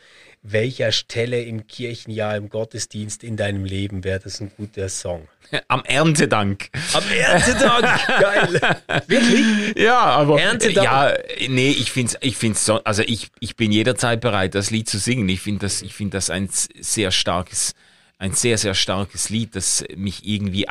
welcher 0.43 0.91
Stelle 0.91 1.43
im 1.43 1.67
Kirchenjahr, 1.67 2.37
im 2.37 2.49
Gottesdienst 2.49 3.23
in 3.25 3.37
deinem 3.37 3.65
Leben 3.65 4.05
wäre 4.05 4.21
das 4.21 4.41
ein 4.41 4.51
guter 4.57 4.89
Song? 4.89 5.29
Am 5.69 5.85
Erntedank. 5.85 6.71
Am 6.95 7.03
Erntetag! 7.11 8.07
Geil! 8.21 8.61
Wirklich? 9.07 9.77
Ja, 9.77 9.99
aber 9.99 10.41
Erntedank. 10.41 10.85
ja, 10.85 11.15
nee, 11.49 11.71
ich 11.71 11.93
find's, 11.93 12.17
ich 12.21 12.37
find's 12.37 12.65
so, 12.65 12.83
also 12.85 13.03
ich, 13.03 13.31
ich 13.41 13.57
bin 13.57 13.71
jederzeit 13.73 14.21
bereit, 14.21 14.55
das 14.55 14.71
Lied 14.71 14.89
zu 14.89 14.99
singen. 14.99 15.29
Ich 15.29 15.41
finde 15.41 15.61
das, 15.61 15.83
ich 15.83 15.95
finde 15.95 16.17
das 16.17 16.31
ein 16.31 16.49
sehr 16.51 17.11
starkes, 17.11 17.75
ein 18.19 18.33
sehr, 18.33 18.57
sehr 18.57 18.75
starkes 18.75 19.29
Lied, 19.29 19.57
das 19.57 19.85
mich 19.95 20.27
irgendwie 20.27 20.69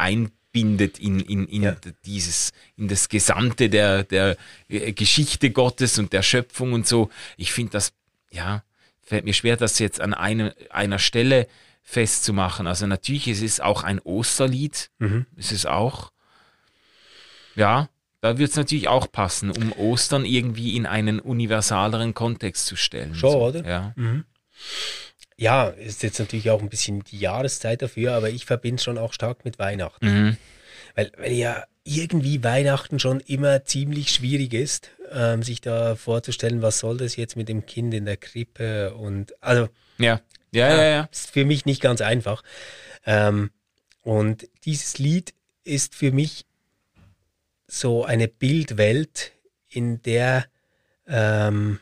einbindet 0.54 1.00
in, 1.00 1.20
in, 1.20 1.48
in 1.48 1.64
Ja. 1.64 1.76
dieses, 2.06 2.52
in 2.76 2.88
das 2.88 3.10
Gesamte 3.10 3.70
der, 3.70 4.04
der 4.04 4.38
äh, 4.68 4.92
Geschichte 4.94 5.52
Gottes 5.52 6.00
und 6.00 6.14
der 6.14 6.24
Schöpfung 6.24 6.74
und 6.74 6.88
so. 6.88 7.10
Ich 7.38 7.52
finde 7.54 7.74
das, 7.74 7.94
ja, 8.32 8.64
fällt 9.02 9.26
mir 9.26 9.34
schwer, 9.34 9.58
das 9.58 9.80
jetzt 9.80 10.02
an 10.02 10.14
eine, 10.14 10.56
einer 10.70 11.00
Stelle 11.00 11.48
festzumachen. 11.84 12.68
Also 12.68 12.88
natürlich, 12.88 13.28
es 13.28 13.42
ist 13.42 13.62
auch 13.62 13.84
ein 13.84 14.00
Osterlied. 14.00 14.90
Mhm. 15.00 15.26
Es 15.36 15.52
ist 15.52 15.66
auch, 15.66 16.12
ja, 17.56 17.90
da 18.22 18.38
wird 18.38 18.52
es 18.52 18.58
natürlich 18.58 18.88
auch 18.88 19.12
passen, 19.12 19.50
um 19.50 19.72
Ostern 19.74 20.26
irgendwie 20.26 20.76
in 20.76 20.86
einen 20.86 21.20
universaleren 21.20 22.14
Kontext 22.14 22.66
zu 22.66 22.76
stellen. 22.76 23.16
Schon, 23.16 23.32
so, 23.32 23.46
oder? 23.46 23.68
Ja. 23.68 23.94
Ja, 25.40 25.70
ist 25.70 26.04
jetzt 26.04 26.20
natürlich 26.20 26.50
auch 26.50 26.62
ein 26.62 26.68
bisschen 26.68 27.02
die 27.06 27.18
Jahreszeit 27.18 27.82
dafür, 27.82 28.14
aber 28.14 28.30
ich 28.30 28.46
verbinde 28.46 28.76
es 28.76 28.84
schon 28.84 28.98
auch 28.98 29.14
stark 29.14 29.46
mit 29.46 29.58
Weihnachten. 29.58 30.06
Mhm. 30.06 30.38
Weil, 30.96 31.12
weil 31.18 31.32
ja 31.32 31.64
irgendwie 31.86 32.44
Weihnachten 32.44 33.00
schon 33.00 33.22
immer 33.22 33.64
ziemlich 33.64 34.12
schwierig 34.12 34.54
ist, 34.54 34.90
ähm, 35.12 35.42
sich 35.42 35.62
da 35.62 35.96
vorzustellen, 35.96 36.62
was 36.62 36.80
soll 36.80 36.98
das 36.98 37.16
jetzt 37.16 37.38
mit 37.38 37.48
dem 37.48 37.66
Kind 37.66 37.94
in 37.94 38.04
der 38.04 38.18
Krippe 38.18 38.94
und 38.96 39.34
also 39.42 39.70
Ja. 39.98 40.20
Ja, 40.52 40.70
ja, 40.76 40.84
ja. 40.84 41.10
ist 41.10 41.32
für 41.32 41.46
mich 41.46 41.66
nicht 41.66 41.82
ganz 41.82 42.02
einfach. 42.02 42.44
Ähm, 43.06 43.52
und 44.02 44.46
dieses 44.66 44.98
Lied 44.98 45.34
ist 45.64 45.96
für 45.96 46.12
mich 46.12 46.46
so 47.68 48.04
eine 48.04 48.28
Bildwelt, 48.28 49.32
in 49.70 50.02
der 50.02 50.48
ähm, 51.08 51.80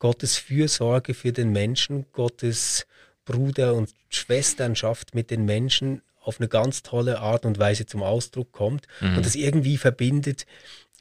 Gottes 0.00 0.36
Fürsorge 0.36 1.14
für 1.14 1.30
den 1.30 1.52
Menschen, 1.52 2.06
Gottes 2.12 2.86
Bruder- 3.24 3.74
und 3.74 3.90
Schwesternschaft 4.08 5.14
mit 5.14 5.30
den 5.30 5.44
Menschen 5.44 6.02
auf 6.20 6.40
eine 6.40 6.48
ganz 6.48 6.82
tolle 6.82 7.20
Art 7.20 7.46
und 7.46 7.58
Weise 7.58 7.86
zum 7.86 8.02
Ausdruck 8.02 8.50
kommt 8.50 8.86
und 9.00 9.24
das 9.24 9.36
irgendwie 9.36 9.76
verbindet 9.76 10.46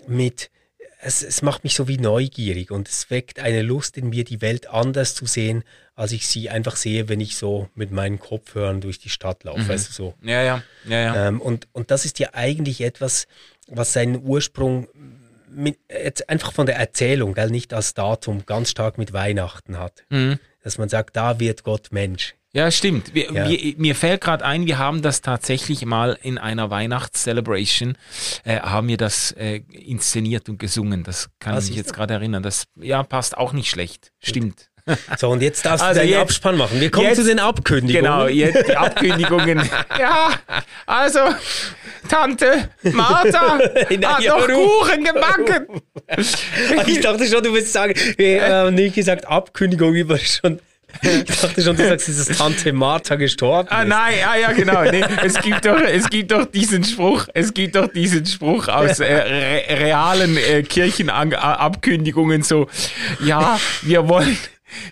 mit, 0.07 0.51
es, 1.01 1.23
es 1.23 1.41
macht 1.41 1.63
mich 1.63 1.73
so 1.75 1.87
wie 1.87 1.97
neugierig 1.97 2.71
und 2.71 2.87
es 2.87 3.09
weckt 3.09 3.39
eine 3.39 3.61
Lust 3.61 3.97
in 3.97 4.09
mir, 4.09 4.23
die 4.23 4.41
Welt 4.41 4.67
anders 4.67 5.15
zu 5.15 5.25
sehen, 5.25 5.63
als 5.95 6.11
ich 6.11 6.27
sie 6.27 6.49
einfach 6.49 6.75
sehe, 6.75 7.09
wenn 7.09 7.19
ich 7.19 7.35
so 7.35 7.69
mit 7.75 7.91
meinen 7.91 8.19
Kopfhörern 8.19 8.79
durch 8.81 8.99
die 8.99 9.09
Stadt 9.09 9.43
laufe. 9.43 9.67
Weißt 9.67 9.89
du, 9.89 9.93
so. 9.93 10.13
Ja, 10.21 10.41
ja, 10.41 10.63
ja, 10.87 10.99
ja. 10.99 11.27
Ähm, 11.27 11.41
und, 11.41 11.67
und 11.73 11.91
das 11.91 12.05
ist 12.05 12.19
ja 12.19 12.29
eigentlich 12.33 12.81
etwas, 12.81 13.27
was 13.67 13.93
seinen 13.93 14.23
Ursprung 14.23 14.87
mit, 15.51 15.77
jetzt 15.89 16.29
einfach 16.29 16.51
von 16.53 16.65
der 16.65 16.77
Erzählung, 16.77 17.33
gell, 17.33 17.49
nicht 17.49 17.73
als 17.73 17.93
Datum, 17.93 18.45
ganz 18.45 18.69
stark 18.71 18.97
mit 18.97 19.13
Weihnachten 19.13 19.77
hat. 19.79 20.03
Mhm. 20.09 20.39
Dass 20.63 20.77
man 20.77 20.89
sagt, 20.89 21.15
da 21.15 21.39
wird 21.39 21.63
Gott 21.63 21.87
Mensch. 21.91 22.35
Ja, 22.51 22.71
stimmt. 22.71 23.13
Wir, 23.13 23.31
Ja. 23.31 23.47
Wir, 23.47 23.75
mir 23.77 23.93
fällt 23.95 24.21
gerade 24.21 24.43
ein, 24.43 24.65
wir 24.65 24.79
haben 24.79 25.01
das 25.03 25.21
tatsächlich 25.21 25.85
mal 25.85 26.17
in 26.21 26.37
einer 26.39 26.69
Weihnachtscelebration, 26.71 27.95
äh, 28.43 28.59
haben 28.59 28.87
wir 28.87 28.97
das 28.97 29.31
äh, 29.33 29.57
inszeniert 29.69 30.49
und 30.49 30.57
gesungen. 30.57 31.03
Das 31.03 31.29
kann 31.39 31.53
Ah, 31.55 31.59
ich 31.59 31.67
mich 31.67 31.77
jetzt 31.77 31.93
gerade 31.93 32.15
erinnern. 32.15 32.41
Das 32.41 32.65
ja, 32.75 33.03
passt 33.03 33.37
auch 33.37 33.53
nicht 33.53 33.69
schlecht. 33.69 34.11
Stimmt. 34.19 34.69
So, 35.17 35.29
und 35.29 35.41
jetzt 35.41 35.65
darfst 35.65 35.83
Also 35.83 35.99
du 35.99 36.05
deinen 36.05 36.09
jetzt- 36.11 36.21
Abspann 36.21 36.57
machen. 36.57 36.79
Wir 36.79 36.89
kommen 36.91 37.07
jetzt- 37.07 37.17
zu 37.17 37.23
den 37.23 37.39
Abkündigungen. 37.39 38.03
Genau, 38.03 38.27
jetzt 38.27 38.67
die 38.67 38.75
Ankündigungen. 38.75 39.57
ja, 39.99 40.31
also, 40.85 41.19
Tante 42.07 42.69
Martha 42.83 43.57
Nein, 43.89 44.05
hat 44.05 44.21
ja, 44.23 44.37
noch? 44.37 44.47
Kuchen 44.47 45.03
gebacken. 45.03 45.81
Ich 46.87 47.01
dachte 47.01 47.25
schon, 47.27 47.43
du 47.43 47.53
willst 47.53 47.73
sagen, 47.73 47.93
wir 48.17 48.41
haben 48.47 48.75
nicht 48.75 48.95
gesagt 48.95 49.27
Abkündigung, 49.27 49.93
war 50.09 50.17
schon. 50.17 50.59
Ich 51.03 51.23
dachte 51.39 51.61
schon, 51.61 51.75
du 51.77 51.87
sagst, 51.87 52.09
es 52.09 52.17
ist 52.17 52.35
Tante 52.39 52.73
Martha 52.73 53.13
gestorben. 53.15 53.69
Ah 53.71 53.85
nein, 53.85 54.15
ah 54.27 54.35
ja 54.37 54.51
genau. 54.53 54.83
Nee, 54.85 55.03
es 55.23 55.35
gibt 55.39 55.63
doch, 55.65 55.79
es 55.79 56.09
gibt 56.09 56.31
doch 56.31 56.45
diesen 56.45 56.83
Spruch, 56.83 57.27
es 57.35 57.53
gibt 57.53 57.75
doch 57.75 57.87
diesen 57.87 58.25
Spruch 58.25 58.67
aus 58.67 58.99
äh, 58.99 59.05
re 59.13 59.63
realen 59.81 60.35
äh, 60.35 60.63
Kirchenabkündigungen 60.63 62.41
so. 62.41 62.67
Ja, 63.23 63.59
wir 63.83 64.07
wollen. 64.09 64.35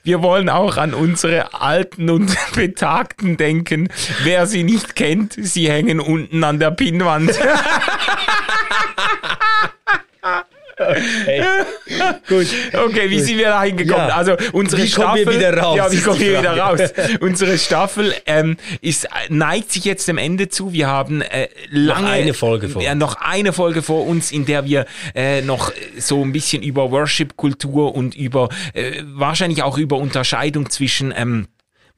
Wir 0.03 0.21
wollen 0.21 0.49
auch 0.49 0.77
an 0.77 0.93
unsere 0.93 1.53
Alten 1.53 2.09
und 2.09 2.35
Betagten 2.55 3.37
denken. 3.37 3.89
Wer 4.23 4.47
sie 4.47 4.63
nicht 4.63 4.95
kennt, 4.95 5.35
sie 5.37 5.69
hängen 5.69 5.99
unten 5.99 6.43
an 6.43 6.59
der 6.59 6.71
Pinnwand. 6.71 7.37
Hey. 10.77 11.43
Gut. 12.27 12.47
Okay, 12.73 13.09
wie 13.09 13.19
sind 13.19 13.37
wir 13.37 13.47
da 13.47 13.63
hingekommen? 13.63 14.07
Ja. 14.09 14.15
Also 14.15 14.35
unsere 14.53 14.83
Wie 14.83 14.91
kommen 14.91 15.17
Staffel. 15.17 15.25
wir 15.25 15.33
wieder 15.33 15.57
raus, 15.57 15.77
Ja, 15.77 15.91
wie 15.91 16.01
kommen 16.01 16.19
wir 16.19 16.39
wieder 16.39 16.57
raus? 16.57 16.79
Unsere 17.19 17.57
Staffel 17.57 18.13
ähm, 18.25 18.57
ist 18.81 19.07
neigt 19.29 19.71
sich 19.71 19.85
jetzt 19.85 20.07
dem 20.07 20.17
Ende 20.17 20.49
zu. 20.49 20.73
Wir 20.73 20.87
haben 20.87 21.21
äh, 21.21 21.47
lange 21.69 22.09
eine 22.09 22.33
Folge 22.33 22.69
vor 22.69 22.81
Ja, 22.81 22.93
noch 22.95 23.15
eine 23.15 23.53
Folge 23.53 23.81
vor 23.81 24.05
uns, 24.05 24.31
in 24.31 24.45
der 24.45 24.65
wir 24.65 24.85
äh, 25.15 25.41
noch 25.41 25.71
so 25.97 26.23
ein 26.23 26.31
bisschen 26.31 26.61
über 26.61 26.91
Worship-Kultur 26.91 27.95
und 27.95 28.15
über 28.15 28.49
äh, 28.73 29.01
wahrscheinlich 29.03 29.63
auch 29.63 29.77
über 29.77 29.97
Unterscheidung 29.97 30.69
zwischen 30.69 31.13
ähm, 31.15 31.47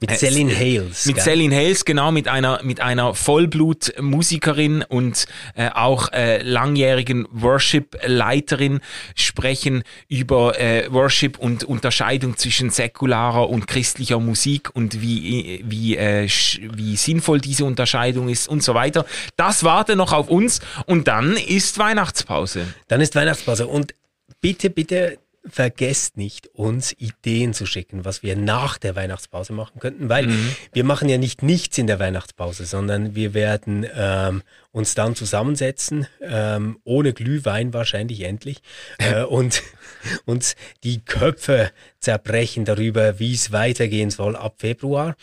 Mit 0.01 0.17
Celine 0.17 0.55
Hales. 0.55 1.05
mit 1.05 1.15
gell? 1.15 1.23
Celine 1.25 1.53
Hales, 1.53 1.83
genau, 1.83 2.13
mit 2.13 2.29
einer, 2.29 2.61
mit 2.63 2.79
einer 2.79 3.13
Vollblut-Musikerin 3.13 4.81
und 4.87 5.25
äh, 5.55 5.69
auch 5.73 6.13
äh, 6.13 6.41
langjährigen 6.41 7.27
Worship-Leiterin 7.31 8.79
sprechen 9.15 9.83
über 10.07 10.57
äh, 10.57 10.89
Worship 10.89 11.37
und 11.37 11.65
Unterscheidung 11.65 12.37
zwischen 12.37 12.69
säkularer 12.69 13.49
und 13.49 13.67
christlicher 13.67 14.21
Musik 14.21 14.73
und 14.73 15.01
wie, 15.01 15.65
wie, 15.65 15.97
äh, 15.97 16.29
wie 16.29 16.95
sinnvoll 16.95 17.41
diese 17.41 17.65
Unterscheidung 17.65 18.29
ist 18.29 18.47
und 18.47 18.63
so 18.63 18.73
weiter. 18.73 19.05
Das 19.35 19.65
warte 19.65 19.97
noch 19.97 20.13
auf 20.13 20.29
uns 20.29 20.61
und 20.85 21.09
dann 21.09 21.35
ist 21.35 21.77
Weihnachtspause. 21.77 22.73
Dann 22.87 23.01
ist 23.01 23.15
Weihnachtspause. 23.15 23.67
Und 23.67 23.93
bitte, 24.39 24.69
bitte 24.69 25.19
vergesst 25.45 26.17
nicht, 26.17 26.47
uns 26.47 26.93
Ideen 26.93 27.53
zu 27.53 27.65
schicken, 27.65 28.05
was 28.05 28.23
wir 28.23 28.35
nach 28.35 28.77
der 28.77 28.95
Weihnachtspause 28.95 29.53
machen 29.53 29.79
könnten, 29.79 30.09
weil 30.09 30.29
wir 30.73 30.83
machen 30.83 31.09
ja 31.09 31.17
nicht 31.17 31.43
nichts 31.43 31.77
in 31.77 31.87
der 31.87 31.99
Weihnachtspause, 31.99 32.65
sondern 32.65 33.15
wir 33.15 33.33
werden 33.33 33.85
ähm, 33.95 34.43
uns 34.71 34.95
dann 34.95 35.15
zusammensetzen, 35.15 36.07
ähm, 36.21 36.79
ohne 36.83 37.13
Glühwein 37.13 37.73
wahrscheinlich 37.73 38.21
endlich, 38.21 38.61
äh, 38.97 39.23
und 39.23 39.63
uns 40.25 40.55
die 40.83 41.03
Köpfe 41.03 41.71
zerbrechen 41.99 42.65
darüber, 42.65 43.19
wie 43.19 43.33
es 43.33 43.51
weitergehen 43.51 44.11
soll 44.11 44.35
ab 44.35 44.55
Februar. 44.57 45.15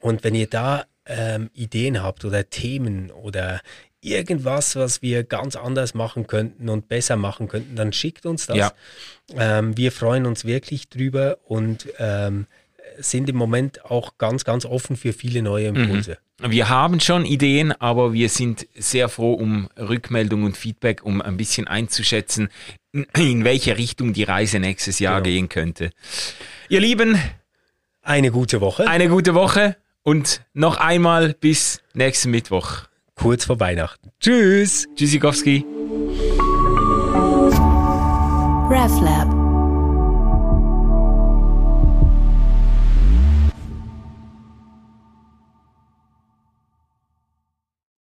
Und 0.00 0.24
wenn 0.24 0.34
ihr 0.34 0.48
da 0.48 0.84
ähm, 1.06 1.50
Ideen 1.54 2.02
habt 2.02 2.24
oder 2.24 2.48
Themen 2.48 3.10
oder 3.10 3.60
irgendwas, 4.04 4.76
was 4.76 5.02
wir 5.02 5.24
ganz 5.24 5.56
anders 5.56 5.94
machen 5.94 6.26
könnten 6.26 6.68
und 6.68 6.88
besser 6.88 7.16
machen 7.16 7.48
könnten, 7.48 7.74
dann 7.76 7.92
schickt 7.92 8.26
uns 8.26 8.46
das. 8.46 8.56
Ja. 8.56 8.72
Ähm, 9.36 9.76
wir 9.76 9.92
freuen 9.92 10.26
uns 10.26 10.44
wirklich 10.44 10.88
drüber 10.88 11.38
und 11.46 11.88
ähm, 11.98 12.46
sind 12.98 13.28
im 13.28 13.36
Moment 13.36 13.84
auch 13.86 14.18
ganz, 14.18 14.44
ganz 14.44 14.64
offen 14.64 14.96
für 14.96 15.12
viele 15.12 15.42
neue 15.42 15.68
Impulse. 15.68 16.18
Wir 16.40 16.68
haben 16.68 17.00
schon 17.00 17.24
Ideen, 17.24 17.72
aber 17.72 18.12
wir 18.12 18.28
sind 18.28 18.66
sehr 18.76 19.08
froh 19.08 19.34
um 19.34 19.68
Rückmeldung 19.78 20.42
und 20.44 20.56
Feedback, 20.56 21.04
um 21.04 21.22
ein 21.22 21.36
bisschen 21.36 21.66
einzuschätzen, 21.66 22.48
in 22.92 23.44
welche 23.44 23.78
Richtung 23.78 24.12
die 24.12 24.24
Reise 24.24 24.58
nächstes 24.58 24.98
Jahr 24.98 25.22
Genau. 25.22 25.32
gehen 25.34 25.48
könnte. 25.48 25.90
Ihr 26.68 26.80
Lieben, 26.80 27.18
Eine 28.02 28.30
gute 28.30 28.60
Woche, 28.60 28.86
eine 28.86 29.08
gute 29.08 29.34
Woche 29.34 29.76
und 30.02 30.42
noch 30.52 30.76
einmal 30.76 31.34
bis 31.34 31.80
nächsten 31.94 32.30
Mittwoch. 32.30 32.82
Kurz 33.14 33.44
vor 33.44 33.60
Weihnachten. 33.60 34.10
Tschüss! 34.20 34.86
Tschüssikowski. 34.96 35.64
RefLab 38.70 39.43